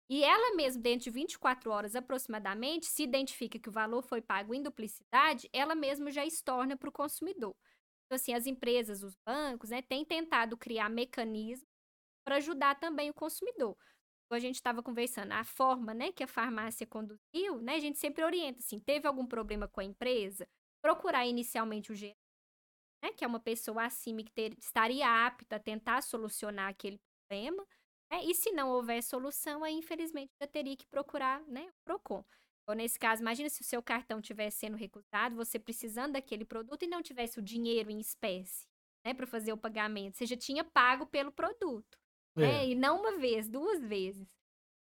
e 0.09 0.23
ela 0.23 0.55
mesmo, 0.55 0.81
dentro 0.83 1.05
de 1.05 1.09
24 1.11 1.71
horas 1.71 1.95
aproximadamente, 1.95 2.85
se 2.85 3.03
identifica 3.03 3.57
que 3.59 3.69
o 3.69 3.71
valor 3.71 4.03
foi 4.03 4.21
pago 4.21 4.53
em 4.53 4.61
duplicidade, 4.61 5.49
ela 5.51 5.73
mesma 5.75 6.11
já 6.11 6.25
estorna 6.25 6.77
para 6.77 6.89
o 6.89 6.91
consumidor. 6.91 7.55
Então, 8.05 8.15
assim, 8.15 8.33
as 8.33 8.45
empresas, 8.45 9.03
os 9.03 9.15
bancos, 9.25 9.71
né, 9.71 9.81
têm 9.81 10.05
tentado 10.05 10.57
criar 10.57 10.89
mecanismos 10.89 11.67
para 12.25 12.37
ajudar 12.37 12.75
também 12.79 13.09
o 13.09 13.13
consumidor. 13.13 13.77
A 14.31 14.39
gente 14.39 14.55
estava 14.55 14.83
conversando, 14.83 15.31
a 15.33 15.43
forma, 15.43 15.93
né, 15.93 16.11
que 16.11 16.23
a 16.23 16.27
farmácia 16.27 16.85
conduziu, 16.87 17.61
né, 17.61 17.75
a 17.75 17.79
gente 17.79 17.99
sempre 17.99 18.23
orienta, 18.23 18.59
assim, 18.59 18.79
teve 18.79 19.07
algum 19.07 19.25
problema 19.25 19.67
com 19.67 19.79
a 19.81 19.83
empresa, 19.83 20.47
procurar 20.81 21.25
inicialmente 21.27 21.91
o 21.91 21.95
gerente, 21.95 22.17
né, 23.05 23.11
que 23.13 23.23
é 23.23 23.27
uma 23.27 23.39
pessoa 23.39 23.83
acima 23.85 24.23
que 24.23 24.31
ter- 24.31 24.57
estaria 24.59 25.07
apta 25.27 25.55
a 25.57 25.59
tentar 25.59 26.01
solucionar 26.01 26.69
aquele 26.69 26.99
problema, 27.29 27.63
né, 28.11 28.23
e 28.25 28.33
se 28.33 28.51
não 28.51 28.69
houver 28.69 29.01
solução, 29.03 29.63
aí 29.63 29.73
infelizmente 29.75 30.31
já 30.41 30.47
teria 30.47 30.75
que 30.75 30.87
procurar, 30.87 31.41
né, 31.47 31.67
o 31.69 31.83
PROCON. 31.85 32.23
Então, 32.63 32.75
nesse 32.75 32.97
caso, 32.97 33.21
imagina 33.21 33.47
se 33.47 33.61
o 33.61 33.63
seu 33.63 33.81
cartão 33.83 34.19
estivesse 34.19 34.57
sendo 34.57 34.75
recusado, 34.75 35.35
você 35.35 35.59
precisando 35.59 36.13
daquele 36.13 36.43
produto 36.43 36.81
e 36.83 36.87
não 36.87 37.01
tivesse 37.03 37.37
o 37.37 37.41
dinheiro 37.43 37.91
em 37.91 37.99
espécie, 37.99 38.65
né, 39.05 39.13
para 39.13 39.27
fazer 39.27 39.53
o 39.53 39.57
pagamento. 39.57 40.17
Você 40.17 40.25
já 40.25 40.35
tinha 40.35 40.63
pago 40.63 41.05
pelo 41.05 41.31
produto, 41.31 41.95
É. 42.35 42.41
né? 42.41 42.67
E 42.69 42.73
não 42.73 43.01
uma 43.01 43.17
vez, 43.19 43.47
duas 43.47 43.79
vezes. 43.83 44.35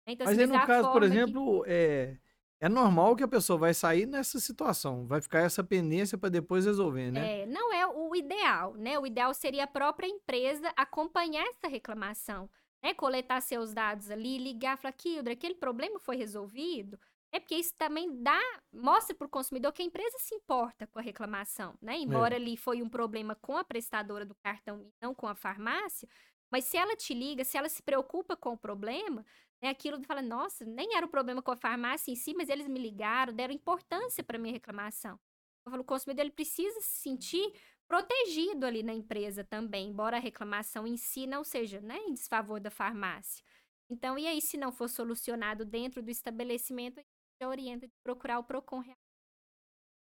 Então, 0.05 0.25
Mas 0.25 0.37
assim, 0.37 0.51
aí, 0.51 0.59
no 0.59 0.65
caso, 0.67 0.87
por 0.89 0.93
forma 1.01 1.07
que- 1.07 1.13
exemplo, 1.13 1.63
é, 1.67 2.17
é 2.59 2.67
normal 2.67 3.15
que 3.15 3.23
a 3.23 3.27
pessoa 3.27 3.57
vai 3.57 3.73
sair 3.73 4.05
nessa 4.05 4.39
situação, 4.39 5.05
vai 5.05 5.21
ficar 5.21 5.39
essa 5.39 5.63
pendência 5.63 6.17
para 6.17 6.29
depois 6.29 6.65
resolver, 6.65 7.11
né? 7.11 7.41
É, 7.41 7.45
não 7.45 7.73
é 7.73 7.87
o 7.87 8.15
ideal, 8.15 8.73
né? 8.73 8.99
O 8.99 9.05
ideal 9.07 9.33
seria 9.33 9.63
a 9.63 9.67
própria 9.67 10.07
empresa 10.07 10.71
acompanhar 10.75 11.45
essa 11.47 11.67
reclamação, 11.67 12.49
né? 12.83 12.93
Coletar 12.93 13.41
seus 13.41 13.73
dados 13.73 14.11
ali, 14.11 14.37
ligar, 14.37 14.77
falar, 14.77 14.91
Kildra, 14.91 15.33
aquele 15.33 15.55
problema 15.55 15.99
foi 15.99 16.17
resolvido? 16.17 16.99
É 17.31 17.39
porque 17.39 17.55
isso 17.55 17.73
também 17.77 18.21
dá, 18.23 18.39
mostra 18.73 19.15
para 19.15 19.27
o 19.27 19.29
consumidor 19.29 19.71
que 19.71 19.83
a 19.83 19.85
empresa 19.85 20.17
se 20.19 20.33
importa 20.33 20.87
com 20.87 20.97
a 20.97 21.01
reclamação, 21.01 21.75
né? 21.81 21.95
Embora 21.97 22.35
ali 22.35 22.57
foi 22.57 22.81
um 22.81 22.89
problema 22.89 23.35
com 23.35 23.55
a 23.55 23.63
prestadora 23.63 24.25
do 24.25 24.35
cartão 24.35 24.81
e 24.81 24.91
não 24.99 25.13
com 25.13 25.27
a 25.27 25.35
farmácia, 25.35 26.09
mas 26.51 26.65
se 26.65 26.77
ela 26.77 26.95
te 26.95 27.13
liga, 27.13 27.43
se 27.43 27.57
ela 27.57 27.69
se 27.69 27.81
preocupa 27.83 28.35
com 28.35 28.53
o 28.53 28.57
problema, 28.57 29.25
né, 29.61 29.69
aquilo 29.69 30.01
fala, 30.03 30.21
nossa, 30.21 30.65
nem 30.65 30.95
era 30.95 31.05
o 31.05 31.09
problema 31.09 31.41
com 31.41 31.51
a 31.51 31.55
farmácia 31.55 32.11
em 32.11 32.15
si, 32.15 32.33
mas 32.33 32.49
eles 32.49 32.67
me 32.67 32.79
ligaram, 32.79 33.33
deram 33.33 33.53
importância 33.53 34.23
para 34.23 34.37
minha 34.37 34.53
reclamação. 34.53 35.19
Eu 35.65 35.71
falo, 35.71 35.83
o 35.83 35.85
consumidor 35.85 36.21
ele 36.25 36.31
precisa 36.31 36.79
se 36.81 37.01
sentir 37.01 37.53
protegido 37.87 38.65
ali 38.65 38.83
na 38.83 38.93
empresa 38.93 39.43
também, 39.43 39.89
embora 39.89 40.17
a 40.17 40.19
reclamação 40.19 40.85
em 40.85 40.95
si 40.95 41.27
não 41.27 41.43
seja 41.43 41.81
né, 41.81 41.97
em 41.97 42.13
desfavor 42.13 42.59
da 42.59 42.69
farmácia. 42.69 43.43
Então, 43.89 44.17
e 44.17 44.27
aí, 44.27 44.39
se 44.39 44.55
não 44.55 44.71
for 44.71 44.87
solucionado 44.87 45.65
dentro 45.65 46.01
do 46.01 46.11
estabelecimento, 46.11 46.99
a 46.99 47.01
gente 47.01 47.49
orienta 47.49 47.87
de 47.87 47.93
procurar 48.03 48.37
o 48.37 48.43
PROCON. 48.43 48.83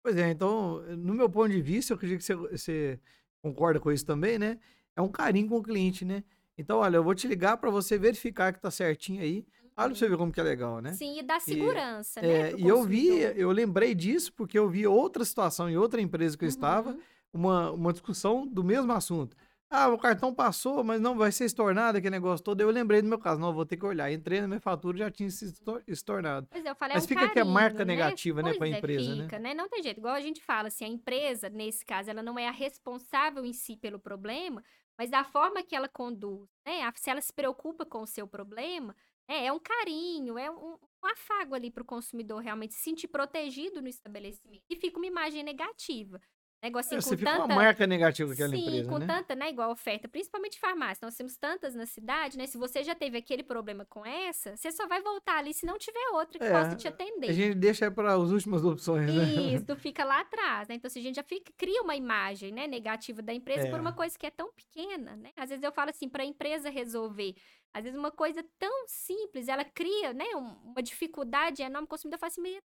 Pois 0.05 0.16
é, 0.16 0.31
então, 0.31 0.81
no 0.96 1.14
meu 1.14 1.28
ponto 1.28 1.50
de 1.50 1.61
vista, 1.61 1.92
eu 1.92 1.96
acredito 1.96 2.20
que 2.20 2.24
você, 2.24 2.35
você 2.35 3.00
concorda 3.42 3.81
com 3.81 3.90
isso 3.90 4.07
também, 4.07 4.38
né? 4.38 4.61
É 4.96 5.02
um 5.02 5.09
carinho 5.09 5.48
com 5.48 5.57
o 5.59 5.62
cliente, 5.62 6.05
né? 6.05 6.22
Então, 6.57 6.78
olha, 6.78 6.96
eu 6.96 7.05
vou 7.05 7.14
te 7.14 7.26
ligar 7.26 7.57
para 7.57 7.70
você 7.70 7.96
verificar 7.98 8.52
que 8.52 8.61
tá 8.61 8.70
certinho 8.70 9.22
aí. 9.22 9.44
Olha 9.76 9.88
pra 9.88 9.94
você 9.98 10.09
ver 10.09 10.18
como 10.18 10.31
que 10.31 10.38
é 10.40 10.42
legal, 10.42 10.81
né? 10.83 10.92
Sim, 10.92 11.18
e 11.18 11.22
dá 11.22 11.40
segurança, 11.40 12.20
né? 12.20 12.28
É, 12.48 12.50
pro 12.50 12.59
e 12.61 12.68
eu 12.68 12.83
vi, 12.85 13.09
eu 13.37 13.50
lembrei 13.50 13.94
disso 13.94 14.33
porque 14.35 14.59
eu 14.59 14.68
vi 14.68 14.87
outra 14.87 15.24
situação 15.24 15.68
em 15.70 15.76
outra 15.78 16.00
empresa 16.00 16.37
que 16.37 16.44
eu 16.44 16.48
estava, 16.48 16.90
Uhum. 16.90 17.00
uma, 17.33 17.70
uma 17.70 17.92
discussão 17.92 18.46
do 18.46 18.62
mesmo 18.62 18.92
assunto. 18.92 19.35
Ah, 19.70 19.88
o 19.88 19.96
cartão 19.96 20.35
passou, 20.35 20.85
mas 20.85 21.00
não 21.00 21.16
vai 21.16 21.33
ser 21.33 21.46
estornado 21.46 21.96
aquele 21.96 22.11
negócio 22.11 22.44
todo. 22.44 22.61
Eu 22.61 22.68
lembrei 22.68 23.00
do 23.00 23.09
meu 23.09 23.18
caso, 23.18 23.40
não, 23.40 23.55
vou 23.55 23.64
ter 23.64 23.78
que 23.78 23.87
olhar. 23.87 24.12
Entrei 24.12 24.42
na 24.42 24.46
minha 24.46 24.61
fatura 24.61 24.98
já 24.98 25.11
tinha 25.11 25.31
se 25.31 25.46
estor- 25.46 25.83
estornado. 25.88 26.46
Pois 26.50 26.62
é, 26.62 26.68
eu 26.68 26.74
falei, 26.74 26.94
Mas 26.94 27.05
é 27.05 27.07
um 27.07 27.09
fica 27.09 27.28
que 27.31 27.38
é 27.38 27.44
marca 27.44 27.78
carinho, 27.78 27.87
negativa, 27.96 28.42
né, 28.42 28.50
Pois 28.50 28.59
pra 28.59 28.68
é, 28.68 28.76
empresa, 28.76 29.14
né? 29.16 29.22
fica, 29.22 29.38
né? 29.38 29.55
Não 29.55 29.70
tem 29.70 29.83
jeito. 29.83 29.96
Igual 29.96 30.14
a 30.14 30.20
gente 30.20 30.42
fala, 30.42 30.68
assim, 30.68 30.85
a 30.85 30.88
empresa, 30.88 31.48
nesse 31.48 31.87
caso, 31.87 32.11
ela 32.11 32.22
não 32.22 32.38
é 32.38 32.46
a 32.46 32.50
responsável 32.50 33.46
em 33.46 33.55
si 33.55 33.74
pelo 33.74 33.98
problema, 33.98 34.62
mas 34.98 35.12
a 35.12 35.24
forma 35.24 35.62
que 35.62 35.74
ela 35.74 35.88
conduz, 35.88 36.48
né? 36.66 36.90
Se 36.96 37.11
ela 37.11 37.20
se 37.20 37.33
preocupa 37.33 37.85
com 37.85 38.02
o 38.02 38.07
seu 38.07 38.26
problema, 38.26 38.94
né, 39.28 39.46
é 39.46 39.52
um 39.52 39.59
carinho, 39.59 40.38
é 40.38 40.50
um, 40.50 40.74
um 40.74 41.07
afago 41.07 41.55
ali 41.55 41.70
para 41.70 41.83
o 41.83 41.87
consumidor 41.87 42.40
realmente 42.40 42.74
se 42.74 42.81
sentir 42.83 43.09
protegido 43.09 43.81
no 43.81 43.88
estabelecimento. 43.88 44.62
E 44.68 44.76
fica 44.76 44.98
uma 44.98 45.07
imagem 45.07 45.42
negativa. 45.42 46.20
Negócio 46.62 46.94
É, 46.94 46.98
assim, 46.98 47.09
você 47.09 47.16
com 47.16 47.18
fica 47.18 47.33
tanta... 47.33 47.44
uma 47.46 47.55
marca 47.57 47.87
negativa 47.88 48.29
com 48.29 48.35
aquela 48.35 48.51
Sim, 48.51 48.61
empresa, 48.62 48.88
com 48.88 48.98
né? 48.98 49.07
tanta, 49.07 49.35
né, 49.35 49.51
igual 49.51 49.70
oferta, 49.72 50.09
principalmente 50.09 50.61
farmácia. 50.61 51.05
Nós 51.05 51.16
temos 51.16 51.37
tantas 51.37 51.75
na 51.75 51.87
cidade, 51.87 52.38
né? 52.38 52.46
Se 52.46 52.57
você 52.57 52.85
já 52.85 52.94
teve 52.94 53.18
aquele 53.18 53.42
problema 53.42 53.85
com 53.85 54.07
essa, 54.07 54.57
você 54.57 54.70
só 54.70 54.87
vai 54.87 55.03
voltar 55.03 55.38
ali 55.38 55.53
se 55.53 55.66
não 55.66 55.77
tiver 55.77 56.09
outra 56.12 56.38
que 56.38 56.44
É, 56.44 56.51
possa 56.51 56.77
te 56.77 56.87
A 56.87 56.91
atender. 56.91 57.32
gente 57.32 57.55
deixa 57.57 57.91
para 57.91 58.14
as 58.14 58.30
últimas 58.30 58.64
opções, 58.64 59.12
né? 59.12 59.24
Isso, 59.55 59.74
fica 59.76 60.05
lá 60.05 60.20
atrás, 60.20 60.68
né? 60.68 60.76
Então, 60.76 60.89
se 60.89 61.01
a 61.01 61.03
gente 61.03 61.16
já 61.16 61.22
fica, 61.24 61.53
cria 61.57 61.82
uma 61.82 61.97
imagem, 61.97 62.53
né, 62.53 62.68
negativa 62.68 63.20
da 63.22 63.34
empresa 63.34 63.68
por 63.68 63.78
É. 63.78 63.80
uma 63.80 63.93
coisa 63.93 64.16
que 64.16 64.26
é 64.26 64.30
tão 64.30 64.53
pequena, 64.53 65.16
né? 65.16 65.32
Às 65.37 65.49
vezes 65.51 65.64
eu 65.64 65.72
falo 65.72 65.91
assim, 65.91 66.09
para 66.09 66.22
a 66.22 66.26
empresa 66.26 66.70
resolver, 66.70 67.34
às 67.74 67.82
vezes 67.84 67.99
uma 67.99 68.12
coisa 68.12 68.45
tão 68.59 68.84
simples, 68.87 69.49
ela 69.49 69.64
cria, 69.64 70.12
né, 70.12 70.26
um- 70.37 70.70
uma 70.72 70.82
dificuldade 70.82 71.62
enorme, 71.62 71.87
o 71.87 71.89
consumidor 71.89 72.18
fala 72.20 72.28
assim, 72.30 72.41
"Meu 72.43 72.62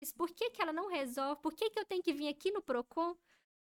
Deus, 0.00 0.12
por 0.12 0.30
que 0.30 0.50
que 0.50 0.62
ela 0.62 0.72
não 0.72 0.88
resolve? 0.88 1.40
Por 1.42 1.54
que 1.54 1.70
que 1.70 1.78
eu 1.78 1.84
tenho 1.84 2.02
que 2.02 2.12
vir 2.12 2.28
aqui 2.28 2.50
no 2.50 2.62
Procon? 2.62 3.16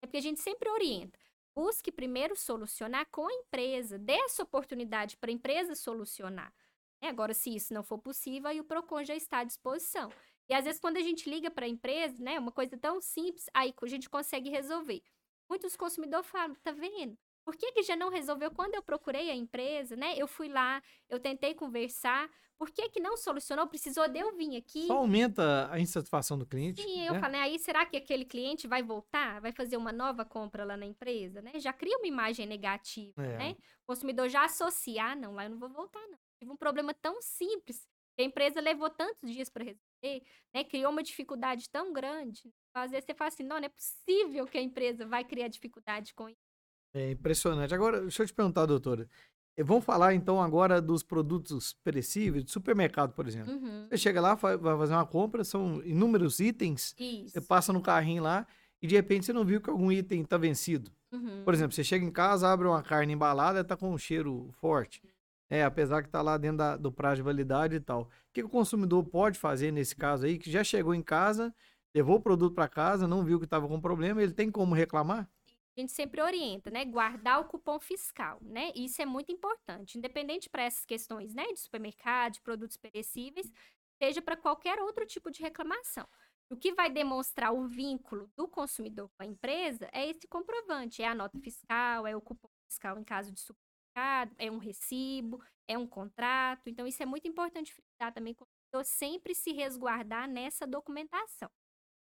É 0.01 0.07
porque 0.07 0.17
a 0.17 0.21
gente 0.21 0.39
sempre 0.39 0.69
orienta. 0.69 1.19
Busque 1.53 1.91
primeiro 1.91 2.36
solucionar 2.36 3.05
com 3.11 3.27
a 3.27 3.34
empresa, 3.34 3.99
dê 3.99 4.13
essa 4.13 4.43
oportunidade 4.43 5.17
para 5.17 5.29
a 5.29 5.34
empresa 5.34 5.75
solucionar. 5.75 6.53
né? 7.01 7.09
Agora, 7.09 7.34
se 7.34 7.53
isso 7.53 7.73
não 7.73 7.84
for 7.84 7.97
possível, 7.99 8.49
aí 8.49 8.59
o 8.59 8.63
Procon 8.63 9.03
já 9.03 9.15
está 9.15 9.39
à 9.39 9.43
disposição. 9.43 10.09
E 10.47 10.53
às 10.53 10.65
vezes, 10.65 10.79
quando 10.79 10.97
a 10.97 11.01
gente 11.01 11.29
liga 11.29 11.51
para 11.51 11.65
a 11.65 11.69
empresa, 11.69 12.21
né, 12.23 12.39
uma 12.39 12.51
coisa 12.51 12.77
tão 12.77 13.01
simples, 13.01 13.49
aí 13.53 13.73
a 13.82 13.88
gente 13.88 14.09
consegue 14.09 14.49
resolver. 14.49 15.01
Muitos 15.49 15.75
consumidores 15.75 16.27
falam, 16.27 16.55
tá 16.55 16.71
vendo? 16.71 17.17
Por 17.43 17.55
que, 17.55 17.71
que 17.71 17.83
já 17.83 17.95
não 17.95 18.09
resolveu? 18.09 18.51
Quando 18.51 18.75
eu 18.75 18.83
procurei 18.83 19.29
a 19.29 19.35
empresa, 19.35 19.95
né? 19.95 20.13
Eu 20.15 20.27
fui 20.27 20.47
lá, 20.47 20.81
eu 21.09 21.19
tentei 21.19 21.53
conversar. 21.53 22.29
Por 22.57 22.69
que, 22.69 22.89
que 22.89 22.99
não 22.99 23.17
solucionou? 23.17 23.67
Precisou 23.67 24.07
de 24.07 24.19
eu 24.19 24.35
vir 24.37 24.55
aqui. 24.55 24.85
Só 24.85 24.97
aumenta 24.97 25.67
a 25.71 25.79
insatisfação 25.79 26.37
do 26.37 26.45
cliente. 26.45 26.83
Sim, 26.83 27.07
eu 27.07 27.13
né? 27.13 27.19
falei, 27.19 27.41
aí 27.41 27.59
será 27.59 27.85
que 27.85 27.97
aquele 27.97 28.23
cliente 28.23 28.67
vai 28.67 28.83
voltar? 28.83 29.41
Vai 29.41 29.51
fazer 29.51 29.77
uma 29.77 29.91
nova 29.91 30.23
compra 30.23 30.63
lá 30.63 30.77
na 30.77 30.85
empresa, 30.85 31.41
né? 31.41 31.53
Já 31.55 31.73
cria 31.73 31.97
uma 31.97 32.07
imagem 32.07 32.45
negativa, 32.45 33.23
É. 33.23 33.37
né? 33.37 33.55
O 33.83 33.87
consumidor 33.87 34.29
já 34.29 34.45
associa, 34.45 35.03
ah, 35.05 35.15
não, 35.15 35.33
lá 35.33 35.45
eu 35.45 35.49
não 35.49 35.57
vou 35.57 35.69
voltar, 35.69 36.05
não. 36.07 36.19
Tive 36.39 36.51
um 36.51 36.57
problema 36.57 36.93
tão 36.93 37.19
simples, 37.21 37.87
que 38.15 38.21
a 38.21 38.25
empresa 38.25 38.59
levou 38.61 38.89
tantos 38.89 39.29
dias 39.31 39.49
para 39.49 39.63
resolver, 39.63 40.23
né? 40.53 40.63
Criou 40.63 40.91
uma 40.91 41.01
dificuldade 41.01 41.67
tão 41.69 41.91
grande. 41.91 42.53
Às 42.75 42.91
vezes 42.91 43.05
você 43.05 43.13
fala 43.15 43.29
assim, 43.29 43.43
não, 43.43 43.57
não 43.57 43.65
é 43.65 43.69
possível 43.69 44.45
que 44.45 44.57
a 44.57 44.61
empresa 44.61 45.05
vai 45.05 45.23
criar 45.23 45.47
dificuldade 45.47 46.13
com 46.13 46.29
isso. 46.29 46.51
É 46.93 47.11
impressionante. 47.11 47.73
Agora, 47.73 48.01
deixa 48.01 48.23
eu 48.23 48.27
te 48.27 48.33
perguntar, 48.33 48.65
doutora. 48.65 49.07
Eh, 49.57 49.63
Vamos 49.63 49.83
falar 49.85 50.13
então 50.13 50.41
agora 50.41 50.81
dos 50.81 51.03
produtos 51.03 51.73
perecíveis, 51.83 52.43
do 52.43 52.51
supermercado, 52.51 53.13
por 53.13 53.27
exemplo. 53.27 53.53
Uhum. 53.53 53.87
Você 53.89 53.97
chega 53.97 54.19
lá, 54.21 54.35
vai 54.35 54.57
fazer 54.57 54.93
uma 54.93 55.05
compra, 55.05 55.43
são 55.43 55.81
inúmeros 55.83 56.39
itens, 56.39 56.95
Isso. 56.99 57.29
você 57.33 57.41
passa 57.41 57.71
no 57.73 57.81
carrinho 57.81 58.23
lá 58.23 58.45
e 58.81 58.87
de 58.87 58.95
repente 58.95 59.25
você 59.25 59.33
não 59.33 59.45
viu 59.45 59.61
que 59.61 59.69
algum 59.69 59.91
item 59.91 60.21
está 60.21 60.37
vencido. 60.37 60.91
Uhum. 61.11 61.43
Por 61.43 61.53
exemplo, 61.53 61.73
você 61.75 61.83
chega 61.83 62.05
em 62.05 62.11
casa, 62.11 62.47
abre 62.49 62.67
uma 62.67 62.81
carne 62.81 63.13
embalada, 63.13 63.63
tá 63.63 63.75
com 63.75 63.91
um 63.93 63.97
cheiro 63.97 64.49
forte. 64.53 65.01
É, 65.49 65.63
apesar 65.65 66.01
que 66.01 66.09
tá 66.09 66.21
lá 66.21 66.37
dentro 66.37 66.57
da- 66.59 66.77
do 66.77 66.89
prazo 66.93 67.17
de 67.17 67.21
validade 67.23 67.75
e 67.75 67.79
tal. 67.81 68.03
O 68.03 68.07
que, 68.33 68.39
que 68.41 68.45
o 68.45 68.49
consumidor 68.49 69.03
pode 69.03 69.37
fazer 69.37 69.69
nesse 69.71 69.93
caso 69.93 70.25
aí, 70.25 70.37
que 70.37 70.49
já 70.49 70.63
chegou 70.63 70.95
em 70.95 71.01
casa, 71.01 71.53
levou 71.93 72.15
o 72.15 72.21
produto 72.21 72.55
para 72.55 72.69
casa, 72.69 73.05
não 73.05 73.21
viu 73.25 73.37
que 73.37 73.43
estava 73.43 73.67
com 73.67 73.79
problema, 73.81 74.23
ele 74.23 74.31
tem 74.31 74.49
como 74.49 74.73
reclamar? 74.73 75.29
A 75.78 75.82
gente 75.82 75.91
sempre 75.91 76.22
orienta, 76.22 76.69
né? 76.69 76.84
Guardar 76.86 77.39
o 77.39 77.45
cupom 77.45 77.80
fiscal, 77.80 78.39
né? 78.41 78.72
Isso 78.76 79.01
é 79.01 79.05
muito 79.05 79.32
importante, 79.32 79.97
independente 79.97 80.49
para 80.49 80.63
essas 80.63 80.86
questões, 80.86 81.34
né? 81.34 81.45
De 81.53 81.59
supermercado, 81.59 82.34
de 82.34 82.41
produtos 82.41 82.78
perecíveis, 82.78 83.51
seja 84.01 84.22
para 84.22 84.36
qualquer 84.36 84.80
outro 84.80 85.05
tipo 85.05 85.32
de 85.32 85.41
reclamação. 85.41 86.07
O 86.49 86.57
que 86.57 86.74
vai 86.74 86.89
demonstrar 86.89 87.53
o 87.53 87.65
vínculo 87.67 88.30
do 88.36 88.47
consumidor 88.47 89.09
com 89.17 89.24
a 89.24 89.26
empresa 89.26 89.89
é 89.93 90.09
esse 90.09 90.28
comprovante, 90.28 91.01
é 91.01 91.07
a 91.07 91.15
nota 91.15 91.39
fiscal, 91.39 92.05
é 92.05 92.15
o 92.15 92.22
cupom 92.22 92.49
fiscal 92.69 92.99
em 92.99 93.03
caso 93.05 93.32
de 93.32 93.39
supermercado, 93.39 94.36
é 94.38 94.51
um 94.51 94.57
recibo, 94.57 95.41
é 95.67 95.78
um 95.78 95.88
contrato. 95.88 96.67
Então, 96.69 96.86
isso 96.86 97.01
é 97.01 97.05
muito 97.05 97.28
importante 97.28 97.74
frisar 97.74 98.13
também, 98.13 98.34
o 98.34 98.36
consumidor 98.36 98.86
sempre 98.86 99.34
se 99.34 99.53
resguardar 99.53 100.28
nessa 100.28 100.67
documentação. 100.67 101.49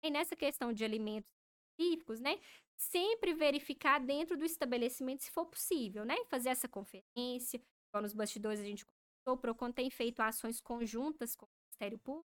E 0.04 0.10
nessa 0.10 0.36
questão 0.36 0.74
de 0.74 0.84
alimentos 0.84 1.32
específicos, 1.80 2.20
né? 2.20 2.40
Sempre 2.78 3.34
verificar 3.34 4.00
dentro 4.00 4.38
do 4.38 4.46
estabelecimento 4.46 5.24
se 5.24 5.32
for 5.32 5.46
possível, 5.46 6.06
né? 6.06 6.16
Fazer 6.30 6.50
essa 6.50 6.68
conferência, 6.68 7.62
nos 8.02 8.14
bastidores 8.14 8.60
a 8.60 8.64
gente 8.64 8.86
conversou, 8.86 9.36
o 9.36 9.38
PROCON 9.38 9.72
tem 9.72 9.90
feito 9.90 10.20
ações 10.22 10.60
conjuntas 10.60 11.36
com 11.36 11.46
o 11.46 11.50
Ministério 11.68 12.00
Público 12.00 12.28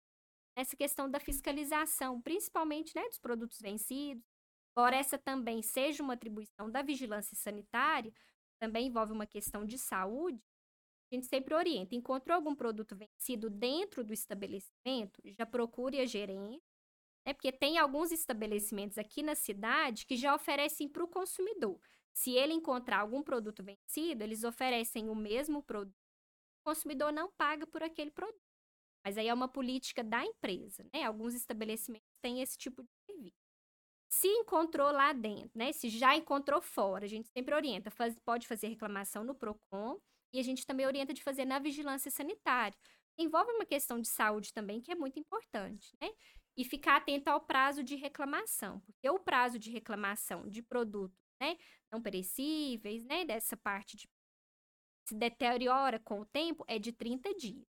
nessa 0.58 0.76
questão 0.76 1.10
da 1.10 1.20
fiscalização, 1.20 2.22
principalmente 2.22 2.96
né, 2.96 3.08
dos 3.08 3.18
produtos 3.18 3.60
vencidos. 3.60 4.24
Embora 4.72 4.96
essa 4.96 5.18
também 5.18 5.62
seja 5.62 6.04
uma 6.04 6.14
atribuição 6.14 6.70
da 6.70 6.82
vigilância 6.82 7.36
sanitária, 7.36 8.14
também 8.60 8.88
envolve 8.88 9.14
uma 9.14 9.26
questão 9.26 9.66
de 9.66 9.78
saúde, 9.78 10.42
a 11.12 11.16
gente 11.16 11.28
sempre 11.28 11.56
orienta. 11.56 11.96
Encontrou 11.96 12.36
algum 12.36 12.56
produto 12.56 12.96
vencido 12.96 13.50
dentro 13.50 14.04
do 14.04 14.14
estabelecimento, 14.14 15.22
já 15.26 15.46
procure 15.46 16.00
a 16.00 16.06
gerência, 16.06 16.69
né? 17.26 17.34
Porque 17.34 17.52
tem 17.52 17.78
alguns 17.78 18.12
estabelecimentos 18.12 18.98
aqui 18.98 19.22
na 19.24 19.36
cidade 19.36 20.06
que 20.06 20.16
já 20.18 20.34
oferecem 20.36 20.88
para 20.88 21.04
o 21.04 21.08
consumidor. 21.08 21.80
Se 22.14 22.32
ele 22.32 22.54
encontrar 22.54 23.00
algum 23.00 23.22
produto 23.24 23.64
vencido, 23.64 24.24
eles 24.24 24.44
oferecem 24.44 25.10
o 25.10 25.16
mesmo 25.16 25.64
produto. 25.64 25.96
O 26.62 26.70
consumidor 26.70 27.12
não 27.14 27.32
paga 27.38 27.66
por 27.68 27.84
aquele 27.84 28.12
produto. 28.12 28.42
Mas 29.04 29.18
aí 29.18 29.28
é 29.28 29.34
uma 29.34 29.48
política 29.48 30.04
da 30.04 30.24
empresa, 30.26 30.84
né? 30.94 31.04
Alguns 31.04 31.34
estabelecimentos 31.34 32.08
têm 32.22 32.42
esse 32.42 32.58
tipo 32.58 32.84
de 32.84 32.90
serviço. 33.10 33.38
Se 34.10 34.28
encontrou 34.28 34.92
lá 34.92 35.14
dentro, 35.14 35.52
né? 35.56 35.72
Se 35.72 35.90
já 35.90 36.16
encontrou 36.16 36.62
fora, 36.62 37.06
a 37.06 37.08
gente 37.08 37.30
sempre 37.30 37.54
orienta, 37.56 37.92
faz- 37.92 38.18
pode 38.26 38.48
fazer 38.48 38.68
reclamação 38.68 39.24
no 39.24 39.36
PROCON 39.36 40.00
e 40.34 40.40
a 40.40 40.44
gente 40.44 40.66
também 40.66 40.86
orienta 40.86 41.14
de 41.14 41.24
fazer 41.24 41.46
na 41.46 41.60
vigilância 41.60 42.10
sanitária. 42.12 42.78
Envolve 43.18 43.52
uma 43.52 43.66
questão 43.66 44.00
de 44.02 44.08
saúde 44.08 44.54
também 44.54 44.82
que 44.82 44.92
é 44.92 44.96
muito 44.96 45.20
importante, 45.20 45.96
né? 46.02 46.10
E 46.58 46.66
ficar 46.66 46.98
atento 46.98 47.30
ao 47.30 47.40
prazo 47.40 47.84
de 47.84 47.96
reclamação, 47.96 48.82
porque 48.82 49.10
o 49.10 49.20
prazo 49.20 49.58
de 49.58 49.72
reclamação 49.72 50.48
de 50.48 50.62
produtos, 50.62 51.18
né, 51.42 51.58
não 51.92 52.02
perecíveis, 52.02 53.04
né, 53.06 53.24
dessa 53.26 53.56
parte 53.56 53.96
de 53.96 54.10
se 55.08 55.16
deteriora 55.16 56.00
com 56.00 56.22
o 56.22 56.26
tempo 56.26 56.64
é 56.68 56.78
de 56.78 56.92
30 56.92 57.34
dias. 57.34 57.66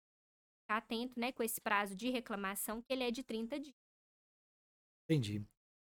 Ficar 0.61 0.77
atento, 0.77 1.19
né, 1.19 1.31
com 1.31 1.41
esse 1.41 1.61
prazo 1.61 1.95
de 1.95 2.09
reclamação, 2.09 2.81
que 2.81 2.91
ele 2.91 3.03
é 3.03 3.11
de 3.11 3.23
30 3.23 3.59
dias. 3.59 3.75
Entendi. 5.05 5.43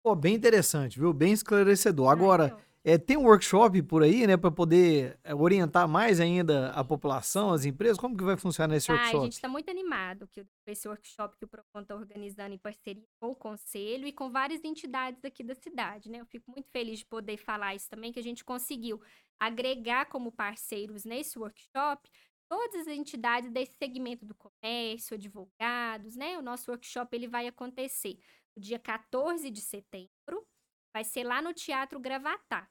Pô, 0.03 0.14
bem 0.14 0.35
interessante, 0.35 0.99
viu? 0.99 1.12
Bem 1.12 1.32
esclarecedor. 1.32 2.09
Ah, 2.09 2.12
Agora, 2.12 2.47
então, 2.47 2.62
é, 2.85 2.99
tem 2.99 3.16
um 3.16 3.24
workshop 3.24 3.82
por 3.82 4.03
aí, 4.03 4.26
né, 4.26 4.37
para 4.37 4.51
poder 4.51 5.18
é, 5.24 5.35
orientar 5.35 5.89
mais 5.89 6.20
ainda 6.20 6.70
a 6.70 6.85
população, 6.85 7.51
as 7.51 7.64
empresas? 7.64 7.97
Como 7.97 8.16
que 8.16 8.22
vai 8.22 8.37
funcionar 8.37 8.76
esse 8.76 8.93
Ah, 8.93 8.95
a 8.95 8.99
workshop? 8.99 9.24
gente 9.24 9.32
está 9.32 9.49
muito 9.49 9.70
animado 9.70 10.28
que, 10.28 10.47
esse 10.66 10.87
workshop 10.87 11.37
que 11.39 11.45
o 11.45 11.49
Procon 11.49 11.80
está 11.80 11.95
organizando 11.95 12.55
em 12.55 12.59
parceria 12.59 13.03
com 13.18 13.30
o 13.30 13.37
Conselho 13.37 14.07
e 14.07 14.12
com 14.12 14.30
várias 14.30 14.62
entidades 14.64 15.24
aqui 15.24 15.43
da 15.43 15.55
cidade, 15.55 16.11
né? 16.11 16.20
Eu 16.20 16.26
fico 16.26 16.51
muito 16.51 16.68
feliz 16.70 16.99
de 16.99 17.07
poder 17.07 17.39
falar 17.39 17.74
isso 17.74 17.89
também, 17.89 18.12
que 18.12 18.20
a 18.20 18.22
gente 18.22 18.45
conseguiu 18.45 19.01
agregar 19.41 20.07
como 20.07 20.30
parceiros 20.30 21.05
nesse 21.05 21.39
workshop 21.39 22.09
todas 22.49 22.82
as 22.82 22.89
entidades 22.89 23.51
desse 23.51 23.74
segmento 23.76 24.24
do 24.26 24.35
comércio, 24.35 25.14
advogados, 25.14 26.14
né? 26.16 26.39
O 26.39 26.43
nosso 26.43 26.70
workshop 26.70 27.16
ele 27.16 27.26
vai 27.26 27.47
acontecer 27.47 28.18
no 28.55 28.62
dia 28.62 28.78
14 28.78 29.51
de 29.51 29.61
setembro, 29.61 30.47
vai 30.95 31.03
ser 31.03 31.24
lá 31.24 31.41
no 31.43 31.53
Teatro 31.53 31.99
Gravatá. 31.99 32.68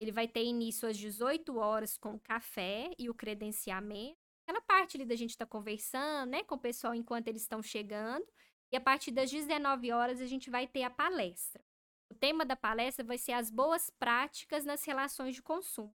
Ele 0.00 0.12
vai 0.12 0.26
ter 0.26 0.44
início 0.44 0.88
às 0.88 0.96
18 0.96 1.56
horas 1.58 1.96
com 1.98 2.14
o 2.14 2.20
café 2.20 2.90
e 2.98 3.10
o 3.10 3.14
credenciamento 3.14 4.18
aquela 4.50 4.60
parte 4.60 4.96
ali 4.96 5.06
da 5.06 5.14
gente 5.14 5.30
estar 5.30 5.46
conversando, 5.46 6.30
né, 6.30 6.42
com 6.42 6.56
o 6.56 6.58
pessoal 6.58 6.94
enquanto 6.94 7.28
eles 7.28 7.42
estão 7.42 7.62
chegando. 7.62 8.26
E 8.72 8.76
a 8.76 8.80
partir 8.80 9.12
das 9.12 9.30
19 9.30 9.92
horas 9.92 10.20
a 10.20 10.26
gente 10.26 10.50
vai 10.50 10.66
ter 10.66 10.82
a 10.82 10.90
palestra. 10.90 11.62
O 12.10 12.14
tema 12.14 12.44
da 12.44 12.56
palestra 12.56 13.04
vai 13.04 13.16
ser 13.16 13.32
as 13.32 13.50
boas 13.50 13.90
práticas 13.90 14.64
nas 14.64 14.84
relações 14.84 15.34
de 15.34 15.42
consumo. 15.42 15.94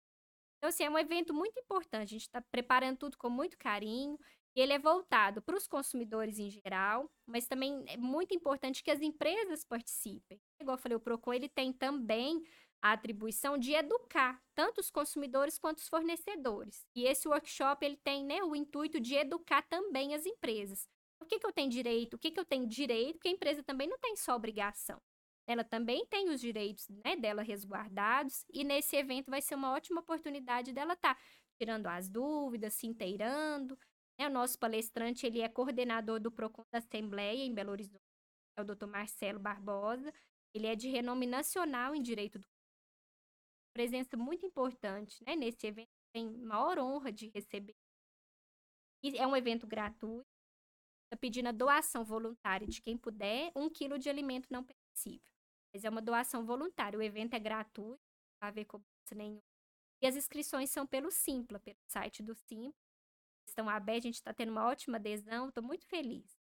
Então, 0.57 0.69
assim, 0.69 0.83
é 0.83 0.89
um 0.89 0.97
evento 0.97 1.33
muito 1.33 1.59
importante. 1.59 2.09
A 2.09 2.17
gente 2.17 2.21
está 2.21 2.41
preparando 2.41 2.97
tudo 2.97 3.17
com 3.17 3.29
muito 3.29 3.57
carinho. 3.57 4.19
E 4.53 4.59
ele 4.59 4.73
é 4.73 4.79
voltado 4.79 5.41
para 5.41 5.55
os 5.55 5.65
consumidores 5.65 6.37
em 6.37 6.49
geral, 6.49 7.09
mas 7.25 7.47
também 7.47 7.85
é 7.87 7.95
muito 7.95 8.35
importante 8.35 8.83
que 8.83 8.91
as 8.91 9.01
empresas 9.01 9.63
participem. 9.63 10.41
Igual 10.59 10.75
eu 10.75 10.81
falei, 10.81 10.97
o 10.97 10.99
Procon 10.99 11.33
ele 11.33 11.47
tem 11.47 11.71
também 11.71 12.43
a 12.81 12.93
atribuição 12.93 13.57
de 13.57 13.73
educar 13.73 14.41
tanto 14.55 14.79
os 14.79 14.89
consumidores 14.89 15.57
quanto 15.57 15.79
os 15.79 15.87
fornecedores. 15.87 16.85
E 16.95 17.03
esse 17.05 17.27
workshop 17.27 17.85
ele 17.85 17.97
tem 17.97 18.25
né, 18.25 18.43
o 18.43 18.55
intuito 18.55 18.99
de 18.99 19.15
educar 19.15 19.61
também 19.63 20.13
as 20.15 20.25
empresas. 20.25 20.87
O 21.19 21.25
que, 21.25 21.37
que 21.39 21.45
eu 21.45 21.53
tenho 21.53 21.69
direito? 21.69 22.15
O 22.15 22.19
que, 22.19 22.31
que 22.31 22.39
eu 22.39 22.45
tenho 22.45 22.67
direito? 22.67 23.13
Porque 23.13 23.29
a 23.29 23.31
empresa 23.31 23.63
também 23.63 23.87
não 23.87 23.99
tem 23.99 24.15
só 24.15 24.35
obrigação. 24.35 24.99
Ela 25.47 25.63
também 25.63 26.05
tem 26.07 26.29
os 26.29 26.39
direitos 26.41 26.87
né, 26.89 27.15
dela 27.15 27.41
resguardados, 27.41 28.45
e 28.53 28.63
nesse 28.63 28.95
evento 28.95 29.29
vai 29.29 29.41
ser 29.41 29.55
uma 29.55 29.71
ótima 29.73 30.01
oportunidade 30.01 30.71
dela 30.71 30.93
estar 30.93 31.17
tirando 31.59 31.87
as 31.87 32.09
dúvidas, 32.09 32.73
se 32.73 32.87
inteirando. 32.87 33.77
né? 34.17 34.27
O 34.27 34.29
nosso 34.29 34.57
palestrante 34.57 35.25
ele 35.25 35.41
é 35.41 35.49
coordenador 35.49 36.19
do 36.19 36.31
PROCON 36.31 36.63
da 36.71 36.79
Assembleia 36.79 37.43
em 37.43 37.53
Belo 37.53 37.71
Horizonte, 37.71 38.03
é 38.57 38.61
o 38.61 38.65
Dr. 38.65 38.87
Marcelo 38.87 39.39
Barbosa. 39.39 40.13
Ele 40.53 40.67
é 40.67 40.75
de 40.75 40.89
renome 40.89 41.25
nacional 41.25 41.95
em 41.95 42.01
direito 42.01 42.39
do 42.39 42.47
presença 43.73 44.15
muito 44.17 44.45
importante, 44.45 45.23
né? 45.25 45.35
Nesse 45.35 45.65
evento 45.67 45.89
tem 46.13 46.29
maior 46.39 46.77
honra 46.79 47.11
de 47.11 47.29
receber. 47.29 47.75
E 49.03 49.17
é 49.17 49.25
um 49.25 49.35
evento 49.35 49.65
gratuito. 49.65 50.27
Está 51.05 51.17
pedindo 51.19 51.49
a 51.49 51.51
doação 51.51 52.03
voluntária 52.05 52.67
de 52.67 52.81
quem 52.81 52.97
puder, 52.97 53.51
um 53.55 53.69
quilo 53.69 53.97
de 53.97 54.09
alimento 54.09 54.47
não 54.49 54.63
perecível. 54.63 55.25
Mas 55.73 55.83
é 55.83 55.89
uma 55.89 56.01
doação 56.01 56.45
voluntária. 56.45 56.97
O 56.97 57.01
evento 57.01 57.33
é 57.33 57.39
gratuito, 57.39 58.01
não 58.01 58.39
vai 58.41 58.49
haver 58.49 58.65
cobrança 58.65 59.15
nenhuma. 59.15 59.43
E 60.01 60.07
as 60.07 60.15
inscrições 60.15 60.69
são 60.69 60.87
pelo 60.87 61.11
Simpla, 61.11 61.59
pelo 61.59 61.77
site 61.87 62.23
do 62.23 62.33
Simpla. 62.35 62.73
Estão 63.47 63.67
abertos, 63.69 64.05
a 64.05 64.07
gente 64.07 64.15
está 64.15 64.33
tendo 64.33 64.51
uma 64.51 64.65
ótima 64.65 64.97
adesão, 64.97 65.49
estou 65.49 65.63
muito 65.63 65.85
feliz. 65.87 66.40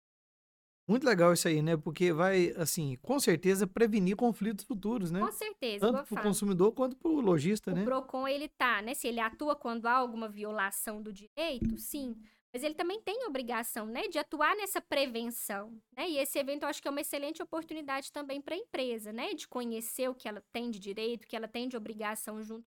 Muito 0.88 1.04
legal 1.06 1.34
isso 1.34 1.48
aí, 1.48 1.62
né? 1.62 1.76
Porque 1.76 2.14
vai, 2.14 2.52
assim, 2.58 2.96
com 3.02 3.20
certeza 3.20 3.66
prevenir 3.66 4.16
conflitos 4.16 4.64
futuros, 4.66 5.10
né? 5.12 5.20
Com 5.20 5.32
certeza, 5.32 5.88
Tanto 5.88 6.06
para 6.08 6.20
o 6.20 6.24
consumidor 6.24 6.72
quanto 6.74 6.96
para 6.96 7.10
o 7.10 7.20
lojista, 7.22 7.72
O 7.72 7.76
né? 7.76 7.84
PROCON, 7.84 8.28
ele 8.28 8.48
tá, 8.48 8.82
né? 8.82 8.94
Se 8.94 9.08
ele 9.08 9.20
atua 9.20 9.56
quando 9.56 9.88
há 9.88 9.94
alguma 9.94 10.30
violação 10.30 11.02
do 11.02 11.12
direito, 11.12 11.78
sim. 11.78 12.16
Mas 12.54 12.64
ele 12.64 12.76
também 12.76 13.02
tem 13.02 13.24
a 13.24 13.28
obrigação, 13.28 13.86
né, 13.86 14.08
de 14.08 14.18
atuar 14.18 14.56
nessa 14.56 14.80
prevenção, 14.80 15.78
né? 15.98 16.08
E 16.10 16.18
esse 16.18 16.40
evento 16.40 16.64
eu 16.64 16.70
acho 16.70 16.82
que 16.82 16.88
é 16.88 16.92
uma 16.92 17.02
excelente 17.02 17.44
oportunidade 17.44 18.12
também 18.14 18.40
para 18.40 18.56
a 18.56 18.58
empresa, 18.58 19.12
né, 19.12 19.34
de 19.34 19.46
conhecer 19.46 20.08
o 20.10 20.16
que 20.16 20.28
ela 20.28 20.42
tem 20.54 20.72
de 20.72 20.80
direito, 20.80 21.26
o 21.26 21.28
que 21.28 21.36
ela 21.36 21.50
tem 21.50 21.68
de 21.68 21.76
obrigação 21.76 22.42
junto 22.42 22.66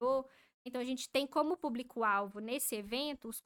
consumidor. 0.00 0.30
Então, 0.64 0.80
a 0.80 0.84
gente 0.84 1.08
tem 1.10 1.26
como 1.26 1.56
público-alvo 1.56 2.40
nesse 2.40 2.76
evento 2.76 3.28
os 3.28 3.42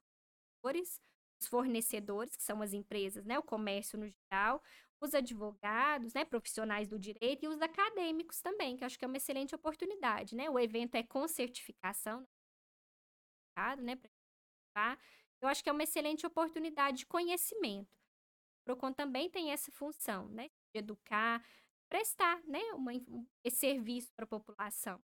consumidores, 0.62 1.00
fornecedores, 1.46 2.36
que 2.36 2.42
são 2.42 2.60
as 2.62 2.72
empresas, 2.72 3.24
né, 3.24 3.38
o 3.38 3.42
comércio 3.42 3.98
no 3.98 4.06
geral, 4.06 4.62
os 5.00 5.14
advogados, 5.14 6.14
né, 6.14 6.24
profissionais 6.24 6.88
do 6.88 6.98
direito 6.98 7.44
e 7.44 7.48
os 7.48 7.60
acadêmicos 7.60 8.40
também, 8.40 8.76
que 8.76 8.84
acho 8.84 8.98
que 8.98 9.04
é 9.04 9.08
uma 9.08 9.16
excelente 9.16 9.54
oportunidade, 9.54 10.34
né? 10.34 10.48
O 10.48 10.58
evento 10.58 10.94
é 10.94 11.02
com 11.02 11.26
certificação, 11.28 12.26
né, 13.78 13.96
para 14.74 14.98
eu 15.40 15.48
acho 15.48 15.62
que 15.62 15.68
é 15.68 15.72
uma 15.72 15.82
excelente 15.82 16.26
oportunidade 16.26 16.98
de 16.98 17.06
conhecimento. 17.06 17.92
O 17.92 18.64
Procon 18.64 18.94
também 18.94 19.28
tem 19.28 19.50
essa 19.50 19.70
função, 19.70 20.26
né, 20.28 20.48
de 20.72 20.78
educar, 20.78 21.44
prestar, 21.88 22.42
né, 22.44 22.60
uma, 22.72 22.92
esse 23.44 23.58
serviço 23.58 24.10
para 24.14 24.24
a 24.24 24.28
população. 24.28 24.98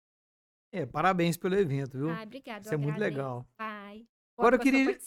É, 0.72 0.86
parabéns 0.86 1.38
pelo 1.38 1.56
evento, 1.56 1.98
viu? 1.98 2.10
Ah, 2.10 2.22
obrigado. 2.24 2.66
Isso 2.66 2.74
é 2.74 2.78
muito 2.78 3.00
legal. 3.00 3.48
Pai. 3.58 4.08
Agora 4.38 4.56
eu 4.56 4.60
queria. 4.60 4.98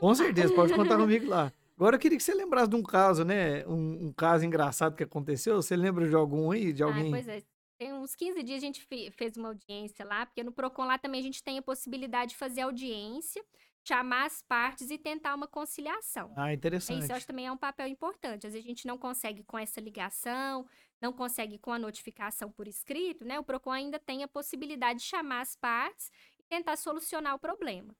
Com 0.00 0.14
certeza, 0.14 0.54
pode 0.54 0.74
contar 0.74 0.96
comigo 0.98 1.28
lá. 1.28 1.52
Agora 1.76 1.96
eu 1.96 2.00
queria 2.00 2.18
que 2.18 2.24
você 2.24 2.34
lembrasse 2.34 2.68
de 2.68 2.76
um 2.76 2.82
caso, 2.82 3.24
né? 3.24 3.66
Um, 3.66 4.06
um 4.06 4.12
caso 4.12 4.44
engraçado 4.44 4.94
que 4.94 5.02
aconteceu. 5.02 5.56
Você 5.56 5.76
lembra 5.76 6.08
de 6.08 6.14
algum 6.14 6.50
aí? 6.50 6.72
De 6.72 6.82
alguém? 6.82 7.08
Ah, 7.08 7.10
pois 7.10 7.28
é. 7.28 7.42
Tem 7.78 7.92
uns 7.92 8.14
15 8.14 8.42
dias 8.44 8.58
a 8.58 8.66
gente 8.66 8.86
fez 9.10 9.36
uma 9.36 9.48
audiência 9.48 10.04
lá, 10.04 10.24
porque 10.24 10.44
no 10.44 10.52
PROCON 10.52 10.84
lá 10.84 10.98
também 10.98 11.20
a 11.20 11.24
gente 11.24 11.42
tem 11.42 11.58
a 11.58 11.62
possibilidade 11.62 12.30
de 12.30 12.36
fazer 12.36 12.60
audiência, 12.60 13.44
chamar 13.84 14.26
as 14.26 14.40
partes 14.42 14.88
e 14.90 14.96
tentar 14.96 15.34
uma 15.34 15.48
conciliação. 15.48 16.32
Ah, 16.36 16.52
interessante. 16.52 17.02
Isso 17.02 17.10
eu 17.10 17.16
acho 17.16 17.26
também 17.26 17.48
é 17.48 17.50
um 17.50 17.56
papel 17.56 17.88
importante. 17.88 18.46
Às 18.46 18.52
vezes 18.52 18.64
a 18.64 18.68
gente 18.68 18.86
não 18.86 18.96
consegue 18.96 19.42
com 19.42 19.58
essa 19.58 19.80
ligação, 19.80 20.64
não 21.00 21.12
consegue 21.12 21.58
com 21.58 21.72
a 21.72 21.78
notificação 21.80 22.52
por 22.52 22.68
escrito, 22.68 23.24
né? 23.24 23.40
O 23.40 23.42
PROCON 23.42 23.72
ainda 23.72 23.98
tem 23.98 24.22
a 24.22 24.28
possibilidade 24.28 25.00
de 25.00 25.06
chamar 25.06 25.40
as 25.40 25.56
partes 25.56 26.12
e 26.38 26.44
tentar 26.44 26.76
solucionar 26.76 27.34
o 27.34 27.38
problema. 27.40 27.92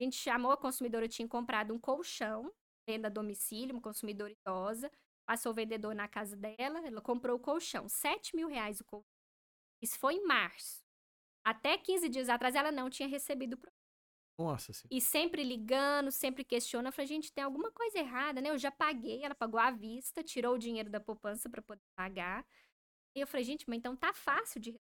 A 0.00 0.04
gente 0.04 0.16
chamou, 0.16 0.52
a 0.52 0.56
consumidora 0.56 1.08
tinha 1.08 1.26
comprado 1.26 1.74
um 1.74 1.78
colchão, 1.78 2.52
venda 2.88 3.08
a 3.08 3.10
domicílio, 3.10 3.74
uma 3.74 3.82
consumidora 3.82 4.32
idosa, 4.32 4.90
passou 5.26 5.52
o 5.52 5.54
vendedor 5.54 5.94
na 5.94 6.08
casa 6.08 6.36
dela, 6.36 6.86
ela 6.86 7.00
comprou 7.00 7.36
o 7.36 7.40
colchão, 7.40 7.88
7 7.88 8.36
mil 8.36 8.48
reais 8.48 8.80
o 8.80 8.84
colchão. 8.84 9.04
Isso 9.82 9.98
foi 9.98 10.14
em 10.14 10.24
março. 10.24 10.84
Até 11.44 11.76
15 11.78 12.08
dias 12.08 12.28
atrás 12.28 12.54
ela 12.54 12.70
não 12.70 12.90
tinha 12.90 13.08
recebido 13.08 13.54
o 13.54 13.58
produto. 13.58 13.78
Nossa 14.38 14.72
senhora. 14.72 14.88
E 14.90 15.00
sempre 15.00 15.42
ligando, 15.42 16.12
sempre 16.12 16.44
questionando. 16.44 16.86
Eu 16.86 16.92
falei, 16.92 17.08
gente, 17.08 17.32
tem 17.32 17.42
alguma 17.42 17.72
coisa 17.72 17.98
errada, 17.98 18.40
né? 18.40 18.50
Eu 18.50 18.58
já 18.58 18.70
paguei, 18.70 19.24
ela 19.24 19.34
pagou 19.34 19.58
à 19.58 19.70
vista, 19.70 20.22
tirou 20.22 20.54
o 20.54 20.58
dinheiro 20.58 20.88
da 20.88 21.00
poupança 21.00 21.50
para 21.50 21.60
poder 21.60 21.82
pagar. 21.96 22.46
E 23.16 23.20
eu 23.20 23.26
falei, 23.26 23.44
gente, 23.44 23.68
mas 23.68 23.78
então 23.78 23.96
tá 23.96 24.12
fácil 24.12 24.60
de 24.60 24.78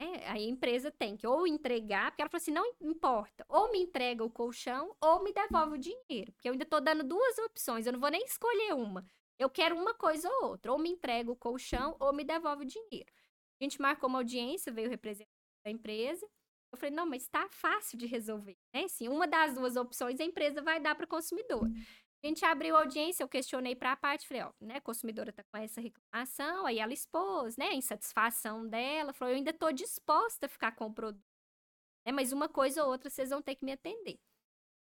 é, 0.00 0.30
a 0.30 0.38
empresa 0.38 0.90
tem 0.90 1.14
que 1.14 1.26
ou 1.26 1.46
entregar, 1.46 2.10
porque 2.10 2.22
ela 2.22 2.30
falou 2.30 2.40
assim: 2.40 2.50
não 2.50 2.64
importa, 2.80 3.44
ou 3.48 3.70
me 3.70 3.78
entrega 3.78 4.24
o 4.24 4.30
colchão 4.30 4.96
ou 4.98 5.22
me 5.22 5.32
devolve 5.32 5.74
o 5.74 5.78
dinheiro. 5.78 6.32
Porque 6.32 6.48
eu 6.48 6.52
ainda 6.52 6.64
tô 6.64 6.80
dando 6.80 7.04
duas 7.04 7.38
opções, 7.38 7.86
eu 7.86 7.92
não 7.92 8.00
vou 8.00 8.10
nem 8.10 8.24
escolher 8.24 8.74
uma. 8.74 9.04
Eu 9.38 9.50
quero 9.50 9.76
uma 9.76 9.94
coisa 9.94 10.28
ou 10.28 10.50
outra, 10.50 10.72
ou 10.72 10.78
me 10.78 10.90
entrega 10.90 11.30
o 11.30 11.36
colchão 11.36 11.96
ou 12.00 12.12
me 12.14 12.24
devolve 12.24 12.64
o 12.64 12.66
dinheiro. 12.66 13.12
A 13.60 13.64
gente 13.64 13.80
marcou 13.80 14.08
uma 14.08 14.18
audiência, 14.20 14.72
veio 14.72 14.88
o 14.88 14.90
representante 14.90 15.30
da 15.64 15.70
empresa. 15.70 16.26
Eu 16.72 16.78
falei, 16.78 16.94
não, 16.94 17.04
mas 17.04 17.22
está 17.22 17.48
fácil 17.48 17.98
de 17.98 18.06
resolver, 18.06 18.56
né? 18.72 18.86
Sim, 18.88 19.08
uma 19.08 19.26
das 19.26 19.54
duas 19.54 19.76
opções 19.76 20.20
a 20.20 20.24
empresa 20.24 20.62
vai 20.62 20.80
dar 20.80 20.94
para 20.94 21.04
o 21.04 21.08
consumidor. 21.08 21.68
A 22.22 22.26
gente 22.26 22.44
abriu 22.44 22.76
audiência, 22.76 23.22
eu 23.22 23.28
questionei 23.28 23.74
para 23.74 23.92
a 23.92 23.96
parte, 23.96 24.28
falei, 24.28 24.42
ó, 24.42 24.52
né, 24.60 24.76
a 24.76 24.80
consumidora 24.80 25.30
está 25.30 25.42
com 25.42 25.56
essa 25.56 25.80
reclamação, 25.80 26.66
aí 26.66 26.78
ela 26.78 26.92
expôs, 26.92 27.56
né, 27.56 27.68
a 27.68 27.74
insatisfação 27.74 28.68
dela, 28.68 29.14
falou, 29.14 29.32
eu 29.32 29.38
ainda 29.38 29.50
estou 29.52 29.72
disposta 29.72 30.44
a 30.44 30.48
ficar 30.48 30.72
com 30.72 30.86
o 30.86 30.92
produto, 30.92 31.24
né, 32.04 32.12
mas 32.12 32.32
uma 32.32 32.46
coisa 32.48 32.84
ou 32.84 32.90
outra 32.90 33.08
vocês 33.08 33.30
vão 33.30 33.40
ter 33.40 33.54
que 33.54 33.64
me 33.64 33.72
atender. 33.72 34.18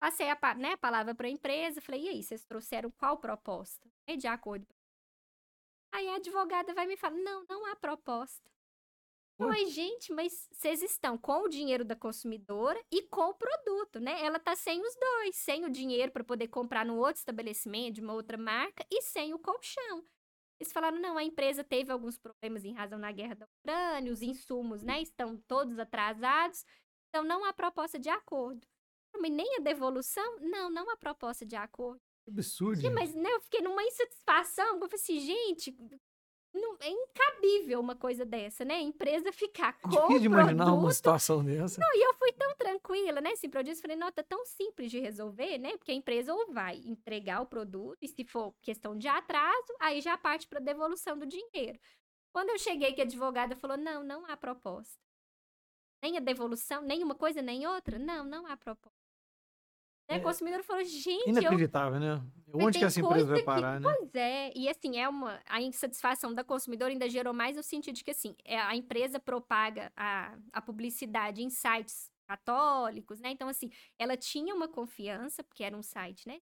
Passei 0.01 0.31
a, 0.31 0.55
né, 0.55 0.77
palavra 0.77 1.15
para 1.15 1.27
a 1.27 1.31
empresa, 1.31 1.81
falei, 1.81 2.05
e 2.05 2.09
aí, 2.09 2.23
vocês 2.23 2.45
trouxeram 2.45 2.91
qual 2.93 3.19
proposta? 3.19 3.87
É 4.07 4.17
de 4.17 4.27
acordo. 4.27 4.67
Aí 5.93 6.09
a 6.09 6.17
advogada 6.17 6.75
vai 6.75 6.87
me 6.87 6.97
falar, 6.97 7.17
não, 7.17 7.45
não 7.49 7.67
há 7.67 7.77
proposta. 7.77 8.51
Mas, 9.39 9.71
gente, 9.73 10.13
mas 10.13 10.49
vocês 10.51 10.83
estão 10.83 11.19
com 11.19 11.43
o 11.43 11.49
dinheiro 11.49 11.85
da 11.85 11.95
consumidora 11.95 12.83
e 12.91 13.03
com 13.03 13.29
o 13.29 13.35
produto, 13.35 14.01
né? 14.01 14.25
Ela 14.25 14.39
tá 14.39 14.57
sem 14.57 14.81
os 14.81 14.95
dois, 14.95 15.37
sem 15.37 15.65
o 15.65 15.71
dinheiro 15.71 16.11
para 16.11 16.25
poder 16.25 16.49
comprar 16.49 16.87
no 16.87 16.97
outro 16.97 17.17
estabelecimento, 17.17 17.97
de 17.97 18.01
uma 18.01 18.15
outra 18.15 18.39
marca, 18.39 18.85
e 18.91 19.03
sem 19.03 19.35
o 19.35 19.39
colchão. 19.39 20.03
Eles 20.59 20.73
falaram, 20.73 20.99
não, 20.99 21.19
a 21.19 21.23
empresa 21.23 21.63
teve 21.63 21.93
alguns 21.93 22.17
problemas 22.17 22.65
em 22.65 22.73
razão 22.73 22.99
da 22.99 23.13
guerra 23.13 23.35
da 23.35 23.47
Ucrânia, 23.47 24.11
os 24.13 24.23
insumos, 24.23 24.83
né, 24.83 25.03
estão 25.03 25.37
todos 25.47 25.79
atrasados, 25.79 26.65
então 27.09 27.23
não 27.23 27.45
há 27.45 27.53
proposta 27.53 27.99
de 27.99 28.09
acordo. 28.09 28.67
Mas 29.19 29.31
nem 29.31 29.57
a 29.57 29.61
devolução? 29.61 30.39
Não, 30.41 30.71
não 30.71 30.91
há 30.91 30.97
proposta 30.97 31.45
de 31.45 31.57
acordo. 31.57 32.01
Absurdo. 32.27 32.81
Sim, 32.81 32.91
mas 32.91 33.15
né, 33.15 33.31
eu 33.33 33.41
fiquei 33.41 33.61
numa 33.61 33.83
insatisfação, 33.83 34.67
eu 34.75 34.81
falei 34.81 34.95
assim, 34.95 35.21
gente, 35.21 35.77
não, 36.57 36.77
é 36.81 36.89
incabível 36.89 37.81
uma 37.81 37.95
coisa 37.95 38.25
dessa, 38.25 38.65
né? 38.65 38.75
A 38.75 38.81
empresa 38.81 39.33
ficar 39.33 39.79
com. 39.81 39.91
Difícil 39.91 40.21
de 40.21 40.27
imaginar 40.27 40.65
produto. 40.65 40.83
uma 40.83 40.93
situação 40.93 41.45
dessa. 41.45 41.81
Não, 41.81 41.95
e 41.95 42.07
eu 42.07 42.15
fui 42.15 42.33
tão 42.33 42.55
tranquila, 42.57 43.21
né? 43.21 43.31
Assim, 43.31 43.49
produto, 43.49 43.81
falei, 43.81 43.97
nota, 43.97 44.25
tão 44.25 44.45
simples 44.45 44.91
de 44.91 44.99
resolver, 44.99 45.59
né? 45.59 45.77
Porque 45.77 45.93
a 45.93 45.95
empresa 45.95 46.35
ou 46.35 46.53
vai 46.53 46.77
entregar 46.85 47.41
o 47.41 47.47
produto, 47.47 47.99
e 48.03 48.09
se 48.09 48.25
for 48.25 48.55
questão 48.63 48.97
de 48.97 49.09
atraso, 49.09 49.75
aí 49.81 50.01
já 50.01 50.17
parte 50.17 50.47
para 50.47 50.61
devolução 50.61 51.19
do 51.19 51.27
dinheiro. 51.27 51.79
Quando 52.33 52.51
eu 52.51 52.59
cheguei, 52.59 52.93
que 52.93 53.01
a 53.01 53.05
advogada 53.05 53.57
falou: 53.57 53.77
não, 53.77 54.03
não 54.03 54.27
há 54.27 54.37
proposta. 54.37 55.01
Nem 56.03 56.17
a 56.17 56.21
devolução, 56.21 56.83
nem 56.83 57.03
uma 57.03 57.15
coisa, 57.15 57.41
nem 57.41 57.67
outra. 57.67 57.99
Não, 57.99 58.25
não 58.25 58.47
há 58.47 58.57
proposta. 58.57 58.96
Né? 60.09 60.17
É, 60.17 60.19
o 60.19 60.23
consumidor 60.23 60.63
falou, 60.63 60.85
gente. 60.85 61.29
Inacreditável, 61.29 61.95
eu... 61.95 62.01
né? 62.01 62.23
Onde 62.55 62.79
que 62.79 62.85
essa 62.85 63.01
empresa 63.01 63.27
vai 63.27 63.43
parar, 63.43 63.79
que... 63.79 63.87
né? 63.87 63.93
Pois 63.93 64.15
é, 64.15 64.53
e 64.55 64.69
assim, 64.69 64.97
é 64.99 65.09
uma. 65.09 65.41
A 65.47 65.61
insatisfação 65.61 66.33
da 66.33 66.45
consumidora 66.45 66.93
ainda 66.93 67.09
gerou 67.09 67.35
mais 67.35 67.57
no 67.57 67.63
sentido 67.63 67.97
de 67.97 68.05
que, 68.05 68.13
assim, 68.13 68.35
é, 68.45 68.59
a 68.59 68.75
empresa 68.75 69.19
propaga 69.19 69.93
a, 69.97 70.39
a 70.53 70.63
publicidade 70.63 71.43
em 71.43 71.51
sites 71.51 72.11
católicos, 72.27 73.21
né? 73.21 73.31
Então, 73.31 73.49
assim, 73.49 73.71
ela 73.99 74.17
tinha 74.17 74.55
uma 74.55 74.69
confiança, 74.69 75.43
porque 75.43 75.65
era 75.65 75.77
um 75.77 75.83
site, 75.83 76.27
né? 76.27 76.41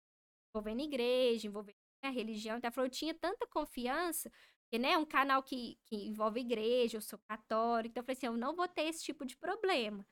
Envolvendo 0.54 0.82
igreja, 0.82 1.46
envolvendo 1.46 1.76
a 2.04 2.10
religião. 2.10 2.56
Então, 2.56 2.68
ela 2.68 2.74
falou, 2.74 2.86
eu 2.86 2.92
tinha 2.92 3.14
tanta 3.14 3.46
confiança, 3.46 4.30
porque, 4.64 4.78
né, 4.78 4.92
é 4.92 4.98
um 4.98 5.04
canal 5.04 5.42
que, 5.42 5.78
que 5.86 6.08
envolve 6.08 6.40
igreja, 6.40 6.96
eu 6.96 7.00
sou 7.00 7.18
católica. 7.28 7.90
Então, 7.90 8.00
eu 8.00 8.04
falei 8.04 8.16
assim, 8.16 8.26
eu 8.26 8.36
não 8.36 8.54
vou 8.54 8.68
ter 8.68 8.82
esse 8.82 9.04
tipo 9.04 9.24
de 9.24 9.36
problema 9.36 10.04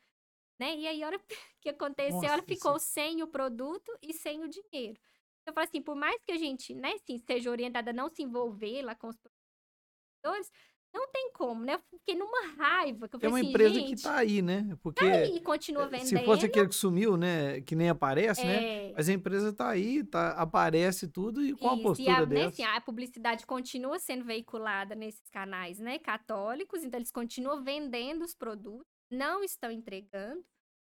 né? 0.61 0.77
E 0.77 0.87
aí, 0.87 1.03
a 1.03 1.07
hora 1.07 1.21
que 1.61 1.71
aconteceu, 1.71 2.15
Nossa, 2.17 2.27
ela 2.27 2.43
ficou 2.43 2.77
isso... 2.77 2.87
sem 2.87 3.23
o 3.23 3.27
produto 3.27 3.91
e 4.03 4.13
sem 4.13 4.45
o 4.45 4.49
dinheiro. 4.49 5.01
Eu 5.47 5.55
falo 5.55 5.67
assim, 5.67 5.81
por 5.81 5.97
mais 5.97 6.23
que 6.23 6.33
a 6.33 6.37
gente, 6.37 6.75
né, 6.75 6.93
assim, 6.93 7.19
seja 7.19 7.51
orientada 7.51 7.91
a 7.91 7.95
não 7.95 8.11
se 8.11 8.23
envolver 8.23 8.83
lá 8.83 8.95
com 8.95 9.09
os 9.09 9.17
produtores, 9.17 10.53
não 10.93 11.09
tem 11.09 11.31
como, 11.33 11.65
né? 11.65 11.79
Fiquei 11.89 12.17
numa 12.17 12.49
raiva. 12.59 13.09
Que 13.09 13.17
eu 13.17 13.21
é 13.23 13.29
uma 13.29 13.39
assim, 13.39 13.49
empresa 13.49 13.75
gente, 13.75 13.95
que 13.95 14.03
tá 14.03 14.17
aí, 14.17 14.43
né? 14.43 14.77
Porque 14.83 15.05
tá 15.05 15.11
aí, 15.11 15.41
continua 15.41 15.87
vendendo. 15.87 16.09
Se 16.09 16.25
fosse 16.25 16.47
aquele 16.47 16.69
que 16.69 16.75
sumiu, 16.75 17.17
né? 17.17 17.61
Que 17.61 17.77
nem 17.77 17.89
aparece, 17.89 18.45
né? 18.45 18.57
é... 18.57 18.89
né? 18.89 18.95
Mas 18.97 19.09
a 19.09 19.13
empresa 19.13 19.53
tá 19.53 19.69
aí, 19.69 20.05
tá, 20.05 20.33
aparece 20.33 21.07
tudo 21.07 21.43
e 21.43 21.53
com 21.53 21.67
Isso, 21.67 21.75
a 21.75 21.83
postura 21.83 22.11
e 22.11 22.15
a, 22.15 22.25
dessa. 22.25 22.35
Né, 22.35 22.47
assim, 22.47 22.65
a 22.65 22.81
publicidade 22.81 23.47
continua 23.47 23.99
sendo 24.01 24.25
veiculada 24.25 24.97
nesses 24.97 25.29
canais, 25.31 25.79
né? 25.79 25.99
Católicos, 26.01 26.83
então 26.83 26.99
eles 26.99 27.13
continuam 27.13 27.63
vendendo 27.63 28.25
os 28.25 28.35
produtos 28.35 29.00
não 29.11 29.43
estão 29.45 29.71
entregando, 29.71 30.45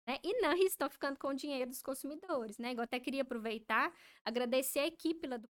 né? 0.06 0.18
E 0.22 0.40
não 0.40 0.52
estão 0.66 0.90
ficando 0.90 1.18
com 1.18 1.28
o 1.28 1.34
dinheiro 1.34 1.70
dos 1.70 1.82
consumidores, 1.82 2.58
né? 2.58 2.74
Eu 2.74 2.82
até 2.82 3.00
queria 3.00 3.22
aproveitar, 3.22 3.92
agradecer 4.24 4.80
a 4.80 4.86
equipe 4.86 5.26
lá 5.26 5.36
do 5.36 5.48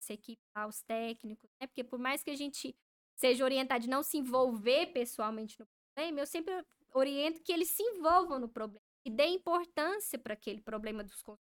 essa 0.00 0.14
equipe 0.14 0.42
aos 0.54 0.82
técnicos, 0.82 1.48
né? 1.60 1.66
Porque 1.66 1.84
por 1.84 1.98
mais 1.98 2.22
que 2.22 2.30
a 2.30 2.36
gente 2.36 2.76
seja 3.16 3.44
orientado 3.44 3.82
de 3.82 3.90
não 3.90 4.02
se 4.02 4.18
envolver 4.18 4.86
pessoalmente 4.92 5.58
no 5.60 5.66
problema, 5.94 6.20
eu 6.20 6.26
sempre 6.26 6.64
oriento 6.92 7.42
que 7.42 7.52
eles 7.52 7.68
se 7.70 7.82
envolvam 7.82 8.38
no 8.38 8.48
problema 8.48 8.84
e 9.04 9.10
dê 9.10 9.26
importância 9.26 10.18
para 10.18 10.34
aquele 10.34 10.60
problema 10.60 11.04
dos 11.04 11.22
consumidores. 11.22 11.52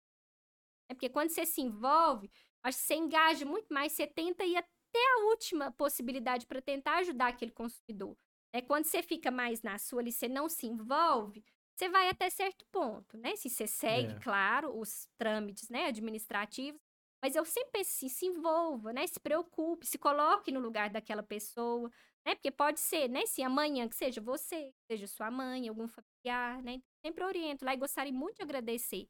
É 0.88 0.94
porque 0.94 1.08
quando 1.08 1.30
você 1.30 1.44
se 1.44 1.60
envolve, 1.60 2.30
acho 2.62 2.78
que 2.78 2.84
você 2.84 2.94
engaja 2.94 3.44
muito 3.44 3.72
mais, 3.72 3.92
você 3.92 4.06
tenta 4.06 4.44
ir 4.44 4.56
até 4.56 4.98
a 5.16 5.24
última 5.26 5.72
possibilidade 5.72 6.46
para 6.46 6.62
tentar 6.62 6.98
ajudar 6.98 7.28
aquele 7.28 7.50
consumidor. 7.52 8.16
É 8.56 8.62
quando 8.62 8.86
você 8.86 9.02
fica 9.02 9.30
mais 9.30 9.60
na 9.60 9.76
sua 9.76 10.00
ali, 10.00 10.10
você 10.10 10.28
não 10.28 10.48
se 10.48 10.66
envolve, 10.66 11.44
você 11.76 11.90
vai 11.90 12.08
até 12.08 12.30
certo 12.30 12.64
ponto, 12.72 13.18
né? 13.18 13.36
Se 13.36 13.50
você 13.50 13.66
segue, 13.66 14.14
é. 14.14 14.18
claro, 14.18 14.78
os 14.78 15.06
trâmites, 15.18 15.68
né, 15.68 15.88
administrativos, 15.88 16.80
mas 17.22 17.36
eu 17.36 17.44
sempre 17.44 17.82
assim, 17.82 18.08
se 18.08 18.24
envolva, 18.24 18.94
né? 18.94 19.06
Se 19.06 19.20
preocupe, 19.20 19.86
se 19.86 19.98
coloque 19.98 20.50
no 20.50 20.58
lugar 20.60 20.88
daquela 20.88 21.22
pessoa, 21.22 21.90
né? 22.24 22.34
Porque 22.34 22.50
pode 22.50 22.80
ser, 22.80 23.08
né? 23.10 23.26
Se 23.26 23.42
amanhã 23.42 23.86
que 23.88 23.94
seja 23.94 24.22
você, 24.22 24.72
que 24.72 24.86
seja 24.92 25.06
sua 25.06 25.30
mãe, 25.30 25.68
algum 25.68 25.86
familiar, 25.86 26.62
né? 26.62 26.80
Sempre 27.04 27.24
oriento 27.24 27.62
lá 27.62 27.74
e 27.74 27.76
gostaria 27.76 28.12
muito 28.12 28.36
de 28.36 28.42
agradecer 28.42 29.06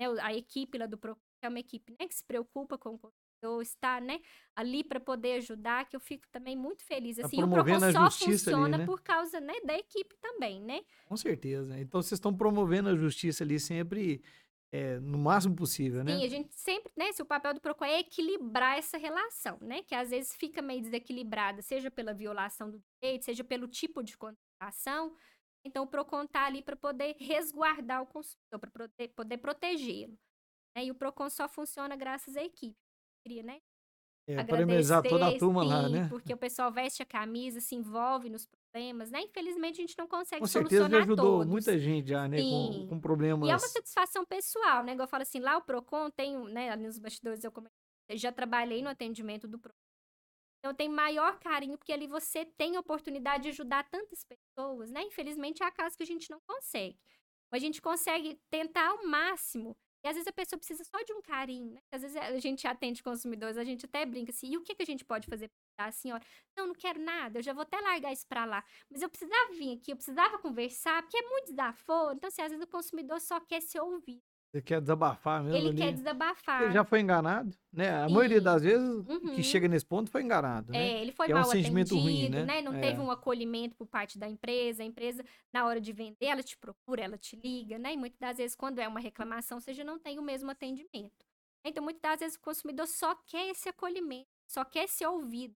né, 0.00 0.06
a 0.22 0.34
equipe 0.34 0.78
lá 0.78 0.86
do 0.86 0.96
Procon, 0.96 1.20
que 1.38 1.44
é 1.46 1.48
uma 1.50 1.60
equipe 1.60 1.94
né, 2.00 2.08
que 2.08 2.14
se 2.14 2.24
preocupa 2.24 2.78
com 2.78 2.94
o 2.94 3.12
consumidor, 3.36 3.62
está, 3.62 4.00
né, 4.00 4.20
ali 4.54 4.82
para 4.82 5.00
poder 5.00 5.34
ajudar, 5.34 5.88
que 5.88 5.96
eu 5.96 6.00
fico 6.00 6.26
também 6.30 6.56
muito 6.56 6.84
feliz. 6.84 7.16
Tá 7.16 7.26
Assim, 7.26 7.36
o 7.36 7.40
promovendo 7.40 7.80
Procon 7.80 7.92
só 7.92 8.04
justiça 8.04 8.30
ali, 8.30 8.38
funciona 8.38 8.78
né? 8.78 8.86
por 8.86 9.02
causa, 9.02 9.40
né, 9.40 9.54
da 9.64 9.78
equipe 9.78 10.16
também, 10.20 10.60
né? 10.60 10.82
Com 11.06 11.16
certeza. 11.16 11.78
Então 11.78 12.02
vocês 12.02 12.12
estão 12.12 12.34
promovendo 12.34 12.88
a 12.88 12.96
justiça 12.96 13.44
ali 13.44 13.60
sempre 13.60 14.22
é, 14.72 14.98
no 14.98 15.18
máximo 15.18 15.54
possível, 15.54 16.02
né? 16.02 16.16
Sim, 16.16 16.24
a 16.24 16.28
gente 16.28 16.54
sempre, 16.54 16.92
né, 16.96 17.12
se 17.12 17.22
o 17.22 17.26
papel 17.26 17.54
do 17.54 17.60
PROCON 17.60 17.84
é 17.84 18.00
equilibrar 18.00 18.78
essa 18.78 18.96
relação, 18.96 19.58
né, 19.60 19.82
que 19.82 19.94
às 19.94 20.10
vezes 20.10 20.34
fica 20.34 20.60
meio 20.60 20.82
desequilibrada, 20.82 21.62
seja 21.62 21.90
pela 21.90 22.12
violação 22.12 22.70
do 22.70 22.80
direito, 23.00 23.24
seja 23.24 23.44
pelo 23.44 23.68
tipo 23.68 24.02
de 24.02 24.16
contratação. 24.16 25.14
Então, 25.64 25.82
o 25.82 25.86
PROCON 25.86 26.22
está 26.22 26.46
ali 26.46 26.62
para 26.62 26.76
poder 26.76 27.16
resguardar 27.18 28.00
o 28.00 28.06
consumidor, 28.06 28.60
para 28.60 28.70
poder, 28.70 29.08
poder 29.08 29.38
protegê-lo. 29.38 30.16
Né? 30.76 30.84
E 30.84 30.90
o 30.92 30.94
PROCON 30.94 31.28
só 31.28 31.48
funciona 31.48 31.96
graças 31.96 32.36
à 32.36 32.44
equipe. 32.44 32.85
Queria, 33.26 33.42
né? 33.42 33.60
É, 34.28 34.44
parabenizar 34.44 35.02
toda 35.02 35.26
a 35.26 35.36
turma 35.36 35.64
lá, 35.64 35.88
né? 35.88 36.08
Porque 36.08 36.32
o 36.32 36.36
pessoal 36.36 36.70
veste 36.70 37.02
a 37.02 37.06
camisa, 37.06 37.60
se 37.60 37.74
envolve 37.74 38.28
nos 38.28 38.46
problemas, 38.46 39.10
né? 39.10 39.20
Infelizmente, 39.22 39.80
a 39.80 39.84
gente 39.86 39.98
não 39.98 40.06
consegue 40.06 40.40
Com 40.40 40.46
certeza 40.46 40.82
solucionar 40.82 41.02
ajudou 41.02 41.38
todos. 41.38 41.46
muita 41.46 41.76
gente 41.78 42.08
já, 42.08 42.28
né? 42.28 42.38
Com, 42.38 42.86
com 42.88 42.94
E 42.94 42.98
é 42.98 43.00
problemas. 43.00 43.48
uma 43.48 43.58
satisfação 43.58 44.24
pessoal, 44.24 44.84
né? 44.84 44.92
Igual 44.92 45.06
eu 45.06 45.10
falo 45.10 45.22
assim, 45.22 45.40
lá 45.40 45.56
o 45.56 45.62
PROCON 45.62 46.08
tem, 46.10 46.36
né? 46.52 46.70
Ali 46.70 46.86
nos 46.86 46.98
bastidores 47.00 47.42
eu 47.42 47.50
comentei, 47.50 47.76
eu 48.08 48.16
já 48.16 48.30
trabalhei 48.30 48.80
no 48.82 48.88
atendimento 48.88 49.48
do 49.48 49.58
PROCON. 49.58 49.78
Então 50.60 50.74
tem 50.74 50.88
maior 50.88 51.38
carinho, 51.40 51.76
porque 51.78 51.92
ali 51.92 52.06
você 52.06 52.44
tem 52.44 52.76
a 52.76 52.80
oportunidade 52.80 53.44
de 53.44 53.48
ajudar 53.50 53.88
tantas 53.88 54.24
pessoas, 54.24 54.90
né? 54.90 55.02
Infelizmente 55.02 55.62
há 55.64 55.70
casos 55.70 55.96
que 55.96 56.02
a 56.02 56.06
gente 56.06 56.30
não 56.30 56.40
consegue. 56.46 56.96
Mas 57.52 57.62
a 57.62 57.66
gente 57.66 57.80
consegue 57.80 58.40
tentar 58.50 58.88
ao 58.88 59.04
máximo. 59.06 59.76
E 60.04 60.08
às 60.08 60.14
vezes 60.14 60.28
a 60.28 60.32
pessoa 60.32 60.58
precisa 60.58 60.84
só 60.84 61.02
de 61.02 61.12
um 61.12 61.20
carinho, 61.22 61.72
né? 61.74 61.80
Às 61.90 62.02
vezes 62.02 62.16
a 62.16 62.38
gente 62.38 62.66
atende 62.66 63.02
consumidores, 63.02 63.56
a 63.58 63.64
gente 63.64 63.84
até 63.86 64.06
brinca 64.06 64.30
assim, 64.30 64.50
e 64.52 64.56
o 64.56 64.62
que, 64.62 64.74
que 64.74 64.82
a 64.82 64.86
gente 64.86 65.04
pode 65.04 65.26
fazer 65.26 65.50
pra 65.76 65.90
senhora? 65.92 66.22
Não, 66.56 66.68
não 66.68 66.74
quero 66.74 67.00
nada, 67.00 67.38
eu 67.38 67.42
já 67.42 67.52
vou 67.52 67.62
até 67.62 67.80
largar 67.80 68.12
isso 68.12 68.26
pra 68.26 68.44
lá. 68.44 68.64
Mas 68.90 69.02
eu 69.02 69.08
precisava 69.08 69.52
vir 69.52 69.78
aqui, 69.78 69.92
eu 69.92 69.96
precisava 69.96 70.38
conversar, 70.38 71.02
porque 71.02 71.16
é 71.18 71.22
muito 71.22 71.50
desaforo. 71.50 72.14
Então, 72.16 72.28
assim, 72.28 72.42
às 72.42 72.50
vezes 72.50 72.64
o 72.64 72.68
consumidor 72.70 73.20
só 73.20 73.40
quer 73.40 73.60
se 73.62 73.78
ouvir. 73.80 74.22
Você 74.52 74.62
quer 74.62 74.80
desabafar 74.80 75.42
mesmo 75.42 75.56
Ele 75.58 75.68
ali. 75.68 75.82
quer 75.82 75.92
desabafar. 75.92 76.62
Ele 76.62 76.72
já 76.72 76.84
foi 76.84 77.00
enganado, 77.00 77.56
né? 77.72 77.90
A 78.04 78.08
Sim. 78.08 78.14
maioria 78.14 78.40
das 78.40 78.62
vezes 78.62 79.04
Uhum. 79.06 79.30
que 79.32 79.42
chega 79.42 79.68
nesse 79.68 79.84
ponto 79.86 80.10
foi 80.10 80.22
enganado, 80.22 80.74
né? 80.74 80.94
É, 80.94 81.00
ele 81.02 81.12
foi 81.12 81.28
Que 81.28 81.32
é 81.32 81.36
um 81.36 81.38
mal 81.40 81.44
sentimento 81.44 81.88
atendido, 81.88 81.98
ruim, 81.98 82.28
né? 82.44 82.60
Não 82.62 82.74
É. 82.74 82.80
teve 82.80 83.00
um 83.00 83.10
acolhimento 83.10 83.76
por 83.76 83.86
parte 83.86 84.18
da 84.18 84.28
empresa. 84.28 84.82
A 84.82 84.86
empresa, 84.86 85.24
na 85.52 85.64
hora 85.66 85.80
de 85.80 85.92
vender, 85.92 86.26
ela 86.26 86.42
te 86.42 86.56
procura, 86.58 87.02
ela 87.04 87.16
te 87.18 87.36
liga, 87.36 87.78
né? 87.78 87.92
E 87.94 87.96
muitas 87.96 88.18
das 88.18 88.36
vezes, 88.38 88.56
quando 88.56 88.78
é 88.80 88.88
uma 88.88 89.00
reclamação, 89.00 89.60
você 89.60 89.72
já 89.72 89.84
não 89.84 89.98
tem 89.98 90.18
o 90.18 90.22
mesmo 90.22 90.50
atendimento. 90.50 91.24
Então, 91.64 91.82
muitas 91.82 92.00
das 92.02 92.20
vezes, 92.20 92.36
o 92.36 92.40
consumidor 92.40 92.86
só 92.86 93.14
quer 93.26 93.48
esse 93.50 93.68
acolhimento, 93.68 94.28
só 94.48 94.64
quer 94.64 94.88
ser 94.88 95.06
ouvido. 95.06 95.54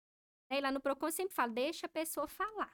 Né? 0.52 0.60
E 0.60 0.62
lá 0.62 0.72
no 0.72 0.82
PROCON 0.82 1.12
sempre 1.12 1.36
falo, 1.36 1.54
deixa 1.54 1.86
a 1.88 1.90
pessoa 1.90 2.28
falar. 2.28 2.74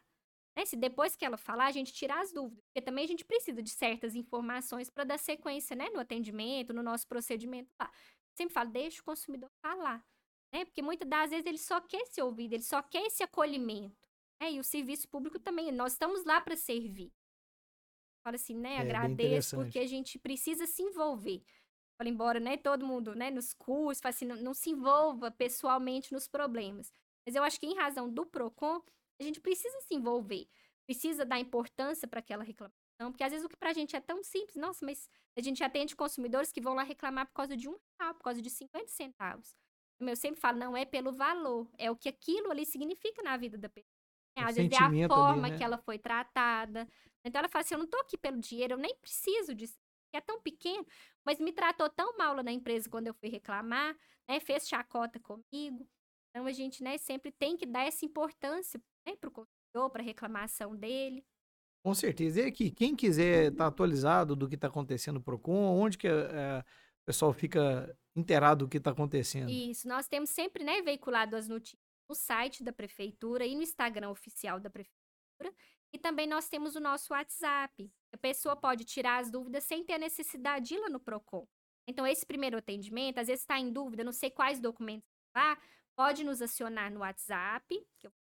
Né? 0.56 0.66
Se 0.66 0.76
depois 0.76 1.16
que 1.16 1.26
ela 1.26 1.38
falar, 1.38 1.66
a 1.66 1.72
gente 1.72 1.94
tira 1.94 2.20
as 2.20 2.32
dúvidas. 2.32 2.64
Porque 2.66 2.82
também 2.82 3.04
a 3.04 3.08
gente 3.08 3.26
precisa 3.26 3.62
de 3.62 3.70
certas 3.70 4.16
informações 4.16 4.90
para 4.90 5.04
dar 5.04 5.18
sequência 5.18 5.76
né? 5.76 5.90
no 5.90 6.00
atendimento, 6.00 6.74
no 6.74 6.84
nosso 6.84 7.08
procedimento 7.08 7.70
lá. 7.80 7.92
Sempre 8.36 8.54
falo, 8.54 8.72
deixa 8.72 9.02
o 9.02 9.06
consumidor 9.06 9.50
falar. 9.62 10.04
Né? 10.54 10.66
Porque 10.66 10.82
muitas 10.82 11.08
das 11.08 11.32
vezes 11.32 11.46
ele 11.46 11.58
só 11.58 11.82
quer 11.82 12.06
ser 12.06 12.22
ouvido, 12.22 12.54
ele 12.54 12.64
só 12.64 12.82
quer 12.82 13.06
esse 13.08 13.24
acolhimento. 13.24 14.08
né? 14.42 14.52
E 14.52 14.60
o 14.60 14.64
serviço 14.64 15.08
público 15.08 15.40
também, 15.40 15.72
nós 15.72 15.94
estamos 15.94 16.24
lá 16.24 16.40
para 16.40 16.56
servir. 16.56 17.12
Fala 18.24 18.36
assim, 18.36 18.56
né? 18.56 18.76
É, 18.76 18.80
Agradeço 18.80 19.58
porque 19.58 19.80
a 19.80 19.88
gente 19.88 20.18
precisa 20.18 20.66
se 20.66 20.82
envolver. 20.82 21.44
Fala, 21.98 22.10
embora, 22.10 22.40
né, 22.40 22.58
todo 22.58 22.86
mundo, 22.86 23.14
né, 23.14 23.30
nos 23.30 23.54
cursos, 23.54 24.02
fala 24.02 24.10
assim, 24.10 24.26
não, 24.26 24.36
não 24.38 24.54
se 24.54 24.70
envolva 24.70 25.30
pessoalmente 25.30 26.12
nos 26.12 26.28
problemas. 26.28 26.92
Mas 27.26 27.36
eu 27.36 27.44
acho 27.44 27.60
que 27.60 27.68
em 27.68 27.76
razão 27.76 28.10
do 28.10 28.26
PROCON, 28.26 28.82
a 29.20 29.24
gente 29.24 29.40
precisa 29.40 29.80
se 29.82 29.94
envolver. 29.94 30.48
Precisa 30.86 31.26
dar 31.26 31.40
importância 31.40 32.08
para 32.08 32.20
aquela 32.20 32.44
reclamação. 32.44 32.78
Porque 33.12 33.24
às 33.24 33.32
vezes 33.32 33.46
o 33.46 33.50
que 33.50 33.58
pra 33.58 33.74
gente 33.74 33.96
é 33.96 34.00
tão 34.00 34.24
simples, 34.24 34.56
nossa, 34.56 34.86
mas 34.86 35.10
a 35.38 35.42
gente 35.42 35.64
atende 35.64 35.96
consumidores 35.96 36.52
que 36.52 36.62
vão 36.62 36.74
lá 36.74 36.84
reclamar 36.84 37.26
por 37.28 37.34
causa 37.34 37.56
de 37.56 37.68
um 37.68 37.78
real, 38.00 38.14
por 38.16 38.24
causa 38.24 38.42
de 38.42 38.50
50 38.50 38.88
centavos. 38.88 39.56
Eu 40.00 40.16
sempre 40.16 40.40
falo, 40.40 40.58
não 40.58 40.76
é 40.76 40.86
pelo 40.86 41.12
valor, 41.12 41.70
é 41.78 41.90
o 41.90 41.96
que 41.96 42.10
aquilo 42.10 42.52
ali 42.52 42.66
significa 42.66 43.22
na 43.24 43.38
vida 43.38 43.58
da 43.58 43.70
pessoa. 43.70 43.94
Às 44.38 44.56
vezes 44.56 44.72
é 44.72 44.76
a 44.76 44.80
sentimento 44.80 45.14
ali, 45.14 45.22
forma 45.22 45.50
né? 45.50 45.58
que 45.58 45.64
ela 45.64 45.78
foi 45.78 45.98
tratada. 45.98 46.88
Então 47.24 47.40
ela 47.40 47.48
fala 47.48 47.64
assim, 47.64 47.76
eu 47.76 47.80
não 47.80 47.88
tô 47.88 47.98
aqui 48.00 48.18
pelo 48.18 48.38
dinheiro, 48.40 48.74
eu 48.74 48.78
nem 48.78 48.96
preciso 48.96 49.54
disso. 49.54 49.78
É 50.14 50.22
tão 50.22 50.40
pequeno, 50.40 50.86
mas 51.26 51.40
me 51.40 51.52
tratou 51.52 51.90
tão 51.90 52.16
mal 52.18 52.36
lá 52.36 52.44
na 52.44 52.52
empresa 52.52 52.90
quando 52.90 53.08
eu 53.08 53.16
fui 53.16 53.30
reclamar, 53.30 53.98
né? 54.30 54.40
Fez 54.40 54.68
chacota 54.68 55.20
comigo. 55.20 55.88
Então 56.30 56.46
a 56.46 56.52
gente, 56.52 56.84
né, 56.84 56.98
sempre 56.98 57.32
tem 57.32 57.56
que 57.56 57.66
dar 57.66 57.84
essa 57.84 58.06
importância, 58.06 58.82
né, 59.06 59.16
pro 59.16 59.32
consumidor, 59.32 59.90
para 59.92 60.04
reclamação 60.04 60.76
dele. 60.76 61.26
Com 61.84 61.94
certeza. 61.94 62.42
E 62.42 62.46
aqui, 62.46 62.72
quem 62.72 62.96
quiser 62.96 63.52
estar 63.52 63.68
atualizado 63.68 64.36
do 64.36 64.48
que 64.48 64.56
está 64.56 64.68
acontecendo 64.68 65.16
no 65.16 65.24
PROCON, 65.24 65.78
onde 65.78 65.98
que 65.98 66.08
é, 66.08 66.60
o 66.60 67.06
pessoal 67.06 67.34
fica 67.34 67.98
inteirado 68.16 68.66
do 68.66 68.70
que 68.70 68.78
está 68.78 68.92
acontecendo? 68.92 69.50
Isso, 69.50 69.88
nós 69.88 70.08
temos 70.08 70.30
sempre, 70.30 70.64
né, 70.64 70.82
veiculado 70.82 71.36
as 71.36 71.48
notícias 71.48 71.82
no 72.10 72.16
site 72.16 72.64
da 72.64 72.72
prefeitura 72.72 73.46
e 73.46 73.56
no 73.56 73.62
Instagram 73.62 74.10
oficial 74.10 74.60
da 74.60 74.70
prefeitura. 74.70 75.54
E 75.92 76.00
também 76.00 76.26
nós 76.26 76.48
temos 76.48 76.76
o 76.76 76.80
nosso 76.80 77.14
WhatsApp. 77.14 77.92
A 78.14 78.18
pessoa 78.18 78.56
pode 78.56 78.84
tirar 78.84 79.20
as 79.20 79.30
dúvidas 79.30 79.64
sem 79.64 79.84
ter 79.84 79.94
a 79.94 80.00
necessidade 80.00 80.70
de 80.70 80.76
ir 80.76 80.80
lá 80.80 80.90
no 80.90 81.00
Procon. 81.00 81.48
Então 81.88 82.08
esse 82.08 82.26
primeiro 82.26 82.58
atendimento, 82.58 83.20
às 83.20 83.28
vezes 83.28 83.44
está 83.44 83.60
em 83.60 83.72
dúvida, 83.72 84.04
não 84.04 84.12
sei 84.12 84.32
quais 84.32 84.60
documentos 84.60 85.08
lá, 85.36 85.58
pode 85.96 86.24
nos 86.24 86.42
acionar 86.42 86.92
no 86.92 87.02
WhatsApp, 87.02 87.66
que 88.00 88.08
eu 88.08 88.12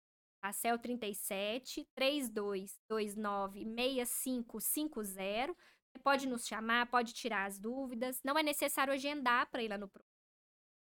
é 0.64 0.74
o 0.74 0.78
37 0.78 1.88
3229 1.94 3.64
6550. 3.64 5.54
Pode 6.02 6.26
nos 6.26 6.46
chamar, 6.46 6.86
pode 6.90 7.12
tirar 7.12 7.44
as 7.46 7.58
dúvidas. 7.58 8.20
Não 8.24 8.38
é 8.38 8.42
necessário 8.42 8.92
agendar 8.92 9.48
para 9.50 9.62
ir 9.62 9.68
lá 9.68 9.78
no 9.78 9.88
Procon. 9.88 10.08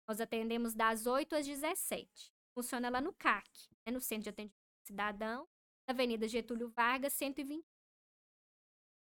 Nós 0.08 0.22
atendemos 0.22 0.74
das 0.74 1.05
8 1.08 1.36
às 1.36 1.45
17. 1.45 2.32
Funciona 2.53 2.89
lá 2.89 3.01
no 3.01 3.14
CAC, 3.14 3.49
né, 3.86 3.91
no 3.91 3.99
Centro 3.99 4.24
de 4.24 4.30
Atendimento 4.30 4.55
Cidadão, 4.86 5.47
Avenida 5.88 6.28
Getúlio 6.28 6.70
Vargas, 6.70 7.14
120. 7.14 7.66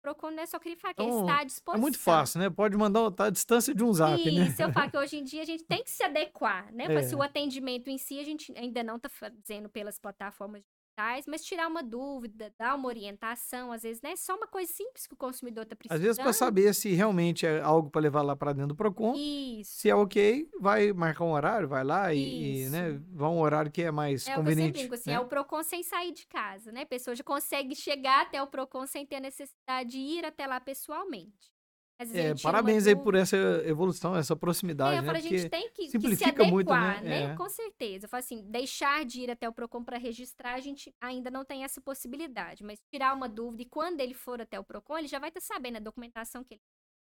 Procon, 0.01 0.31
né? 0.31 0.45
Só 0.45 0.57
queria 0.59 0.77
falar 0.77 0.93
que 0.93 1.03
Então, 1.03 1.21
está 1.21 1.39
à 1.39 1.41
É 1.41 1.45
disposição. 1.45 1.81
muito 1.81 1.99
fácil, 1.99 2.39
né? 2.39 2.49
Pode 2.49 2.77
mandar 2.77 3.11
tá, 3.11 3.25
a 3.25 3.29
distância 3.29 3.73
de 3.75 3.83
um 3.83 3.91
zap, 3.93 4.23
né? 4.23 4.47
Isso, 4.47 4.61
eu 4.61 4.71
falo 4.71 4.89
que 4.91 4.97
hoje 4.97 5.17
em 5.17 5.23
dia 5.23 5.41
a 5.41 5.45
gente 5.45 5.63
tem 5.65 5.83
que 5.83 5.89
se 5.91 6.03
adequar, 6.03 6.71
né? 6.73 6.85
É. 6.85 7.03
Se 7.03 7.15
o 7.15 7.21
atendimento 7.21 7.89
em 7.89 7.97
si 7.97 8.19
a 8.19 8.23
gente 8.23 8.53
ainda 8.57 8.81
não 8.83 8.95
está 8.95 9.09
fazendo 9.09 9.69
pelas 9.69 9.99
plataformas 9.99 10.63
digitais, 10.99 11.25
mas 11.27 11.43
tirar 11.43 11.67
uma 11.67 11.81
dúvida, 11.81 12.53
dar 12.57 12.75
uma 12.75 12.87
orientação, 12.87 13.71
às 13.71 13.83
vezes, 13.83 14.01
né? 14.01 14.15
Só 14.15 14.35
uma 14.35 14.47
coisa 14.47 14.71
simples 14.71 15.07
que 15.07 15.13
o 15.13 15.17
consumidor 15.17 15.63
está 15.63 15.75
precisando. 15.75 15.97
Às 15.97 16.03
vezes 16.03 16.21
para 16.21 16.33
saber 16.33 16.73
se 16.73 16.89
realmente 16.93 17.45
é 17.45 17.61
algo 17.61 17.89
para 17.89 18.01
levar 18.01 18.21
lá 18.21 18.35
para 18.35 18.53
dentro 18.53 18.69
do 18.69 18.75
PROCON. 18.75 19.15
Isso. 19.15 19.79
Se 19.79 19.89
é 19.89 19.95
ok, 19.95 20.49
vai 20.59 20.91
marcar 20.93 21.23
um 21.23 21.31
horário, 21.31 21.67
vai 21.67 21.83
lá 21.83 22.13
e, 22.13 22.65
e, 22.65 22.69
né, 22.69 22.99
vai 23.11 23.29
um 23.29 23.39
horário 23.39 23.71
que 23.71 23.81
é 23.81 23.91
mais 23.91 24.27
É 24.27 24.33
eu 24.33 24.37
conveniente. 24.37 24.93
assim, 24.93 25.09
né? 25.09 25.15
é 25.15 25.19
o 25.19 25.27
PROCON 25.27 25.63
sem 25.63 25.83
sair 25.83 26.11
de 26.11 26.27
casa, 26.27 26.71
né? 26.71 26.81
A 26.81 26.85
pessoa 26.85 27.15
já 27.15 27.23
consegue 27.23 27.75
chegar 27.75 28.21
até 28.23 28.41
o 28.41 28.47
PROCON 28.47 28.85
sem 28.85 29.05
ter 29.05 29.15
a 29.15 29.21
necessidade 29.21 29.89
de 29.89 29.97
ir 29.97 30.25
até 30.25 30.45
lá 30.45 30.59
pessoalmente. 30.59 31.58
É, 31.99 32.33
parabéns 32.41 32.87
aí 32.87 32.95
por 32.95 33.13
essa 33.13 33.35
evolução, 33.65 34.15
essa 34.15 34.33
É, 34.33 34.35
proximidade, 34.35 34.95
eu 34.95 35.01
né? 35.01 35.05
falo, 35.05 35.17
a 35.17 35.21
gente 35.21 35.49
tem 35.49 35.69
que, 35.71 35.87
que 35.89 36.15
se 36.15 36.23
adequar, 36.23 36.49
muito, 36.49 36.71
né? 36.71 37.01
né? 37.01 37.23
É. 37.23 37.35
Com 37.35 37.49
certeza. 37.49 38.05
Eu 38.05 38.09
falo 38.09 38.19
assim, 38.19 38.41
deixar 38.49 39.03
de 39.03 39.21
ir 39.21 39.31
até 39.31 39.49
o 39.49 39.53
PROCON 39.53 39.83
para 39.83 39.97
registrar, 39.97 40.53
a 40.53 40.59
gente 40.61 40.95
ainda 41.01 41.29
não 41.29 41.43
tem 41.43 41.65
essa 41.65 41.81
possibilidade. 41.81 42.63
Mas 42.63 42.79
tirar 42.89 43.13
uma 43.13 43.27
dúvida 43.27 43.63
e 43.63 43.65
quando 43.65 43.99
ele 43.99 44.13
for 44.13 44.39
até 44.41 44.57
o 44.57 44.63
PROCON, 44.63 44.97
ele 44.97 45.07
já 45.09 45.19
vai 45.19 45.29
estar 45.29 45.41
sabendo 45.41 45.75
a 45.77 45.79
documentação 45.81 46.41
que 46.43 46.53
ele 46.53 46.61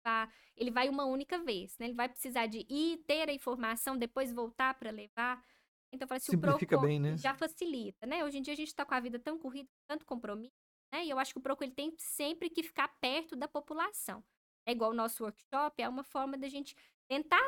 vai. 0.06 0.28
Ele 0.56 0.70
vai 0.70 0.88
uma 0.88 1.04
única 1.06 1.38
vez, 1.38 1.76
né? 1.78 1.86
Ele 1.86 1.94
vai 1.94 2.08
precisar 2.08 2.46
de 2.46 2.64
ir, 2.68 2.98
ter 3.06 3.28
a 3.28 3.32
informação, 3.32 3.96
depois 3.96 4.32
voltar 4.32 4.74
para 4.74 4.90
levar. 4.90 5.42
Então, 5.92 6.04
eu 6.04 6.08
falo 6.08 6.16
assim, 6.18 6.32
Simplifica 6.32 6.76
o 6.76 6.78
PROCON 6.78 6.86
bem, 6.86 7.00
né? 7.00 7.16
já 7.16 7.34
facilita, 7.34 8.06
né? 8.06 8.24
Hoje 8.24 8.38
em 8.38 8.42
dia 8.42 8.52
a 8.52 8.56
gente 8.56 8.68
está 8.68 8.84
com 8.84 8.94
a 8.94 9.00
vida 9.00 9.18
tão 9.18 9.38
corrida, 9.38 9.68
tanto 9.88 10.04
compromisso, 10.06 10.54
né? 10.92 11.04
E 11.04 11.10
eu 11.10 11.18
acho 11.18 11.32
que 11.32 11.38
o 11.38 11.42
PROCON 11.42 11.64
ele 11.64 11.74
tem 11.74 11.92
sempre 11.98 12.48
que 12.48 12.62
ficar 12.62 12.88
perto 13.00 13.34
da 13.34 13.48
população. 13.48 14.22
É 14.66 14.72
igual 14.72 14.90
o 14.90 14.94
nosso 14.94 15.24
workshop, 15.24 15.82
é 15.82 15.88
uma 15.88 16.04
forma 16.04 16.36
da 16.36 16.48
gente 16.48 16.74
tentar 17.06 17.42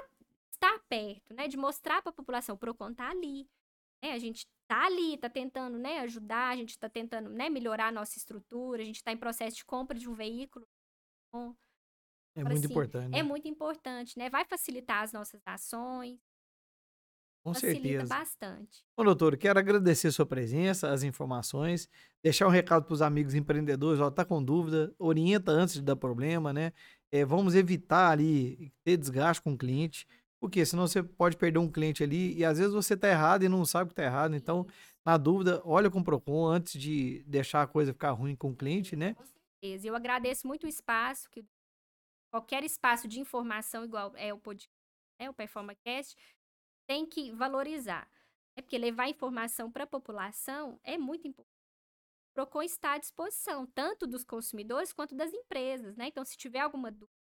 estar 0.51 0.79
perto, 0.89 1.35
né? 1.35 1.49
De 1.49 1.57
mostrar 1.57 2.03
para 2.03 2.11
a 2.11 2.14
população, 2.14 2.55
o 2.55 2.59
PROCON 2.59 2.95
tá 2.95 3.11
ali. 3.11 3.49
Né? 4.03 4.12
A 4.12 4.19
gente 4.19 4.47
tá 4.67 4.87
ali, 4.87 5.17
tá 5.17 5.29
tentando 5.29 5.79
né, 5.79 6.01
ajudar, 6.01 6.49
a 6.51 6.57
gente 6.57 6.79
tá 6.79 6.89
tentando 6.89 7.31
né, 7.31 7.49
melhorar 7.49 7.89
a 7.89 7.93
nossa 7.93 8.19
estrutura, 8.19 8.83
a 8.83 8.85
gente 8.85 8.97
está 8.97 9.12
em 9.12 9.17
processo 9.17 9.57
de 9.57 9.64
compra 9.64 9.99
de 9.99 10.09
um 10.09 10.14
veículo. 10.14 10.67
Bom, 11.33 11.55
É 12.35 12.43
muito 12.43 12.59
assim, 12.59 12.67
importante. 12.67 13.11
né? 13.11 13.19
É 13.19 13.23
muito 13.23 13.49
importante, 13.49 14.19
né? 14.19 14.29
Vai 14.29 14.45
facilitar 14.45 15.03
as 15.03 15.12
nossas 15.12 15.41
ações, 15.47 16.21
Com 17.47 17.55
facilita 17.55 17.81
certeza. 17.81 18.07
bastante. 18.09 18.85
Bom, 18.97 19.05
doutor, 19.05 19.37
quero 19.37 19.57
agradecer 19.57 20.09
a 20.09 20.13
sua 20.13 20.27
presença, 20.27 20.91
as 20.91 21.05
informações, 21.05 21.89
deixar 22.21 22.49
um 22.49 22.51
recado 22.51 22.85
para 22.85 22.93
os 22.93 23.01
amigos 23.01 23.35
empreendedores, 23.35 24.01
ó, 24.01 24.11
tá 24.11 24.25
com 24.25 24.43
dúvida, 24.43 24.93
orienta 24.99 25.53
antes 25.53 25.77
de 25.77 25.83
dar 25.83 25.95
problema, 25.95 26.53
né? 26.53 26.73
É, 27.13 27.25
vamos 27.25 27.55
evitar 27.55 28.11
ali 28.11 28.73
ter 28.83 28.97
desgaste 28.97 29.41
com 29.41 29.53
o 29.53 29.57
cliente, 29.57 30.09
porque 30.41 30.67
senão 30.67 30.89
você 30.89 31.05
pode 31.05 31.37
perder 31.37 31.61
um 31.61 31.71
cliente 31.71 32.03
ali 32.03 32.37
e 32.37 32.45
às 32.45 32.59
vezes 32.59 32.75
você 32.75 32.95
está 32.95 33.09
errado 33.09 33.45
e 33.45 33.49
não 33.49 33.65
sabe 33.65 33.91
que 33.91 33.93
está 33.93 34.03
errado. 34.03 34.35
Então, 34.35 34.67
na 35.05 35.17
dúvida, 35.17 35.63
olha 35.65 35.89
com 35.89 36.01
o 36.01 36.05
Procon 36.05 36.49
antes 36.49 36.81
de 36.81 37.23
deixar 37.29 37.63
a 37.63 37.67
coisa 37.69 37.93
ficar 37.93 38.11
ruim 38.11 38.35
com 38.35 38.51
o 38.51 38.57
cliente, 38.57 38.97
né? 38.97 39.15
Com 39.15 39.25
certeza. 39.25 39.87
Eu 39.87 39.95
agradeço 39.95 40.49
muito 40.49 40.65
o 40.65 40.69
espaço, 40.69 41.31
que 41.31 41.45
qualquer 42.29 42.65
espaço 42.65 43.07
de 43.07 43.21
informação, 43.21 43.85
igual 43.85 44.13
é 44.17 44.35
o 44.35 44.39
podcast, 44.39 44.75
é 45.21 45.31
o 45.31 45.33
PerformaCast, 45.33 46.17
tem 46.87 47.07
que 47.07 47.30
valorizar. 47.32 48.09
É 48.57 48.62
porque 48.62 48.78
levar 48.78 49.09
informação 49.09 49.70
para 49.70 49.84
a 49.84 49.87
população 49.87 50.80
é 50.82 50.97
muito 50.97 51.28
importante. 51.28 51.55
O 52.30 52.34
Procon 52.34 52.62
está 52.62 52.93
à 52.93 52.99
disposição, 52.99 53.66
tanto 53.66 54.07
dos 54.07 54.24
consumidores 54.24 54.93
quanto 54.93 55.14
das 55.14 55.32
empresas, 55.32 55.97
né? 55.97 56.09
Então, 56.09 56.24
se 56.24 56.37
tiver 56.37 56.61
alguma 56.61 56.91
dúvida, 56.91 57.16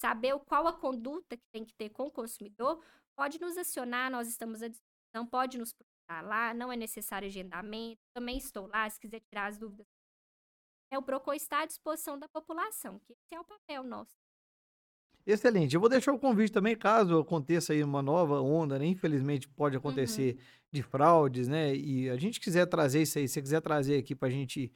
saber 0.00 0.38
qual 0.40 0.66
a 0.66 0.72
conduta 0.72 1.36
que 1.36 1.46
tem 1.52 1.64
que 1.64 1.74
ter 1.74 1.90
com 1.90 2.06
o 2.06 2.10
consumidor, 2.10 2.84
pode 3.16 3.40
nos 3.40 3.56
acionar, 3.56 4.10
nós 4.10 4.28
estamos 4.28 4.62
à 4.62 4.68
disposição, 4.68 5.26
pode 5.26 5.58
nos 5.58 5.72
procurar 5.72 6.22
lá, 6.22 6.54
não 6.54 6.72
é 6.72 6.76
necessário 6.76 7.26
agendamento, 7.26 8.00
também 8.12 8.36
estou 8.36 8.66
lá, 8.66 8.88
se 8.90 9.00
quiser 9.00 9.20
tirar 9.20 9.46
as 9.46 9.58
dúvidas. 9.58 9.86
É, 10.90 10.98
o 10.98 11.02
Procon 11.02 11.34
está 11.34 11.62
à 11.62 11.66
disposição 11.66 12.18
da 12.18 12.28
população, 12.28 12.98
que 13.00 13.12
esse 13.12 13.34
é 13.34 13.40
o 13.40 13.44
papel 13.44 13.82
nosso. 13.82 14.23
Excelente. 15.26 15.74
Eu 15.74 15.80
vou 15.80 15.88
deixar 15.88 16.12
o 16.12 16.18
convite 16.18 16.52
também, 16.52 16.76
caso 16.76 17.18
aconteça 17.18 17.72
aí 17.72 17.82
uma 17.82 18.02
nova 18.02 18.40
onda, 18.42 18.78
né? 18.78 18.84
Infelizmente 18.86 19.48
pode 19.48 19.76
Uhum. 19.76 19.78
acontecer 19.78 20.38
de 20.70 20.82
fraudes, 20.82 21.48
né? 21.48 21.74
E 21.74 22.10
a 22.10 22.16
gente 22.16 22.38
quiser 22.40 22.66
trazer 22.66 23.00
isso 23.02 23.18
aí, 23.18 23.26
se 23.26 23.34
você 23.34 23.42
quiser 23.42 23.60
trazer 23.62 23.98
aqui 23.98 24.14
pra 24.14 24.28
gente 24.28 24.70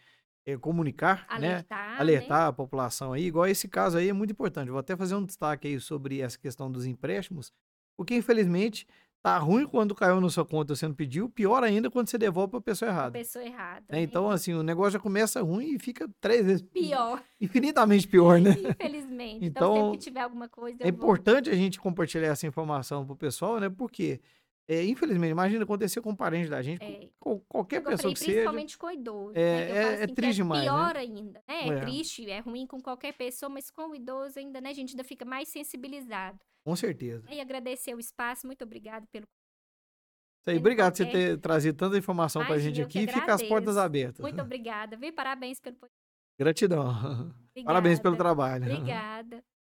eh, 0.46 0.56
comunicar, 0.56 1.28
né? 1.34 1.64
Alertar, 1.66 2.10
né? 2.10 2.32
Alertar 2.32 2.46
a 2.48 2.52
população 2.52 3.12
aí, 3.12 3.24
igual 3.26 3.46
esse 3.46 3.68
caso 3.68 3.98
aí 3.98 4.08
é 4.08 4.12
muito 4.12 4.30
importante. 4.30 4.70
Vou 4.70 4.78
até 4.78 4.96
fazer 4.96 5.16
um 5.16 5.24
destaque 5.26 5.68
aí 5.68 5.80
sobre 5.80 6.20
essa 6.20 6.38
questão 6.38 6.70
dos 6.70 6.86
empréstimos, 6.86 7.52
porque 7.96 8.14
infelizmente 8.14 8.86
tá 9.22 9.36
ruim 9.38 9.66
quando 9.66 9.94
caiu 9.94 10.20
na 10.20 10.30
sua 10.30 10.44
conta 10.44 10.74
você 10.74 10.86
não 10.86 10.94
pediu, 10.94 11.28
pior 11.28 11.62
ainda 11.64 11.90
quando 11.90 12.08
você 12.08 12.16
devolve 12.16 12.60
pessoa 12.60 12.90
A 12.90 12.94
errada. 12.94 13.10
pessoa 13.12 13.44
errada. 13.44 13.84
né? 13.88 13.98
né? 13.98 14.02
Então, 14.02 14.30
assim, 14.30 14.54
o 14.54 14.62
negócio 14.62 14.92
já 14.92 14.98
começa 14.98 15.42
ruim 15.42 15.74
e 15.74 15.78
fica 15.78 16.08
três 16.20 16.46
vezes 16.46 16.62
pior, 16.62 17.22
infinitamente 17.40 18.06
pior, 18.06 18.40
né? 18.40 18.50
infelizmente. 18.52 19.44
Então, 19.44 19.72
Então, 19.72 19.74
sempre 19.86 19.98
que 19.98 20.04
tiver 20.04 20.20
alguma 20.20 20.48
coisa, 20.48 20.78
É 20.80 20.90
vou. 20.90 20.98
importante 21.00 21.50
a 21.50 21.54
gente 21.54 21.80
compartilhar 21.80 22.28
essa 22.28 22.46
informação 22.46 23.04
pro 23.04 23.16
pessoal, 23.16 23.58
né? 23.60 23.68
Porque, 23.68 24.20
é, 24.68 24.84
infelizmente, 24.84 25.30
imagina 25.32 25.64
acontecer 25.64 26.00
com 26.00 26.10
um 26.10 26.16
parente 26.16 26.48
da 26.48 26.62
gente, 26.62 26.78
com 26.78 26.84
É. 26.86 27.08
qual- 27.18 27.40
qualquer 27.48 27.82
falei, 27.82 27.96
pessoa 27.96 28.12
que 28.14 28.20
seja. 28.20 28.32
principalmente 28.32 28.78
com 28.78 28.90
idoso. 28.90 29.32
É- 29.34 29.40
né? 29.40 29.70
É- 29.70 29.76
é 29.76 29.94
assim, 29.94 30.06
que 30.06 30.14
triste 30.14 30.36
demais, 30.36 30.60
né? 30.64 30.70
pior 30.70 30.96
ainda, 30.96 31.42
né? 31.48 31.54
É, 31.64 31.68
É. 31.68 31.80
triste, 31.80 32.30
é 32.30 32.38
ruim 32.40 32.66
com 32.66 32.80
qualquer 32.80 33.12
pessoa, 33.14 33.48
mas 33.50 33.70
com 33.70 33.90
o 33.90 33.94
idoso 33.94 34.38
ainda, 34.38 34.60
né? 34.60 34.70
A 34.70 34.74
gente 34.74 34.90
ainda 34.90 35.04
fica 35.04 35.24
mais 35.24 35.48
sensibilizado. 35.48 36.38
Com 36.68 36.76
certeza. 36.76 37.24
E 37.30 37.40
agradecer 37.40 37.94
o 37.94 37.98
espaço, 37.98 38.46
muito 38.46 38.62
obrigada 38.62 39.06
pelo 39.10 39.24
Isso 40.42 40.50
aí, 40.50 40.58
obrigado 40.58 40.92
por 40.92 40.98
você 40.98 41.06
ter 41.10 41.38
trazido 41.38 41.78
tanta 41.78 41.96
informação 41.96 42.42
pra 42.44 42.56
Imagina, 42.56 42.74
gente 42.74 42.84
aqui 42.84 42.98
e 43.04 43.10
fica 43.10 43.32
as 43.32 43.42
portas 43.42 43.78
abertas. 43.78 44.20
Muito 44.20 44.42
obrigada, 44.42 44.94
viu? 44.94 45.10
Parabéns 45.14 45.58
pelo 45.58 45.78
Gratidão. 46.38 47.34
Parabéns 47.64 47.98
pelo 47.98 48.16
Obrigada. 48.16 48.36
trabalho. 48.36 48.64
Obrigada. 48.70 49.44